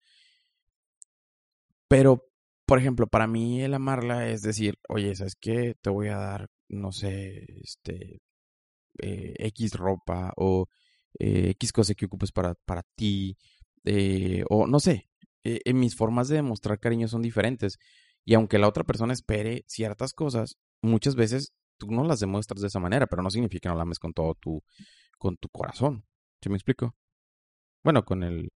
Pero, 1.88 2.28
por 2.66 2.78
ejemplo, 2.78 3.06
para 3.06 3.26
mí 3.28 3.62
el 3.62 3.74
amarla 3.74 4.28
es 4.28 4.42
decir, 4.42 4.78
oye, 4.88 5.14
¿sabes 5.14 5.36
qué? 5.36 5.76
Te 5.80 5.90
voy 5.90 6.08
a 6.08 6.16
dar, 6.16 6.48
no 6.68 6.92
sé, 6.92 7.46
este, 7.62 8.20
eh, 8.98 9.34
X 9.38 9.74
ropa 9.74 10.32
o 10.36 10.68
eh, 11.18 11.50
X 11.50 11.72
cosa 11.72 11.94
que 11.94 12.06
ocupes 12.06 12.32
para, 12.32 12.54
para 12.66 12.82
ti. 12.96 13.36
Eh, 13.84 14.44
o 14.50 14.66
no 14.66 14.80
sé, 14.80 15.08
mis 15.74 15.96
formas 15.96 16.28
de 16.28 16.36
demostrar 16.36 16.80
cariño 16.80 17.08
son 17.08 17.22
diferentes. 17.22 17.78
Y 18.24 18.34
aunque 18.34 18.58
la 18.58 18.68
otra 18.68 18.84
persona 18.84 19.12
espere 19.12 19.64
ciertas 19.68 20.12
cosas, 20.12 20.58
muchas 20.82 21.14
veces 21.16 21.52
tú 21.78 21.88
no 21.90 22.04
las 22.04 22.20
demuestras 22.20 22.60
de 22.60 22.68
esa 22.68 22.80
manera, 22.80 23.06
pero 23.06 23.22
no 23.22 23.30
significa 23.30 23.68
que 23.68 23.68
no 23.70 23.76
la 23.76 23.82
ames 23.82 23.98
con 24.00 24.12
todo 24.12 24.34
tu, 24.34 24.62
con 25.18 25.36
tu 25.36 25.48
corazón. 25.50 26.04
¿Sí 26.42 26.48
me 26.48 26.56
explico? 26.56 26.96
Bueno, 27.84 28.04
con 28.04 28.22
el, 28.24 28.50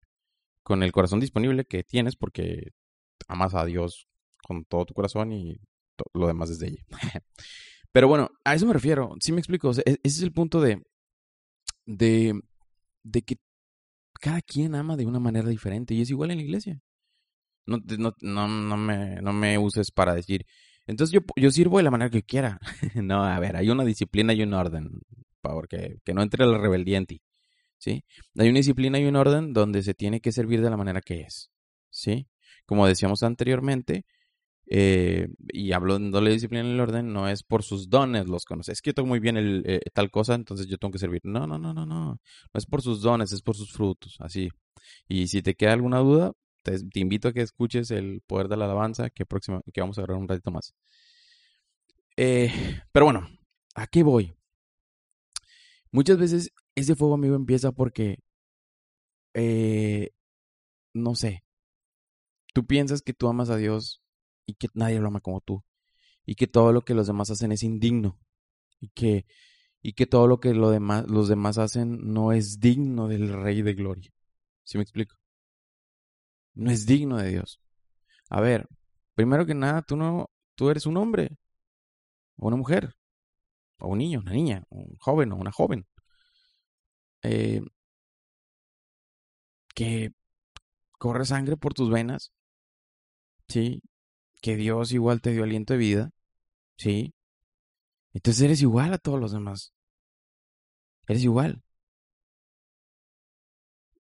con 0.63 0.83
el 0.83 0.91
corazón 0.91 1.19
disponible 1.19 1.65
que 1.65 1.83
tienes 1.83 2.15
porque 2.15 2.71
amas 3.27 3.53
a 3.55 3.65
Dios 3.65 4.07
con 4.43 4.65
todo 4.65 4.85
tu 4.85 4.93
corazón 4.93 5.31
y 5.31 5.59
lo 6.13 6.27
demás 6.27 6.49
desde 6.49 6.67
ella. 6.67 6.85
pero 7.91 8.07
bueno, 8.07 8.29
a 8.43 8.55
eso 8.55 8.65
me 8.65 8.73
refiero. 8.73 9.15
Sí 9.19 9.31
me 9.31 9.39
explico. 9.39 9.71
E-, 9.71 9.83
ese 9.85 9.99
es 10.03 10.21
el 10.21 10.31
punto 10.31 10.61
de, 10.61 10.81
de, 11.85 12.39
de 13.03 13.21
que 13.21 13.37
cada 14.19 14.41
quien 14.41 14.75
ama 14.75 14.97
de 14.97 15.05
una 15.05 15.19
manera 15.19 15.49
diferente 15.49 15.93
y 15.93 16.01
es 16.01 16.09
igual 16.09 16.31
en 16.31 16.37
la 16.37 16.43
iglesia. 16.43 16.81
No, 17.65 17.77
no, 17.97 18.13
no, 18.21 18.47
no, 18.47 18.77
me, 18.77 19.21
no 19.21 19.33
me 19.33 19.57
uses 19.57 19.91
para 19.91 20.15
decir, 20.15 20.45
entonces 20.87 21.13
yo, 21.13 21.19
yo 21.35 21.51
sirvo 21.51 21.77
de 21.77 21.83
la 21.83 21.91
manera 21.91 22.09
que 22.09 22.23
quiera. 22.23 22.59
no, 22.95 23.23
a 23.23 23.39
ver, 23.39 23.57
hay 23.57 23.69
una 23.69 23.83
disciplina 23.83 24.33
y 24.33 24.41
un 24.41 24.53
orden, 24.53 24.89
porque 25.41 25.97
que 26.05 26.13
no 26.13 26.21
entre 26.23 26.45
la 26.45 26.57
rebeldía 26.57 26.97
en 26.97 27.05
ti. 27.05 27.21
¿Sí? 27.77 28.03
Hay 28.37 28.49
una 28.49 28.57
disciplina 28.57 28.99
y 28.99 29.05
un 29.05 29.15
orden 29.15 29.53
donde 29.53 29.83
se 29.83 29.93
tiene 29.93 30.19
que 30.19 30.31
servir 30.31 30.61
de 30.61 30.69
la 30.69 30.77
manera 30.77 31.01
que 31.01 31.21
es. 31.21 31.51
¿Sí? 31.91 32.27
Como 32.67 32.85
decíamos 32.85 33.23
anteriormente, 33.23 34.05
eh, 34.69 35.29
y 35.49 35.71
hablando 35.71 36.21
de 36.21 36.31
disciplina 36.31 36.67
y 36.67 36.71
el 36.71 36.79
orden, 36.79 37.13
no 37.13 37.27
es 37.29 37.43
por 37.43 37.63
sus 37.63 37.89
dones 37.89 38.27
los 38.27 38.45
conoces. 38.45 38.73
Es 38.73 38.81
que 38.81 38.89
yo 38.91 38.95
tengo 38.95 39.07
muy 39.07 39.19
bien 39.19 39.37
el, 39.37 39.63
eh, 39.65 39.79
tal 39.93 40.11
cosa, 40.11 40.35
entonces 40.35 40.67
yo 40.67 40.77
tengo 40.77 40.91
que 40.91 40.99
servir. 40.99 41.21
No, 41.23 41.47
no, 41.47 41.57
no, 41.57 41.73
no, 41.73 41.85
no. 41.85 42.05
No 42.05 42.19
es 42.53 42.65
por 42.65 42.81
sus 42.81 43.01
dones, 43.01 43.31
es 43.31 43.41
por 43.41 43.55
sus 43.55 43.71
frutos. 43.71 44.17
Así. 44.19 44.49
Y 45.07 45.27
si 45.27 45.41
te 45.41 45.55
queda 45.55 45.73
alguna 45.73 45.99
duda, 45.99 46.33
te, 46.63 46.99
invito 46.99 47.29
a 47.29 47.33
que 47.33 47.41
escuches 47.41 47.91
el 47.91 48.21
poder 48.27 48.47
de 48.49 48.57
la 48.57 48.65
alabanza 48.65 49.09
que, 49.09 49.25
próxima, 49.25 49.61
que 49.73 49.81
vamos 49.81 49.97
a 49.97 50.01
grabar 50.03 50.21
un 50.21 50.27
ratito 50.27 50.51
más. 50.51 50.73
Eh, 52.17 52.51
pero 52.91 53.05
bueno, 53.05 53.27
¿a 53.75 53.87
qué 53.87 54.03
voy? 54.03 54.33
Muchas 55.91 56.17
veces 56.17 56.51
ese 56.75 56.95
fuego 56.95 57.13
amigo 57.15 57.35
empieza 57.35 57.71
porque, 57.71 58.19
eh, 59.33 60.11
no 60.93 61.15
sé, 61.15 61.43
tú 62.57 62.65
piensas 62.65 63.03
que 63.03 63.13
tú 63.13 63.27
amas 63.27 63.51
a 63.51 63.55
Dios 63.55 64.01
y 64.47 64.55
que 64.55 64.67
nadie 64.73 64.99
lo 64.99 65.09
ama 65.09 65.19
como 65.21 65.41
tú 65.41 65.63
y 66.25 66.33
que 66.33 66.47
todo 66.47 66.73
lo 66.73 66.81
que 66.81 66.95
los 66.95 67.05
demás 67.05 67.29
hacen 67.29 67.51
es 67.51 67.61
indigno 67.61 68.19
y 68.79 68.89
que, 68.89 69.27
y 69.83 69.93
que 69.93 70.07
todo 70.07 70.25
lo 70.25 70.39
que 70.39 70.53
demás, 70.53 71.05
los 71.07 71.27
demás 71.27 71.59
hacen 71.59 71.99
no 72.13 72.31
es 72.31 72.59
digno 72.59 73.07
del 73.07 73.31
Rey 73.31 73.61
de 73.61 73.75
Gloria. 73.75 74.11
¿Sí 74.63 74.79
me 74.79 74.83
explico? 74.83 75.15
no 76.55 76.71
es 76.71 76.87
digno 76.87 77.17
de 77.17 77.29
Dios. 77.29 77.61
A 78.27 78.41
ver, 78.41 78.67
primero 79.13 79.45
que 79.45 79.53
nada, 79.53 79.83
tú 79.83 79.95
no, 79.95 80.31
tú 80.55 80.71
eres 80.71 80.87
un 80.87 80.97
hombre, 80.97 81.37
o 82.37 82.47
una 82.47 82.57
mujer, 82.57 82.95
o 83.79 83.89
un 83.89 83.99
niño, 83.99 84.21
una 84.21 84.31
niña, 84.31 84.63
un 84.69 84.97
joven 84.97 85.31
o 85.31 85.35
una 85.35 85.51
joven. 85.51 85.85
Eh, 87.21 87.61
que 89.75 90.11
corre 90.97 91.25
sangre 91.25 91.57
por 91.57 91.73
tus 91.75 91.89
venas, 91.91 92.33
¿sí? 93.47 93.81
Que 94.41 94.55
Dios 94.55 94.91
igual 94.91 95.21
te 95.21 95.31
dio 95.31 95.43
aliento 95.43 95.73
de 95.73 95.79
vida, 95.79 96.11
¿sí? 96.77 97.13
Entonces 98.13 98.43
eres 98.43 98.61
igual 98.61 98.93
a 98.93 98.97
todos 98.97 99.19
los 99.19 99.31
demás. 99.31 99.73
Eres 101.07 101.23
igual. 101.23 101.63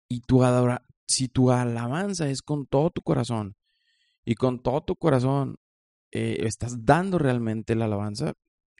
Y 0.07 0.21
tu, 0.21 0.43
adora, 0.43 0.84
si 1.07 1.27
tu 1.27 1.51
alabanza 1.51 2.30
es 2.30 2.41
con 2.41 2.65
todo 2.65 2.89
tu 2.89 3.01
corazón 3.01 3.55
y 4.25 4.36
con 4.36 4.61
todo 4.61 4.82
tu 4.84 4.95
corazón 4.95 5.57
eh, 6.11 6.38
estás 6.47 6.86
dando 6.86 7.19
realmente 7.19 7.75
la 7.75 7.86
alabanza 7.86 8.34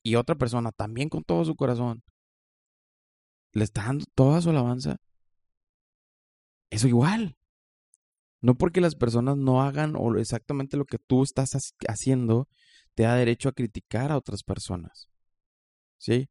y 0.04 0.16
otra 0.16 0.36
persona 0.36 0.72
también 0.72 1.10
con 1.10 1.24
todo 1.24 1.46
su 1.46 1.56
corazón, 1.56 2.04
le 3.52 3.64
está 3.64 3.84
dando 3.84 4.06
toda 4.16 4.42
su 4.42 4.50
alabanza, 4.50 4.98
eso 6.70 6.88
igual. 6.88 7.39
No 8.42 8.56
porque 8.56 8.82
las 8.82 8.96
personas 8.96 9.38
no 9.38 9.62
hagan 9.62 9.96
o 9.98 10.16
exactamente 10.18 10.78
lo 10.78 10.86
que 10.86 10.98
tú 10.98 11.24
estás 11.24 11.52
haciendo, 11.88 12.48
te 12.96 13.04
da 13.04 13.16
derecho 13.16 13.50
a 13.50 13.54
criticar 13.54 14.12
a 14.12 14.18
otras 14.18 14.44
personas. 14.44 15.10
¿Sí? 15.98 16.30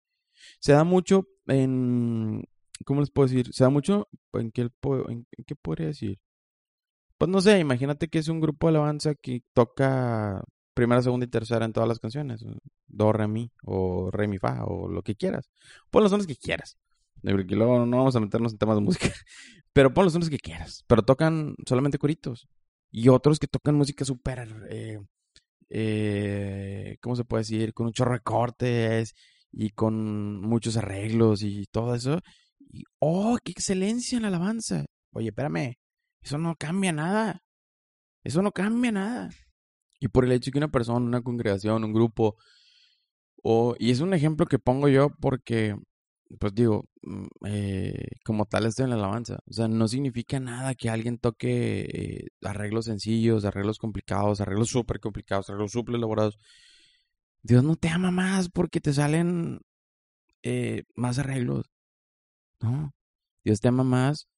Se 0.61 0.72
da 0.72 0.84
mucho 0.84 1.26
en... 1.46 2.44
¿Cómo 2.84 3.00
les 3.00 3.11
puedo 3.11 3.28
decir? 3.28 3.52
Se 3.52 3.64
da 3.64 3.70
mucho... 3.70 4.09
¿En 4.32 4.50
qué, 4.50 4.68
en 5.09 5.26
qué 5.46 5.54
podría 5.56 5.88
decir? 5.88 6.18
Pues 7.18 7.28
no 7.30 7.40
sé, 7.40 7.59
imagínate 7.59 8.09
que 8.09 8.18
es 8.20 8.28
un 8.28 8.40
grupo 8.40 8.68
de 8.68 8.76
alabanza 8.76 9.14
que 9.14 9.42
toca 9.52 10.42
primera, 10.72 11.02
segunda 11.02 11.26
y 11.26 11.28
tercera 11.28 11.64
en 11.64 11.72
todas 11.72 11.88
las 11.88 11.98
canciones. 11.98 12.44
Do, 12.86 13.12
re, 13.12 13.26
mi, 13.26 13.50
o 13.64 14.11
re, 14.12 14.28
mi, 14.28 14.38
fa, 14.38 14.64
o 14.64 14.88
lo 14.88 15.02
que 15.02 15.16
quieras. 15.16 15.50
Pon 15.90 16.04
los 16.04 16.12
sones 16.12 16.28
que 16.28 16.36
quieras. 16.36 16.78
Porque 17.22 17.56
luego 17.56 17.86
no 17.86 17.96
vamos 17.98 18.16
a 18.16 18.20
meternos 18.20 18.52
en 18.52 18.58
temas 18.58 18.76
de 18.76 18.82
música. 18.82 19.08
Pero 19.72 19.92
pon 19.92 20.04
los 20.04 20.12
sones 20.12 20.30
que 20.30 20.38
quieras. 20.38 20.84
Pero 20.86 21.02
tocan 21.02 21.54
solamente 21.66 21.98
coritos. 21.98 22.48
Y 22.90 23.08
otros 23.08 23.38
que 23.38 23.46
tocan 23.46 23.74
música 23.74 24.04
súper... 24.04 24.66
Eh, 24.70 24.98
eh, 25.70 26.96
¿Cómo 27.02 27.16
se 27.16 27.24
puede 27.24 27.42
decir? 27.42 27.74
Con 27.74 27.86
un 27.86 27.92
chorro 27.92 28.14
de 28.14 28.20
cortes 28.20 29.14
y 29.52 29.70
con 29.70 30.40
muchos 30.40 30.76
arreglos 30.76 31.42
y 31.42 31.66
todo 31.70 31.94
eso. 31.94 32.20
¡oh, 32.98 33.38
qué 33.44 33.52
excelencia 33.52 34.16
en 34.16 34.22
la 34.22 34.28
alabanza! 34.28 34.84
Oye, 35.12 35.28
espérame. 35.28 35.74
Eso 36.22 36.38
no 36.38 36.56
cambia 36.56 36.92
nada. 36.92 37.42
Eso 38.24 38.42
no 38.42 38.52
cambia 38.52 38.92
nada. 38.92 39.30
Y 40.00 40.08
por 40.08 40.24
el 40.24 40.32
hecho 40.32 40.50
que 40.50 40.58
una 40.58 40.70
persona, 40.70 41.04
una 41.04 41.22
congregación, 41.22 41.84
un 41.84 41.92
grupo, 41.92 42.36
o, 43.42 43.74
y 43.78 43.90
es 43.90 44.00
un 44.00 44.14
ejemplo 44.14 44.46
que 44.46 44.58
pongo 44.58 44.88
yo 44.88 45.10
porque, 45.20 45.76
pues 46.38 46.54
digo, 46.54 46.84
mm, 47.02 47.26
eh, 47.46 48.06
como 48.24 48.46
tal 48.46 48.66
estoy 48.66 48.84
en 48.84 48.90
la 48.90 48.96
alabanza. 48.96 49.38
O 49.46 49.52
sea, 49.52 49.68
no 49.68 49.88
significa 49.88 50.40
nada 50.40 50.74
que 50.74 50.90
alguien 50.90 51.18
toque 51.18 51.80
eh, 51.82 52.28
arreglos 52.42 52.86
sencillos, 52.86 53.44
arreglos 53.44 53.78
complicados, 53.78 54.40
arreglos 54.40 54.68
súper 54.68 55.00
complicados, 55.00 55.48
arreglos 55.48 55.72
súper 55.72 55.96
elaborados. 55.96 56.38
Dios 57.42 57.64
no 57.64 57.76
te 57.76 57.88
ama 57.88 58.10
más 58.10 58.50
porque 58.50 58.80
te 58.80 58.92
salen 58.92 59.60
eh, 60.42 60.84
más 60.94 61.18
arreglos. 61.18 61.70
No, 62.60 62.92
Dios 63.44 63.60
te 63.60 63.68
ama 63.68 63.84
más. 63.84 64.28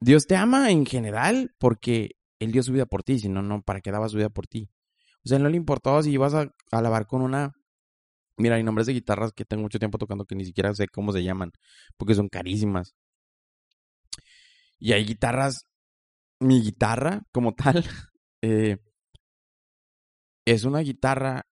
Dios 0.00 0.26
te 0.26 0.36
ama 0.36 0.70
en 0.70 0.86
general 0.86 1.54
porque 1.58 2.12
Él 2.38 2.52
dio 2.52 2.62
su 2.62 2.72
vida 2.72 2.86
por 2.86 3.02
ti, 3.02 3.18
si 3.18 3.28
no, 3.28 3.42
no, 3.42 3.62
¿para 3.62 3.80
qué 3.80 3.90
daba 3.90 4.08
su 4.08 4.16
vida 4.16 4.30
por 4.30 4.46
ti? 4.46 4.70
O 5.24 5.28
sea, 5.28 5.38
no 5.38 5.48
le 5.48 5.56
importaba 5.56 6.02
si 6.02 6.10
ibas 6.12 6.34
a, 6.34 6.52
alabar 6.70 7.06
con 7.06 7.22
una... 7.22 7.52
Mira, 8.38 8.56
hay 8.56 8.62
nombres 8.62 8.86
de 8.86 8.94
guitarras 8.94 9.32
que 9.32 9.44
tengo 9.44 9.62
mucho 9.62 9.78
tiempo 9.78 9.98
tocando 9.98 10.24
que 10.24 10.34
ni 10.36 10.44
siquiera 10.44 10.74
sé 10.74 10.88
cómo 10.88 11.12
se 11.12 11.22
llaman, 11.24 11.52
porque 11.96 12.14
son 12.14 12.28
carísimas. 12.28 12.94
Y 14.78 14.92
hay 14.92 15.04
guitarras, 15.04 15.64
mi 16.40 16.62
guitarra 16.62 17.22
como 17.32 17.54
tal, 17.56 17.84
eh, 18.42 18.78
es 20.46 20.64
una 20.64 20.80
guitarra 20.80 21.42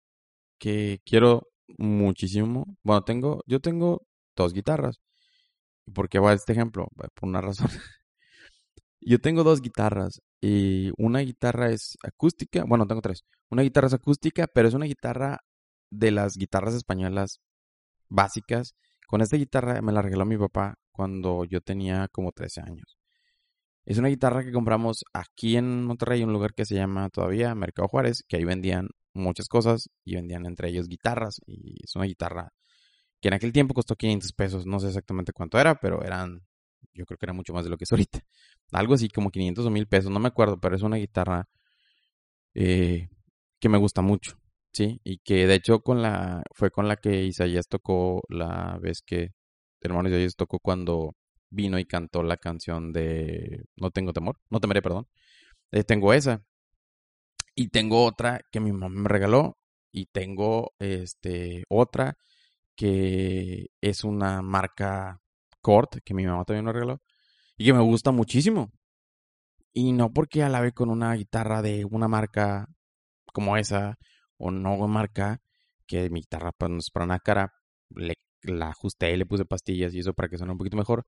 que 0.59 0.99
quiero 1.05 1.49
muchísimo. 1.77 2.65
Bueno, 2.83 3.03
tengo, 3.03 3.43
yo 3.47 3.59
tengo 3.61 4.03
dos 4.35 4.53
guitarras. 4.53 5.01
¿Por 5.93 6.09
qué 6.09 6.19
va 6.19 6.33
este 6.33 6.53
ejemplo? 6.53 6.87
Por 6.95 7.29
una 7.29 7.41
razón. 7.41 7.69
yo 9.01 9.19
tengo 9.19 9.43
dos 9.43 9.61
guitarras 9.61 10.21
y 10.41 10.91
una 10.97 11.19
guitarra 11.21 11.71
es 11.71 11.97
acústica, 12.03 12.63
bueno, 12.65 12.87
tengo 12.87 13.01
tres. 13.01 13.23
Una 13.49 13.63
guitarra 13.63 13.87
es 13.87 13.93
acústica, 13.93 14.47
pero 14.47 14.67
es 14.67 14.73
una 14.73 14.85
guitarra 14.85 15.39
de 15.89 16.11
las 16.11 16.37
guitarras 16.37 16.73
españolas 16.73 17.39
básicas. 18.09 18.75
Con 19.07 19.21
esta 19.21 19.37
guitarra 19.37 19.81
me 19.81 19.91
la 19.91 20.01
regaló 20.01 20.25
mi 20.25 20.37
papá 20.37 20.75
cuando 20.91 21.45
yo 21.45 21.61
tenía 21.61 22.07
como 22.09 22.31
13 22.31 22.61
años. 22.61 22.97
Es 23.85 23.97
una 23.97 24.09
guitarra 24.09 24.43
que 24.43 24.51
compramos 24.51 25.05
aquí 25.13 25.55
en 25.55 25.85
Monterrey, 25.85 26.21
un 26.23 26.33
lugar 26.33 26.53
que 26.53 26.65
se 26.65 26.75
llama 26.75 27.09
todavía 27.09 27.55
Mercado 27.55 27.87
Juárez, 27.87 28.23
que 28.27 28.35
ahí 28.35 28.43
vendían 28.43 28.89
muchas 29.13 29.47
cosas 29.47 29.89
y 30.03 30.15
vendían 30.15 30.45
entre 30.45 30.69
ellos 30.69 30.87
guitarras. 30.89 31.39
Y 31.45 31.75
es 31.83 31.95
una 31.95 32.05
guitarra 32.05 32.51
que 33.21 33.29
en 33.29 33.35
aquel 33.35 33.53
tiempo 33.53 33.73
costó 33.73 33.95
500 33.95 34.33
pesos, 34.33 34.65
no 34.65 34.79
sé 34.79 34.87
exactamente 34.87 35.33
cuánto 35.33 35.59
era, 35.59 35.75
pero 35.75 36.03
eran, 36.03 36.45
yo 36.93 37.05
creo 37.05 37.17
que 37.17 37.25
era 37.25 37.33
mucho 37.33 37.53
más 37.53 37.63
de 37.63 37.69
lo 37.69 37.77
que 37.77 37.85
es 37.85 37.91
ahorita. 37.91 38.19
Algo 38.73 38.93
así 38.93 39.09
como 39.09 39.31
500 39.31 39.65
o 39.65 39.69
1000 39.69 39.87
pesos, 39.87 40.11
no 40.11 40.19
me 40.19 40.27
acuerdo, 40.27 40.59
pero 40.59 40.75
es 40.75 40.81
una 40.81 40.97
guitarra 40.97 41.47
eh, 42.53 43.09
que 43.59 43.69
me 43.69 43.77
gusta 43.77 44.01
mucho, 44.01 44.37
¿sí? 44.77 45.01
Y 45.03 45.19
que 45.19 45.47
de 45.47 45.55
hecho 45.55 45.81
con 45.81 46.01
la, 46.03 46.43
fue 46.53 46.71
con 46.71 46.87
la 46.87 46.97
que 46.97 47.23
Isaías 47.25 47.67
tocó 47.67 48.21
la 48.29 48.77
vez 48.81 49.01
que, 49.05 49.31
hermano 49.81 50.09
Isaías 50.09 50.35
tocó 50.35 50.59
cuando 50.59 51.15
vino 51.49 51.79
y 51.79 51.85
cantó 51.85 52.23
la 52.23 52.37
canción 52.37 52.93
de 52.93 53.65
No 53.75 53.91
tengo 53.91 54.13
temor, 54.13 54.39
no 54.49 54.59
temeré, 54.59 54.81
perdón. 54.81 55.07
Eh, 55.71 55.83
tengo 55.83 56.13
esa. 56.13 56.43
Y 57.55 57.69
tengo 57.69 58.05
otra 58.05 58.41
que 58.51 58.59
mi 58.59 58.71
mamá 58.71 58.89
me 58.89 59.09
regaló. 59.09 59.57
Y 59.91 60.07
tengo 60.07 60.73
este 60.79 61.63
otra 61.69 62.17
que 62.75 63.67
es 63.81 64.03
una 64.03 64.41
marca 64.43 65.19
Cort, 65.61 65.97
que 66.05 66.13
mi 66.13 66.25
mamá 66.25 66.45
también 66.45 66.65
me 66.65 66.73
regaló 66.73 67.01
y 67.57 67.65
que 67.65 67.73
me 67.73 67.81
gusta 67.81 68.11
muchísimo. 68.11 68.71
Y 69.73 69.93
no 69.93 70.11
porque 70.13 70.43
alabe 70.43 70.73
con 70.73 70.89
una 70.89 71.13
guitarra 71.15 71.61
de 71.61 71.85
una 71.85 72.07
marca 72.07 72.67
como 73.33 73.57
esa, 73.57 73.97
no 74.39 74.87
marca, 74.87 75.41
que 75.87 76.09
mi 76.09 76.21
guitarra 76.21 76.51
no 76.59 76.77
es 76.77 76.89
para 76.91 77.05
una 77.05 77.19
cara, 77.19 77.53
le, 77.89 78.15
la 78.43 78.69
ajusté 78.69 79.13
y 79.13 79.17
le 79.17 79.25
puse 79.25 79.45
pastillas 79.45 79.93
y 79.93 79.99
eso 79.99 80.13
para 80.13 80.29
que 80.29 80.37
suene 80.37 80.53
un 80.53 80.57
poquito 80.57 80.77
mejor. 80.77 81.05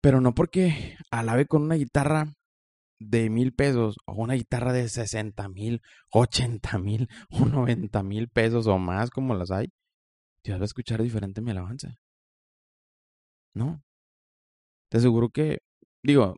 Pero 0.00 0.20
no 0.20 0.34
porque 0.34 0.96
alabe 1.10 1.46
con 1.46 1.62
una 1.62 1.74
guitarra 1.76 2.34
de 3.00 3.30
mil 3.30 3.54
pesos 3.54 3.96
o 4.06 4.14
una 4.14 4.34
guitarra 4.34 4.72
de 4.72 4.88
sesenta 4.88 5.48
mil, 5.48 5.80
ochenta 6.12 6.78
mil 6.78 7.08
o 7.30 7.46
noventa 7.46 8.02
mil 8.02 8.28
pesos 8.28 8.66
o 8.66 8.78
más 8.78 9.10
como 9.10 9.34
las 9.34 9.50
hay, 9.50 9.68
Dios 10.44 10.58
va 10.58 10.62
a 10.62 10.66
escuchar 10.66 11.02
diferente 11.02 11.40
mi 11.42 11.50
alabanza. 11.52 11.96
No, 13.54 13.82
te 14.88 14.98
aseguro 14.98 15.28
que, 15.30 15.58
digo, 16.02 16.36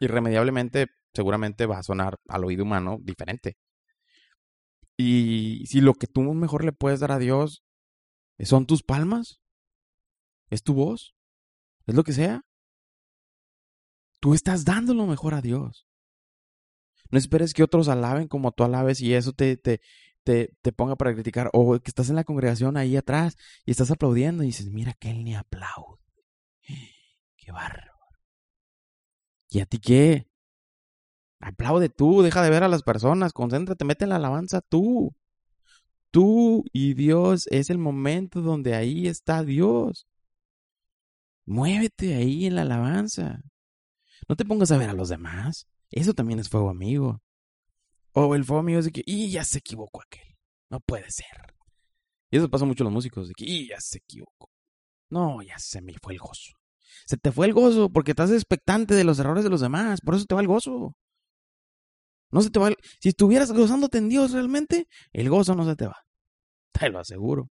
irremediablemente, 0.00 0.86
seguramente 1.14 1.66
va 1.66 1.78
a 1.78 1.82
sonar 1.82 2.16
al 2.28 2.44
oído 2.44 2.64
humano 2.64 2.98
diferente. 3.00 3.56
Y 5.00 5.66
si 5.66 5.80
lo 5.80 5.94
que 5.94 6.06
tú 6.06 6.22
mejor 6.22 6.64
le 6.64 6.72
puedes 6.72 7.00
dar 7.00 7.10
a 7.12 7.18
Dios 7.18 7.64
son 8.40 8.66
tus 8.66 8.82
palmas, 8.82 9.40
es 10.50 10.62
tu 10.62 10.74
voz, 10.74 11.14
es 11.86 11.94
lo 11.94 12.04
que 12.04 12.12
sea, 12.12 12.44
tú 14.20 14.34
estás 14.34 14.64
dando 14.64 14.92
lo 14.92 15.06
mejor 15.06 15.34
a 15.34 15.40
Dios. 15.40 15.86
No 17.10 17.18
esperes 17.18 17.54
que 17.54 17.62
otros 17.62 17.88
alaben 17.88 18.28
como 18.28 18.52
tú 18.52 18.62
alabes 18.62 19.00
y 19.00 19.14
eso 19.14 19.32
te, 19.32 19.56
te, 19.56 19.80
te, 20.22 20.54
te 20.60 20.72
ponga 20.72 20.96
para 20.96 21.14
criticar. 21.14 21.50
O 21.52 21.78
que 21.80 21.90
estás 21.90 22.10
en 22.10 22.16
la 22.16 22.24
congregación 22.24 22.76
ahí 22.76 22.96
atrás 22.96 23.36
y 23.64 23.70
estás 23.70 23.90
aplaudiendo 23.90 24.42
y 24.42 24.46
dices, 24.46 24.70
mira 24.70 24.92
que 24.94 25.10
él 25.10 25.24
ni 25.24 25.34
aplaude. 25.34 26.02
Qué 27.36 27.52
bárbaro. 27.52 27.94
¿Y 29.48 29.60
a 29.60 29.66
ti 29.66 29.78
qué? 29.78 30.29
Aplaude 31.40 31.88
tú, 31.88 32.22
deja 32.22 32.42
de 32.42 32.50
ver 32.50 32.62
a 32.62 32.68
las 32.68 32.82
personas, 32.82 33.32
concéntrate, 33.32 33.84
mete 33.84 34.04
en 34.04 34.10
la 34.10 34.16
alabanza 34.16 34.60
tú. 34.60 35.14
Tú 36.10 36.64
y 36.72 36.94
Dios 36.94 37.46
es 37.50 37.70
el 37.70 37.78
momento 37.78 38.42
donde 38.42 38.74
ahí 38.74 39.06
está 39.06 39.42
Dios. 39.42 40.06
Muévete 41.46 42.14
ahí 42.14 42.46
en 42.46 42.56
la 42.56 42.62
alabanza. 42.62 43.42
No 44.28 44.36
te 44.36 44.44
pongas 44.44 44.70
a 44.70 44.78
ver 44.78 44.90
a 44.90 44.94
los 44.94 45.08
demás. 45.08 45.66
Eso 45.90 46.14
también 46.14 46.38
es 46.38 46.48
fuego 46.48 46.68
amigo. 46.68 47.22
O 48.12 48.34
el 48.34 48.44
fuego 48.44 48.60
amigo 48.60 48.78
es 48.78 48.84
de 48.84 48.92
que, 48.92 49.02
y 49.06 49.30
ya 49.30 49.44
se 49.44 49.58
equivocó 49.58 50.02
aquel. 50.02 50.36
No 50.68 50.80
puede 50.80 51.10
ser. 51.10 51.54
Y 52.30 52.36
eso 52.36 52.50
pasa 52.50 52.64
mucho 52.64 52.84
a 52.84 52.86
los 52.86 52.92
músicos, 52.92 53.28
de 53.28 53.34
que, 53.34 53.44
y 53.44 53.68
ya 53.68 53.80
se 53.80 53.98
equivocó. 53.98 54.50
No, 55.08 55.42
ya 55.42 55.58
se 55.58 55.80
me 55.80 55.94
fue 56.00 56.14
el 56.14 56.20
gozo. 56.20 56.52
Se 57.06 57.16
te 57.16 57.32
fue 57.32 57.46
el 57.46 57.52
gozo 57.52 57.90
porque 57.90 58.12
estás 58.12 58.30
expectante 58.30 58.94
de 58.94 59.04
los 59.04 59.18
errores 59.18 59.42
de 59.42 59.50
los 59.50 59.60
demás. 59.60 60.00
Por 60.00 60.14
eso 60.14 60.24
te 60.26 60.34
va 60.34 60.40
el 60.40 60.46
gozo. 60.46 60.96
No 62.30 62.42
se 62.42 62.50
te 62.50 62.58
va. 62.58 62.70
Si 63.00 63.10
estuvieras 63.10 63.52
gozándote 63.52 63.98
en 63.98 64.08
Dios 64.08 64.32
realmente, 64.32 64.86
el 65.12 65.28
gozo 65.28 65.54
no 65.54 65.64
se 65.64 65.76
te 65.76 65.86
va. 65.86 65.96
Te 66.72 66.88
lo 66.88 67.00
aseguro. 67.00 67.50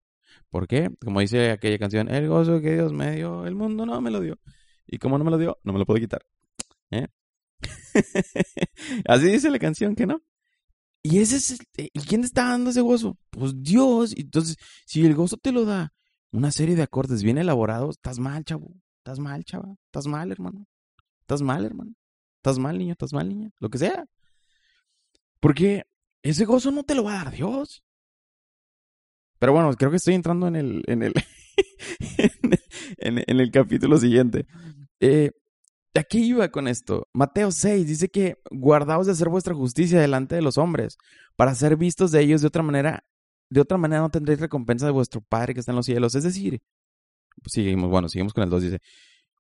¿Por 0.50 0.68
qué? 0.68 0.90
Como 1.02 1.20
dice 1.20 1.52
aquella 1.52 1.78
canción, 1.78 2.10
el 2.10 2.28
gozo 2.28 2.62
que 2.62 2.74
Dios 2.74 2.94
me 2.94 3.16
dio, 3.16 3.46
el 3.46 3.56
mundo 3.56 3.86
no 3.86 4.00
me 4.02 4.12
lo 4.12 4.22
dio. 4.22 4.40
Y 4.88 4.98
como 4.98 5.18
no 5.18 5.24
me 5.24 5.32
lo 5.32 5.38
dio, 5.38 5.60
no 5.64 5.74
me 5.74 5.80
lo 5.80 5.86
puedo 5.86 6.00
quitar. 6.00 6.22
¿Eh? 6.92 7.08
Así 9.06 9.26
dice 9.26 9.50
la 9.50 9.60
canción, 9.60 9.96
¿que 9.96 10.06
no? 10.06 10.22
Y 11.02 11.20
ese 11.20 11.38
es 11.38 11.60
eh, 11.78 11.90
¿Y 11.94 12.00
quién 12.02 12.22
te 12.22 12.28
está 12.28 12.50
dando 12.50 12.72
ese 12.72 12.82
gozo? 12.82 13.18
Pues 13.30 13.54
Dios. 13.62 14.14
Entonces, 14.18 14.58
si 14.86 15.06
el 15.06 15.16
gozo 15.16 15.38
te 15.38 15.52
lo 15.52 15.66
da 15.66 15.94
una 16.32 16.52
serie 16.52 16.76
de 16.76 16.84
acordes 16.84 17.24
bien 17.24 17.38
elaborados, 17.38 17.96
estás 17.96 18.20
mal, 18.20 18.44
chavo. 18.44 18.74
Estás 18.98 19.20
mal, 19.20 19.44
chava. 19.44 19.76
Estás 19.86 20.08
mal, 20.08 20.32
hermano. 20.32 20.66
Estás 21.22 21.42
mal, 21.42 21.66
hermano. 21.66 21.94
Estás 22.38 22.60
mal, 22.60 22.78
niño. 22.78 22.94
Estás 22.94 23.14
mal, 23.14 23.30
niña. 23.30 23.50
Lo 23.60 23.70
que 23.70 23.78
sea. 23.78 24.06
Porque 25.40 25.84
ese 26.24 26.46
gozo 26.46 26.72
no 26.72 26.84
te 26.84 26.96
lo 26.96 27.04
va 27.04 27.14
a 27.14 27.24
dar 27.24 27.34
Dios. 27.34 27.84
Pero 29.40 29.54
bueno, 29.54 29.74
creo 29.74 29.90
que 29.90 29.98
estoy 29.98 30.16
entrando 30.16 30.48
en 30.48 30.56
el, 30.56 30.84
en 30.88 31.04
el, 31.04 31.14
en, 32.98 33.52
capítulo 33.52 33.98
siguiente. 33.98 34.46
Eh, 35.00 35.32
¿A 35.96 36.04
qué 36.04 36.20
iba 36.20 36.50
con 36.50 36.68
esto? 36.68 37.08
Mateo 37.14 37.52
6 37.52 37.88
dice 37.88 38.10
que 38.10 38.38
guardaos 38.52 39.06
de 39.06 39.14
hacer 39.14 39.30
vuestra 39.30 39.56
justicia 39.56 40.00
delante 40.00 40.36
de 40.36 40.42
los 40.42 40.58
hombres, 40.58 40.98
para 41.36 41.56
ser 41.56 41.78
vistos 41.78 42.12
de 42.12 42.22
ellos 42.22 42.42
de 42.42 42.48
otra 42.48 42.64
manera. 42.64 43.06
De 43.50 43.62
otra 43.62 43.78
manera 43.78 44.02
no 44.02 44.12
tendréis 44.12 44.40
recompensa 44.40 44.86
de 44.86 44.92
vuestro 44.92 45.22
Padre 45.22 45.54
que 45.54 45.62
está 45.62 45.72
en 45.72 45.78
los 45.78 45.86
cielos. 45.86 46.14
Es 46.14 46.24
decir, 46.24 46.62
seguimos, 47.48 47.90
bueno, 47.90 48.08
seguimos 48.08 48.34
con 48.34 48.44
el 48.44 48.50
2, 48.50 48.62
dice, 48.62 48.80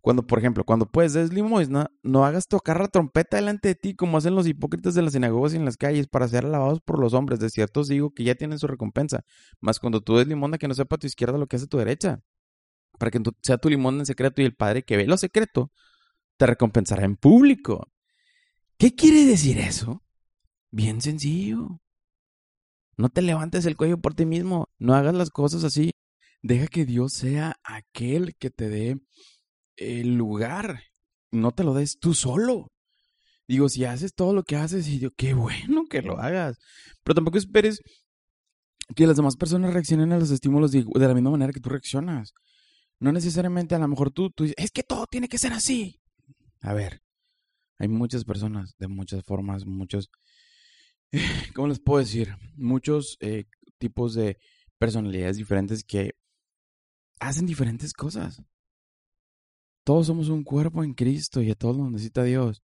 cuando, 0.10 0.26
por 0.26 0.39
ejemplo, 0.39 0.64
cuando 0.64 0.88
puedes 0.88 1.14
des 1.14 1.32
limosna, 1.32 1.91
no 2.01 2.26
hagas 2.26 2.47
tocar 2.47 2.80
la 2.82 2.88
trompeta 2.88 3.38
delante 3.38 3.68
de 3.68 3.76
ti 3.76 3.93
como 3.93 4.18
hacen 4.18 4.34
los 4.34 4.47
hipócritas 4.47 4.95
de 4.95 5.03
las 5.03 5.14
sinagogas 5.14 5.53
y 5.53 5.57
en 5.57 5.66
las 5.66 5.78
calles 5.78 6.07
para 6.07 6.28
ser 6.28 6.45
alabados 6.45 6.82
por 6.82 6.97
los 6.97 7.14
hombres. 7.14 7.39
De 7.39 7.47
cierto 7.51 7.82
os 7.82 7.89
digo 7.89 8.12
que 8.12 8.24
ya 8.24 8.34
tienen 8.34 8.57
su 8.57 8.66
recompensa. 8.66 9.24
Mas 9.60 9.80
cuando 9.80 10.01
tú 10.01 10.18
des 10.18 10.26
limosna, 10.26 10.57
que 10.57 10.68
no 10.68 10.74
sepa 10.74 10.97
tu 10.97 11.05
izquierda 11.05 11.38
lo 11.38 11.45
que 11.45 11.57
hace 11.57 11.68
tu 11.68 11.78
derecha. 11.78 12.24
Para 12.97 13.12
que 13.12 13.22
sea 13.43 13.60
tu 13.60 13.70
limosna 13.70 13.99
en 13.99 14.07
secreto 14.07 14.41
y 14.41 14.45
el 14.45 14.55
Padre 14.55 14.82
que 14.82 14.97
ve 14.97 15.05
lo 15.05 15.16
secreto 15.16 15.72
te 16.38 16.47
recompensará 16.47 17.05
en 17.05 17.16
público. 17.16 17.88
¿Qué 18.80 18.95
quiere 18.95 19.26
decir 19.26 19.60
eso? 19.60 20.01
Bien 20.72 21.01
sencillo. 21.01 21.82
No 22.97 23.10
te 23.10 23.22
levantes 23.22 23.64
el 23.68 23.78
cuello 23.78 24.01
por 24.01 24.16
ti 24.16 24.26
mismo. 24.26 24.70
No 24.80 24.95
hagas 24.95 25.14
las 25.14 25.30
cosas 25.30 25.64
así. 25.64 25.91
Deja 26.41 26.66
que 26.66 26.86
Dios 26.86 27.14
sea 27.14 27.57
aquel 27.64 28.36
que 28.38 28.49
te 28.49 28.70
dé 28.70 28.99
el 29.80 30.16
lugar. 30.16 30.82
No 31.32 31.52
te 31.52 31.64
lo 31.64 31.74
des 31.74 32.00
tú 32.00 32.14
solo. 32.14 32.68
Digo, 33.48 33.68
si 33.68 33.84
haces 33.86 34.14
todo 34.14 34.34
lo 34.34 34.44
que 34.44 34.56
haces, 34.56 34.88
y 34.88 35.00
yo, 35.00 35.10
qué 35.12 35.34
bueno 35.34 35.86
que 35.90 36.02
lo 36.02 36.20
hagas. 36.20 36.60
Pero 37.04 37.16
tampoco 37.16 37.38
esperes 37.38 37.82
que 38.96 39.08
las 39.08 39.16
demás 39.16 39.36
personas 39.38 39.74
reaccionen 39.74 40.12
a 40.12 40.20
los 40.20 40.32
estímulos 40.32 40.72
de, 40.72 40.86
la 40.94 41.14
misma 41.14 41.32
manera 41.32 41.54
que 41.54 41.60
tú 41.60 41.70
reaccionas. 41.70 42.34
No 43.00 43.12
necesariamente, 43.12 43.76
a 43.76 43.80
lo 43.80 43.88
mejor 43.88 44.12
tú, 44.12 44.32
dices, 44.38 44.56
es 44.58 44.72
que 44.72 44.84
todo 44.84 45.08
tiene 45.08 45.28
que 45.28 45.38
ser 45.38 45.54
así. 45.54 46.00
A 46.62 46.74
ver, 46.74 47.02
hay 47.78 47.88
muchas 47.88 48.26
personas 48.26 48.76
de 48.78 48.88
muchas 48.88 49.24
formas, 49.24 49.66
muchos, 49.66 50.10
¿cómo 51.56 51.70
les 51.70 51.80
puedo 51.80 52.00
decir? 52.00 52.36
Muchos 52.56 53.18
eh, 53.22 53.46
tipos 53.78 54.14
de 54.14 54.38
personalidades 54.78 55.38
diferentes 55.38 55.84
que 55.84 56.12
hacen 57.20 57.46
diferentes 57.46 57.94
cosas. 57.94 58.42
Todos 59.90 60.06
somos 60.06 60.30
un 60.30 60.44
cuerpo 60.44 60.84
en 60.84 60.94
Cristo 60.94 61.42
y 61.42 61.50
a 61.50 61.56
todos 61.56 61.76
nos 61.76 61.90
necesita 61.90 62.22
Dios. 62.22 62.62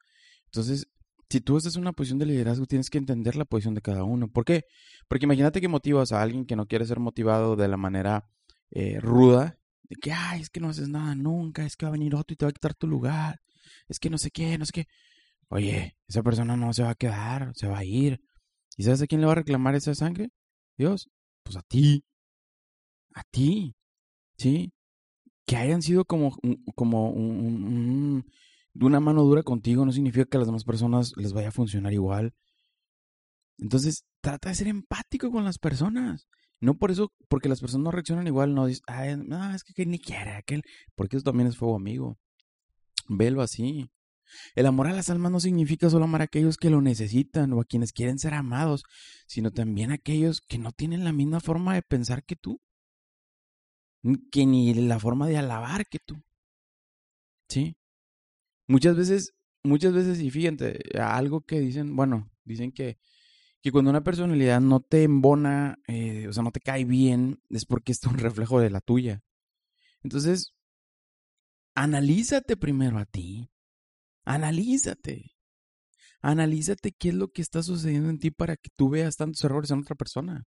Entonces, 0.46 0.88
si 1.30 1.40
tú 1.40 1.56
estás 1.56 1.76
en 1.76 1.82
una 1.82 1.92
posición 1.92 2.18
de 2.18 2.26
liderazgo, 2.26 2.66
tienes 2.66 2.90
que 2.90 2.98
entender 2.98 3.36
la 3.36 3.44
posición 3.44 3.74
de 3.74 3.80
cada 3.80 4.02
uno. 4.02 4.26
¿Por 4.26 4.44
qué? 4.44 4.64
Porque 5.06 5.26
imagínate 5.26 5.60
que 5.60 5.68
motivas 5.68 6.10
a 6.10 6.20
alguien 6.20 6.46
que 6.46 6.56
no 6.56 6.66
quiere 6.66 6.84
ser 6.84 6.98
motivado 6.98 7.54
de 7.54 7.68
la 7.68 7.76
manera 7.76 8.28
eh, 8.72 8.98
ruda, 8.98 9.56
de 9.84 9.94
que, 10.02 10.10
ay, 10.10 10.40
es 10.40 10.50
que 10.50 10.58
no 10.58 10.70
haces 10.70 10.88
nada 10.88 11.14
nunca, 11.14 11.64
es 11.64 11.76
que 11.76 11.86
va 11.86 11.90
a 11.90 11.92
venir 11.92 12.16
otro 12.16 12.34
y 12.34 12.36
te 12.36 12.44
va 12.44 12.50
a 12.50 12.52
quitar 12.52 12.74
tu 12.74 12.88
lugar, 12.88 13.40
es 13.86 14.00
que 14.00 14.10
no 14.10 14.18
sé 14.18 14.32
qué, 14.32 14.58
no 14.58 14.66
sé 14.66 14.72
qué. 14.72 14.86
Oye, 15.46 15.96
esa 16.08 16.24
persona 16.24 16.56
no 16.56 16.72
se 16.72 16.82
va 16.82 16.90
a 16.90 16.96
quedar, 16.96 17.52
se 17.54 17.68
va 17.68 17.78
a 17.78 17.84
ir. 17.84 18.20
¿Y 18.76 18.82
sabes 18.82 19.00
a 19.00 19.06
quién 19.06 19.20
le 19.20 19.28
va 19.28 19.32
a 19.34 19.36
reclamar 19.36 19.76
esa 19.76 19.94
sangre? 19.94 20.30
Dios. 20.76 21.08
Pues 21.44 21.56
a 21.56 21.62
ti. 21.62 22.04
A 23.14 23.22
ti. 23.22 23.76
¿Sí? 24.36 24.72
Que 25.46 25.56
hayan 25.56 25.82
sido 25.82 26.04
como, 26.04 26.36
como 26.74 27.10
un, 27.10 28.24
una 28.74 29.00
mano 29.00 29.22
dura 29.24 29.42
contigo 29.42 29.84
no 29.84 29.92
significa 29.92 30.24
que 30.24 30.36
a 30.36 30.40
las 30.40 30.48
demás 30.48 30.64
personas 30.64 31.12
les 31.16 31.32
vaya 31.32 31.48
a 31.48 31.52
funcionar 31.52 31.92
igual. 31.92 32.34
Entonces, 33.58 34.04
trata 34.20 34.48
de 34.48 34.54
ser 34.54 34.68
empático 34.68 35.30
con 35.30 35.44
las 35.44 35.58
personas. 35.58 36.26
No 36.60 36.78
por 36.78 36.90
eso, 36.90 37.12
porque 37.28 37.48
las 37.48 37.60
personas 37.60 37.84
no 37.84 37.90
reaccionan 37.90 38.26
igual, 38.26 38.54
no 38.54 38.66
dices, 38.66 38.82
Ay, 38.86 39.16
es 39.54 39.64
que, 39.64 39.84
ni 39.84 39.98
quiere 39.98 40.32
aquel, 40.32 40.62
porque 40.94 41.16
eso 41.16 41.24
también 41.24 41.48
es 41.48 41.56
fuego 41.56 41.76
amigo. 41.76 42.18
Velo 43.08 43.42
así. 43.42 43.90
El 44.54 44.66
amor 44.66 44.86
a 44.86 44.92
las 44.92 45.10
almas 45.10 45.32
no 45.32 45.40
significa 45.40 45.90
solo 45.90 46.04
amar 46.04 46.22
a 46.22 46.24
aquellos 46.24 46.56
que 46.56 46.70
lo 46.70 46.80
necesitan 46.80 47.52
o 47.52 47.60
a 47.60 47.64
quienes 47.64 47.92
quieren 47.92 48.18
ser 48.18 48.34
amados, 48.34 48.84
sino 49.26 49.50
también 49.50 49.90
a 49.90 49.94
aquellos 49.94 50.40
que 50.40 50.58
no 50.58 50.72
tienen 50.72 51.04
la 51.04 51.12
misma 51.12 51.40
forma 51.40 51.74
de 51.74 51.82
pensar 51.82 52.24
que 52.24 52.36
tú 52.36 52.60
que 54.30 54.46
ni 54.46 54.74
la 54.74 54.98
forma 54.98 55.28
de 55.28 55.38
alabar 55.38 55.86
que 55.86 55.98
tú. 55.98 56.22
¿Sí? 57.48 57.76
Muchas 58.66 58.96
veces, 58.96 59.34
muchas 59.62 59.92
veces, 59.92 60.20
y 60.20 60.30
fíjate, 60.30 60.80
algo 60.98 61.42
que 61.42 61.60
dicen, 61.60 61.94
bueno, 61.94 62.30
dicen 62.44 62.72
que, 62.72 62.98
que 63.60 63.72
cuando 63.72 63.90
una 63.90 64.04
personalidad 64.04 64.60
no 64.60 64.80
te 64.80 65.04
embona, 65.04 65.78
eh, 65.86 66.26
o 66.28 66.32
sea, 66.32 66.42
no 66.42 66.52
te 66.52 66.60
cae 66.60 66.84
bien, 66.84 67.40
es 67.50 67.66
porque 67.66 67.92
es 67.92 68.02
un 68.04 68.18
reflejo 68.18 68.60
de 68.60 68.70
la 68.70 68.80
tuya. 68.80 69.22
Entonces, 70.02 70.54
analízate 71.74 72.56
primero 72.56 72.98
a 72.98 73.04
ti. 73.06 73.50
Analízate. 74.24 75.36
Analízate 76.20 76.92
qué 76.92 77.10
es 77.10 77.14
lo 77.14 77.28
que 77.32 77.42
está 77.42 77.62
sucediendo 77.62 78.08
en 78.10 78.18
ti 78.18 78.30
para 78.30 78.56
que 78.56 78.70
tú 78.76 78.88
veas 78.90 79.16
tantos 79.16 79.42
errores 79.44 79.70
en 79.70 79.80
otra 79.80 79.96
persona. 79.96 80.44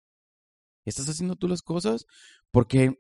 ¿Estás 0.84 1.08
haciendo 1.08 1.36
tú 1.36 1.48
las 1.48 1.62
cosas? 1.62 2.06
Porque 2.50 2.98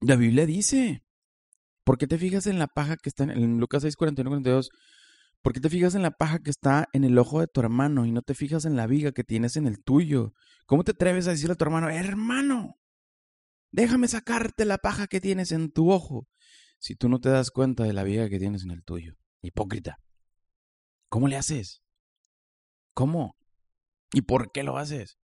la 0.00 0.16
Biblia 0.16 0.46
dice, 0.46 1.04
¿por 1.84 1.98
qué 1.98 2.06
te 2.06 2.18
fijas 2.18 2.46
en 2.46 2.58
la 2.58 2.66
paja 2.66 2.96
que 2.96 3.08
está 3.08 3.24
en, 3.24 3.58
Lucas 3.58 3.82
6, 3.82 3.96
41, 3.96 4.30
42? 4.30 4.70
¿Por 5.42 5.52
qué 5.52 5.60
te 5.60 5.70
fijas 5.70 5.94
en 5.94 6.02
la 6.02 6.10
paja 6.10 6.40
que 6.40 6.50
está 6.50 6.88
en 6.92 7.04
el 7.04 7.16
ojo 7.18 7.40
de 7.40 7.46
tu 7.46 7.60
hermano 7.60 8.04
y 8.04 8.10
no 8.10 8.22
te 8.22 8.34
fijas 8.34 8.64
en 8.64 8.76
la 8.76 8.86
viga 8.86 9.12
que 9.12 9.24
tienes 9.24 9.56
en 9.56 9.66
el 9.66 9.82
tuyo? 9.82 10.34
¿Cómo 10.66 10.82
te 10.82 10.90
atreves 10.90 11.28
a 11.28 11.30
decirle 11.30 11.52
a 11.52 11.56
tu 11.56 11.64
hermano, 11.64 11.88
hermano, 11.88 12.80
déjame 13.70 14.08
sacarte 14.08 14.64
la 14.64 14.78
paja 14.78 15.06
que 15.06 15.20
tienes 15.20 15.52
en 15.52 15.70
tu 15.70 15.92
ojo, 15.92 16.26
si 16.78 16.96
tú 16.96 17.08
no 17.08 17.20
te 17.20 17.28
das 17.28 17.50
cuenta 17.50 17.84
de 17.84 17.92
la 17.92 18.02
viga 18.02 18.28
que 18.28 18.38
tienes 18.38 18.64
en 18.64 18.72
el 18.72 18.82
tuyo? 18.82 19.14
Hipócrita. 19.40 19.98
¿Cómo 21.08 21.28
le 21.28 21.36
haces? 21.36 21.82
¿Cómo? 22.92 23.36
¿Y 24.12 24.22
por 24.22 24.50
qué 24.50 24.64
lo 24.64 24.78
haces? 24.78 25.18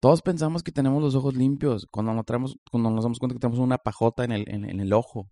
Todos 0.00 0.22
pensamos 0.22 0.62
que 0.62 0.72
tenemos 0.72 1.02
los 1.02 1.14
ojos 1.14 1.34
limpios 1.34 1.86
cuando 1.90 2.12
nos, 2.12 2.24
traemos, 2.26 2.58
cuando 2.70 2.90
nos 2.90 3.04
damos 3.04 3.18
cuenta 3.18 3.34
que 3.34 3.40
tenemos 3.40 3.58
una 3.58 3.78
pajota 3.78 4.24
en 4.24 4.32
el, 4.32 4.44
en, 4.48 4.80
el 4.80 4.92
ojo. 4.92 5.30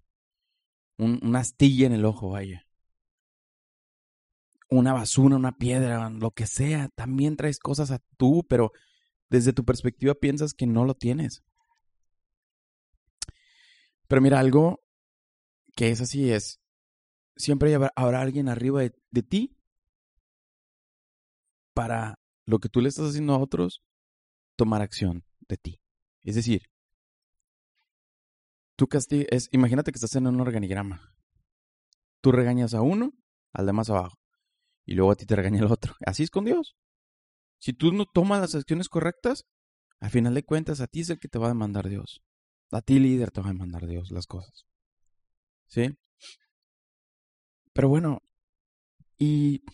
una 0.98 1.40
astilla 1.40 1.86
en 1.86 1.92
el 1.92 2.04
ojo, 2.04 2.30
vaya. 2.30 2.66
Una 4.70 4.92
basura, 4.92 5.36
una 5.36 5.56
piedra, 5.56 6.08
lo 6.10 6.30
que 6.30 6.46
sea. 6.46 6.88
También 6.94 7.36
traes 7.36 7.58
cosas 7.58 7.90
a 7.90 8.00
tú, 8.16 8.44
pero 8.48 8.72
desde 9.28 9.52
tu 9.52 9.64
perspectiva 9.64 10.14
piensas 10.14 10.54
que 10.54 10.66
no 10.66 10.84
lo 10.84 10.94
tienes. 10.94 11.44
Pero 14.08 14.22
mira, 14.22 14.40
algo 14.40 14.82
que 15.76 15.90
es 15.90 16.00
así 16.00 16.30
es, 16.30 16.60
siempre 17.36 17.74
habrá 17.74 18.20
alguien 18.20 18.48
arriba 18.48 18.80
de, 18.80 18.94
de 19.10 19.22
ti 19.22 19.56
para 21.74 22.18
lo 22.46 22.60
que 22.60 22.68
tú 22.68 22.80
le 22.80 22.88
estás 22.88 23.10
haciendo 23.10 23.34
a 23.34 23.38
otros 23.38 23.82
tomar 24.56 24.82
acción 24.82 25.24
de 25.48 25.56
ti. 25.56 25.80
Es 26.22 26.34
decir, 26.34 26.62
tú 28.76 28.88
es, 29.30 29.48
imagínate 29.52 29.92
que 29.92 29.96
estás 29.96 30.16
en 30.16 30.26
un 30.26 30.40
organigrama. 30.40 31.14
Tú 32.20 32.32
regañas 32.32 32.74
a 32.74 32.80
uno, 32.80 33.12
al 33.52 33.66
de 33.66 33.72
más 33.72 33.90
abajo, 33.90 34.18
y 34.86 34.94
luego 34.94 35.12
a 35.12 35.16
ti 35.16 35.26
te 35.26 35.36
regaña 35.36 35.60
el 35.60 35.70
otro. 35.70 35.94
Así 36.06 36.22
es 36.22 36.30
con 36.30 36.44
Dios. 36.44 36.76
Si 37.58 37.72
tú 37.72 37.92
no 37.92 38.06
tomas 38.06 38.40
las 38.40 38.54
acciones 38.54 38.88
correctas, 38.88 39.46
al 40.00 40.10
final 40.10 40.34
de 40.34 40.44
cuentas 40.44 40.80
a 40.80 40.86
ti 40.86 41.00
es 41.00 41.10
el 41.10 41.18
que 41.18 41.28
te 41.28 41.38
va 41.38 41.46
a 41.46 41.50
demandar 41.50 41.88
Dios. 41.88 42.22
A 42.70 42.82
ti 42.82 42.98
líder 42.98 43.30
te 43.30 43.40
va 43.40 43.48
a 43.48 43.52
demandar 43.52 43.86
Dios 43.86 44.10
las 44.10 44.26
cosas. 44.26 44.66
¿Sí? 45.66 45.96
Pero 47.72 47.88
bueno, 47.88 48.22
¿y 49.18 49.64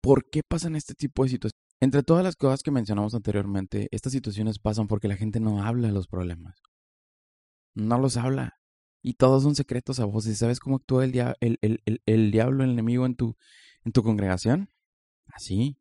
por 0.00 0.28
qué 0.30 0.42
pasan 0.42 0.76
este 0.76 0.94
tipo 0.94 1.22
de 1.24 1.30
situaciones? 1.30 1.71
Entre 1.82 2.04
todas 2.04 2.22
las 2.22 2.36
cosas 2.36 2.62
que 2.62 2.70
mencionamos 2.70 3.12
anteriormente, 3.12 3.88
estas 3.90 4.12
situaciones 4.12 4.60
pasan 4.60 4.86
porque 4.86 5.08
la 5.08 5.16
gente 5.16 5.40
no 5.40 5.64
habla 5.64 5.88
de 5.88 5.92
los 5.92 6.06
problemas. 6.06 6.62
No 7.74 7.98
los 7.98 8.16
habla. 8.16 8.60
Y 9.02 9.14
todos 9.14 9.42
son 9.42 9.56
secretos 9.56 9.98
a 9.98 10.04
voces. 10.04 10.38
¿Sabes 10.38 10.60
cómo 10.60 10.76
actúa 10.76 11.04
el, 11.04 11.10
diablo, 11.10 12.62
el 12.62 12.70
enemigo 12.70 13.04
en 13.04 13.16
tu, 13.16 13.34
congregación? 14.00 14.70
Así. 15.26 15.76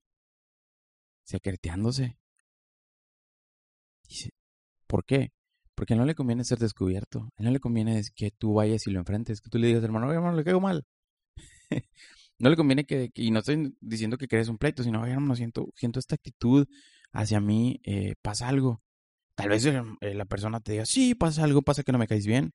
Secreteándose. 1.24 2.18
¿Por 4.88 5.06
qué? 5.06 5.34
Porque 5.76 5.96
no 5.96 6.06
le 6.06 6.16
conviene 6.16 6.44
ser 6.46 6.58
descubierto. 6.58 7.30
No 7.38 7.52
le 7.52 7.60
conviene 7.60 8.02
que 8.16 8.32
tú 8.32 8.56
vayas 8.56 8.88
y 8.88 8.90
lo 8.90 8.98
enfrentes. 8.98 9.40
Que 9.40 9.52
tú 9.52 9.60
le 9.60 9.68
digas, 9.68 9.84
hermano, 9.84 10.12
hermano, 10.12 10.36
le 10.36 10.44
caigo 10.44 10.62
mal. 10.62 10.84
no 12.42 12.50
le 12.50 12.56
conviene 12.56 12.86
que, 12.86 13.12
y 13.14 13.32
no 13.32 13.40
estoy 13.40 13.76
diciendo 13.82 14.18
que 14.18 14.28
crees 14.28 14.50
un 14.50 14.58
pleito, 14.58 14.84
sino, 14.84 15.02
oye, 15.02 15.16
no 15.16 15.36
siento, 15.36 15.70
siento 15.76 16.00
esta 16.00 16.16
actitud 16.16 16.68
hacia 17.14 17.40
mí, 17.40 17.80
eh, 17.84 18.16
pasa 18.22 18.48
algo. 18.48 18.82
Tal 19.36 19.50
vez 19.50 19.66
eh, 19.66 19.82
eh, 20.02 20.14
la 20.14 20.26
persona 20.26 20.60
te 20.60 20.74
diga, 20.74 20.86
sí, 20.86 21.16
pasa 21.16 21.44
algo, 21.44 21.62
pasa 21.62 21.84
que 21.84 21.92
no 21.92 21.98
me 21.98 22.08
caes 22.08 22.26
bien. 22.26 22.52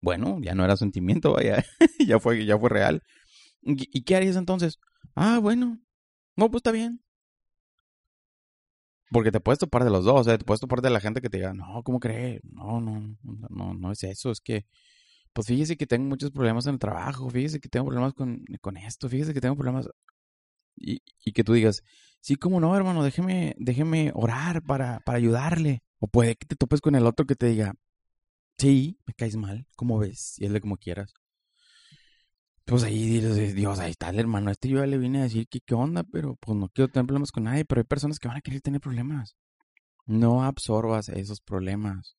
Bueno, 0.00 0.38
ya 0.40 0.54
no 0.54 0.64
era 0.64 0.76
sentimiento, 0.76 1.34
vaya, 1.34 1.64
ya 2.06 2.18
fue, 2.18 2.44
ya 2.46 2.58
fue 2.58 2.70
real. 2.70 3.02
¿Y, 3.62 4.02
qué 4.04 4.16
harías 4.16 4.36
entonces? 4.36 4.78
Ah, 5.14 5.38
bueno, 5.38 5.78
no, 6.36 6.50
pues 6.50 6.60
está 6.60 6.72
bien. 6.72 7.02
Porque 9.10 9.32
te 9.32 9.40
puedes 9.40 9.58
topar 9.58 9.84
de 9.84 9.90
los 9.90 10.04
dos, 10.04 10.20
o 10.20 10.24
sea, 10.24 10.38
te 10.38 10.44
puedes 10.44 10.60
topar 10.60 10.80
de 10.80 10.90
la 10.90 11.00
gente 11.00 11.20
que 11.20 11.28
te 11.28 11.38
diga, 11.38 11.52
no, 11.52 11.82
¿cómo 11.82 12.00
crees? 12.00 12.40
No, 12.44 12.80
no, 12.80 13.18
no, 13.22 13.74
no 13.74 13.92
es 13.92 14.02
eso, 14.04 14.30
es 14.30 14.40
que, 14.40 14.66
pues 15.32 15.46
fíjese 15.46 15.76
que 15.76 15.86
tengo 15.86 16.08
muchos 16.08 16.30
problemas 16.30 16.66
en 16.66 16.74
el 16.74 16.78
trabajo, 16.78 17.30
fíjese 17.30 17.60
que 17.60 17.68
tengo 17.68 17.86
problemas 17.86 18.14
con, 18.14 18.44
con 18.60 18.76
esto, 18.76 19.08
fíjese 19.08 19.34
que 19.34 19.40
tengo 19.40 19.56
problemas. 19.56 19.88
Y, 20.76 21.02
y, 21.24 21.32
que 21.32 21.44
tú 21.44 21.52
digas, 21.52 21.82
sí, 22.20 22.36
cómo 22.36 22.60
no, 22.60 22.74
hermano, 22.76 23.04
déjeme, 23.04 23.54
déjeme 23.58 24.12
orar 24.14 24.62
para, 24.62 25.00
para 25.00 25.18
ayudarle. 25.18 25.82
O 25.98 26.08
puede 26.08 26.36
que 26.36 26.46
te 26.46 26.56
topes 26.56 26.80
con 26.80 26.94
el 26.94 27.06
otro 27.06 27.26
que 27.26 27.36
te 27.36 27.46
diga, 27.46 27.74
sí, 28.58 28.98
me 29.06 29.14
caes 29.14 29.36
mal, 29.36 29.66
¿cómo 29.76 29.98
ves? 29.98 30.36
Y 30.38 30.48
de 30.48 30.60
como 30.60 30.78
quieras. 30.78 31.12
Pues 32.64 32.84
ahí 32.84 33.04
dices, 33.08 33.54
Dios, 33.54 33.80
ahí 33.80 33.90
está 33.90 34.10
el 34.10 34.20
hermano. 34.20 34.50
Este 34.50 34.68
yo 34.68 34.78
ya 34.78 34.86
le 34.86 34.96
vine 34.96 35.18
a 35.20 35.22
decir 35.24 35.48
que 35.48 35.60
qué 35.60 35.74
onda, 35.74 36.04
pero 36.04 36.36
pues 36.36 36.56
no 36.56 36.68
quiero 36.68 36.88
tener 36.88 37.06
problemas 37.06 37.32
con 37.32 37.44
nadie. 37.44 37.64
Pero 37.64 37.80
hay 37.80 37.84
personas 37.84 38.20
que 38.20 38.28
van 38.28 38.36
a 38.36 38.40
querer 38.40 38.60
tener 38.60 38.80
problemas. 38.80 39.36
No 40.06 40.44
absorbas 40.44 41.08
esos 41.08 41.40
problemas. 41.40 42.16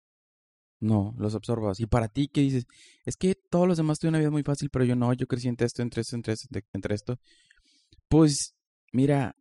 No, 0.81 1.15
los 1.17 1.35
absorbas. 1.35 1.79
Y 1.79 1.85
para 1.85 2.09
ti, 2.09 2.27
¿qué 2.27 2.41
dices? 2.41 2.65
Es 3.05 3.15
que 3.15 3.35
todos 3.35 3.67
los 3.67 3.77
demás 3.77 3.99
tuvieron 3.99 4.15
una 4.15 4.19
vida 4.19 4.31
muy 4.31 4.43
fácil, 4.43 4.69
pero 4.69 4.83
yo 4.83 4.95
no, 4.95 5.13
yo 5.13 5.27
crecí 5.27 5.47
entre 5.47 5.67
esto, 5.67 5.81
entre 5.81 6.01
esto, 6.01 6.15
entre 6.17 6.33
esto, 6.33 6.47
entre 6.73 6.95
esto. 6.95 7.19
Pues, 8.09 8.55
mira, 8.91 9.35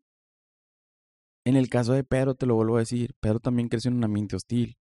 en 1.45 1.57
el 1.57 1.69
caso 1.69 1.93
de 1.95 2.05
Pedro, 2.05 2.37
te 2.37 2.47
lo 2.47 2.55
vuelvo 2.55 2.77
a 2.77 2.81
decir, 2.81 3.15
Pedro 3.21 3.41
también 3.41 3.69
creció 3.69 3.91
en 3.91 3.97
un 3.97 4.05
ambiente 4.05 4.37
hostil. 4.37 4.79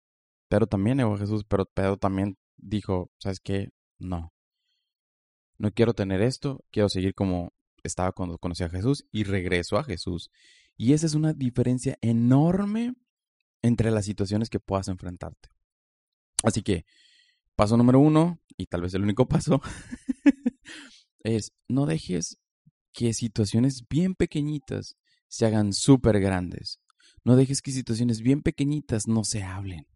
Pedro 0.47 0.67
también 0.67 0.97
negó 0.97 1.15
a 1.15 1.17
Jesús, 1.17 1.43
pero 1.45 1.65
Pedro 1.65 1.97
también 1.97 2.37
dijo, 2.57 3.11
¿sabes 3.19 3.39
qué? 3.41 3.69
No 3.99 4.33
no 5.63 5.71
quiero 5.71 5.93
tener 5.93 6.21
esto, 6.21 6.63
quiero 6.71 6.89
seguir 6.89 7.13
como 7.13 7.53
estaba 7.83 8.11
cuando 8.11 8.37
conocí 8.37 8.63
a 8.63 8.69
Jesús 8.69 9.05
y 9.11 9.23
regreso 9.23 9.77
a 9.77 9.83
Jesús. 9.83 10.29
Y 10.75 10.91
esa 10.91 11.05
es 11.05 11.13
una 11.13 11.33
diferencia 11.33 11.97
enorme 12.01 12.93
entre 13.61 13.89
las 13.89 14.05
situaciones 14.05 14.49
que 14.49 14.59
puedas 14.59 14.87
enfrentarte. 14.89 15.49
Así 16.43 16.61
que, 16.61 16.85
paso 17.55 17.77
número 17.77 17.99
uno, 17.99 18.39
y 18.57 18.67
tal 18.67 18.81
vez 18.81 18.93
el 18.93 19.01
único 19.01 19.27
paso, 19.27 19.61
es 21.23 21.51
no 21.67 21.85
dejes 21.85 22.37
que 22.93 23.13
situaciones 23.13 23.87
bien 23.89 24.13
pequeñitas 24.13 24.95
se 25.27 25.45
hagan 25.47 25.73
súper 25.73 26.19
grandes. 26.19 26.79
No 27.23 27.35
dejes 27.35 27.61
que 27.61 27.71
situaciones 27.71 28.21
bien 28.21 28.41
pequeñitas 28.41 29.07
no 29.07 29.23
se 29.23 29.41
hablen, 29.41 29.87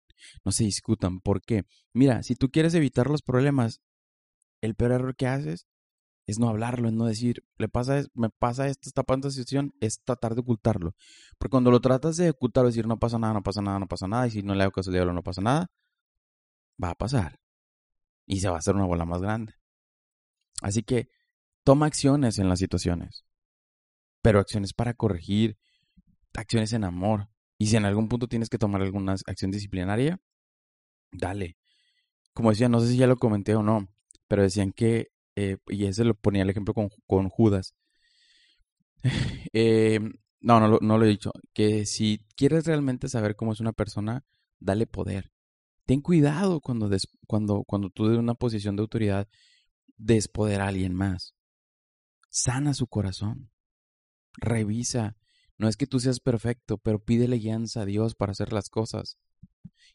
no 0.43 0.51
se 0.51 0.63
discutan. 0.63 1.19
¿Por 1.19 1.41
qué? 1.41 1.65
Mira, 1.93 2.23
si 2.23 2.35
tú 2.35 2.49
quieres 2.49 2.73
evitar 2.73 3.09
los 3.09 3.21
problemas, 3.21 3.81
el 4.61 4.75
peor 4.75 4.93
error 4.93 5.15
que 5.15 5.27
haces 5.27 5.67
es 6.25 6.39
no 6.39 6.49
hablarlo, 6.49 6.89
es 6.89 6.93
no 6.93 7.05
decir, 7.05 7.43
le 7.57 7.69
pasa, 7.69 8.03
me 8.13 8.29
pasa 8.29 8.67
esto, 8.67 8.89
esta 8.89 9.03
situación, 9.29 9.73
es 9.79 10.01
tratar 10.03 10.35
de 10.35 10.41
ocultarlo. 10.41 10.93
Porque 11.37 11.51
cuando 11.51 11.71
lo 11.71 11.79
tratas 11.79 12.17
de 12.17 12.29
ocultar, 12.29 12.65
decir, 12.65 12.85
no 12.85 12.99
pasa 12.99 13.17
nada, 13.17 13.33
no 13.33 13.43
pasa 13.43 13.61
nada, 13.61 13.79
no 13.79 13.87
pasa 13.87 14.07
nada, 14.07 14.27
y 14.27 14.31
si 14.31 14.43
no 14.43 14.53
le 14.53 14.63
hago 14.63 14.71
caso 14.71 14.89
al 14.89 14.95
diablo, 14.95 15.13
no 15.13 15.23
pasa 15.23 15.41
nada, 15.41 15.71
va 16.81 16.91
a 16.91 16.95
pasar. 16.95 17.39
Y 18.25 18.39
se 18.39 18.49
va 18.49 18.55
a 18.55 18.59
hacer 18.59 18.75
una 18.75 18.85
bola 18.85 19.05
más 19.05 19.21
grande. 19.21 19.53
Así 20.61 20.83
que 20.83 21.09
toma 21.63 21.85
acciones 21.85 22.39
en 22.39 22.49
las 22.49 22.59
situaciones, 22.59 23.25
pero 24.21 24.39
acciones 24.39 24.73
para 24.73 24.93
corregir, 24.93 25.57
acciones 26.35 26.73
en 26.73 26.83
amor. 26.83 27.29
Y 27.57 27.67
si 27.67 27.77
en 27.77 27.85
algún 27.85 28.09
punto 28.09 28.27
tienes 28.27 28.49
que 28.49 28.57
tomar 28.57 28.81
alguna 28.81 29.13
acción 29.13 29.51
disciplinaria, 29.51 30.19
dale. 31.11 31.57
Como 32.33 32.51
decía, 32.51 32.69
no 32.69 32.79
sé 32.79 32.89
si 32.89 32.97
ya 32.97 33.07
lo 33.07 33.17
comenté 33.17 33.55
o 33.55 33.63
no, 33.63 33.87
pero 34.27 34.43
decían 34.43 34.71
que, 34.71 35.09
eh, 35.35 35.57
y 35.67 35.85
ese 35.85 36.03
lo 36.03 36.15
ponía 36.15 36.43
el 36.43 36.49
ejemplo 36.49 36.73
con, 36.73 36.89
con 37.07 37.29
Judas. 37.29 37.73
Eh, 39.53 39.99
no, 40.39 40.59
no, 40.59 40.77
no 40.81 40.97
lo 40.97 41.05
he 41.05 41.09
dicho. 41.09 41.31
Que 41.53 41.85
si 41.85 42.19
quieres 42.35 42.65
realmente 42.65 43.09
saber 43.09 43.35
cómo 43.35 43.53
es 43.53 43.59
una 43.59 43.73
persona, 43.73 44.23
dale 44.59 44.85
poder. 44.85 45.31
Ten 45.87 46.01
cuidado 46.01 46.59
cuando, 46.59 46.89
cuando, 47.27 47.63
cuando 47.63 47.89
tú 47.89 48.09
de 48.09 48.17
una 48.17 48.33
posición 48.33 48.75
de 48.75 48.81
autoridad 48.81 49.29
des 49.95 50.27
poder 50.27 50.59
a 50.59 50.67
alguien 50.67 50.93
más. 50.93 51.33
Sana 52.29 52.73
su 52.73 52.87
corazón. 52.87 53.51
Revisa. 54.33 55.15
No 55.57 55.69
es 55.69 55.77
que 55.77 55.87
tú 55.87 56.01
seas 56.01 56.19
perfecto, 56.19 56.77
pero 56.77 57.01
pídele 57.01 57.37
guianza 57.37 57.81
a 57.81 57.85
Dios 57.85 58.15
para 58.15 58.33
hacer 58.33 58.51
las 58.51 58.69
cosas. 58.69 59.17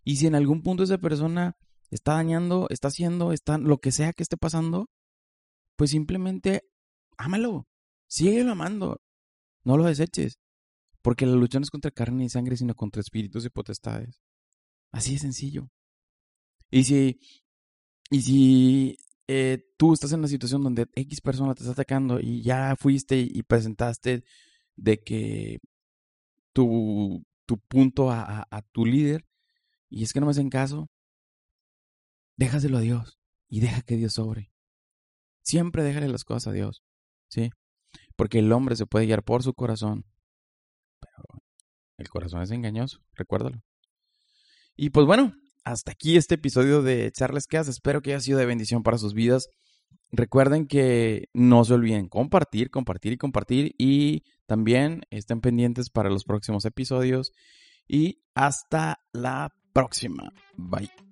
Y 0.03 0.17
si 0.17 0.27
en 0.27 0.35
algún 0.35 0.63
punto 0.63 0.83
esa 0.83 0.97
persona 0.97 1.59
está 1.91 2.15
dañando, 2.15 2.69
está 2.71 2.89
haciendo, 2.89 3.35
está 3.35 3.59
lo 3.59 3.77
que 3.79 3.93
sea 3.93 4.15
que 4.15 4.23
esté 4.23 4.39
pasando, 4.39 4.89
pues 5.77 5.91
simplemente 5.91 6.63
ámalo, 7.19 7.69
síguelo 8.07 8.53
amando, 8.53 9.03
no 9.63 9.77
lo 9.77 9.85
deseches, 9.85 10.39
porque 11.03 11.27
la 11.27 11.37
lucha 11.37 11.59
no 11.59 11.65
es 11.65 11.71
contra 11.71 11.91
carne 11.91 12.25
y 12.25 12.31
sangre, 12.31 12.57
sino 12.57 12.75
contra 12.75 13.01
espíritus 13.01 13.45
y 13.45 13.51
potestades. 13.51 14.23
Así 14.91 15.13
de 15.13 15.19
sencillo. 15.19 15.71
Y 16.73 16.85
si, 16.85 17.21
y 18.11 18.23
si 18.23 18.97
eh, 19.29 19.63
tú 19.77 19.93
estás 19.93 20.11
en 20.13 20.21
una 20.21 20.29
situación 20.29 20.63
donde 20.63 20.89
X 20.95 21.21
persona 21.21 21.55
te 21.55 21.61
está 21.61 21.73
atacando 21.73 22.19
y 22.19 22.43
ya 22.43 22.75
fuiste 22.77 23.19
y 23.19 23.43
presentaste 23.43 24.25
de 24.75 25.03
que 25.03 25.59
tu, 26.55 27.25
tu 27.45 27.59
punto 27.59 28.11
a, 28.11 28.47
tu 28.73 28.87
líder, 28.87 29.27
y 29.91 30.03
es 30.03 30.15
que 30.15 30.21
no 30.21 30.27
me 30.27 30.31
hacen 30.31 30.49
caso, 30.49 30.91
déjaselo 32.39 32.79
a 32.79 32.81
Dios 32.81 33.21
y 33.49 33.61
deja 33.61 33.83
que 33.83 33.97
Dios 33.97 34.15
sobre. 34.15 34.51
Siempre 35.43 35.83
déjale 35.83 36.09
las 36.09 36.25
cosas 36.25 36.47
a 36.49 36.53
Dios, 36.53 36.83
¿sí? 37.29 37.51
Porque 38.17 38.39
el 38.39 38.51
hombre 38.51 38.77
se 38.77 38.87
puede 38.87 39.05
guiar 39.05 39.25
por 39.25 39.43
su 39.43 39.53
corazón, 39.53 40.07
pero 41.01 41.43
el 41.99 42.09
corazón 42.09 42.41
es 42.41 42.51
engañoso, 42.51 43.05
recuérdalo. 43.13 43.63
Y 44.75 44.89
pues 44.89 45.07
bueno, 45.07 45.35
hasta 45.65 45.93
aquí 45.93 46.17
este 46.17 46.37
episodio 46.37 46.83
de 46.83 47.11
Charles 47.13 47.47
Cas. 47.47 47.69
Espero 47.69 48.03
que 48.03 48.11
haya 48.11 48.21
sido 48.21 48.39
de 48.39 48.47
bendición 48.47 48.83
para 48.83 48.99
sus 48.99 49.15
vidas. 49.15 49.49
Recuerden 50.11 50.67
que 50.67 51.29
no 51.33 51.65
se 51.65 51.75
olviden 51.75 52.09
compartir, 52.09 52.71
compartir 52.71 53.13
y 53.15 53.19
compartir. 53.19 53.75
Y 53.79 54.25
también 54.47 55.03
estén 55.11 55.41
pendientes 55.41 55.91
para 55.91 56.11
los 56.11 56.25
próximos 56.25 56.65
episodios. 56.65 57.33
Y 57.89 58.23
hasta 58.35 59.01
la 59.13 59.55
próxima. 59.73 60.33
Bye. 60.57 61.12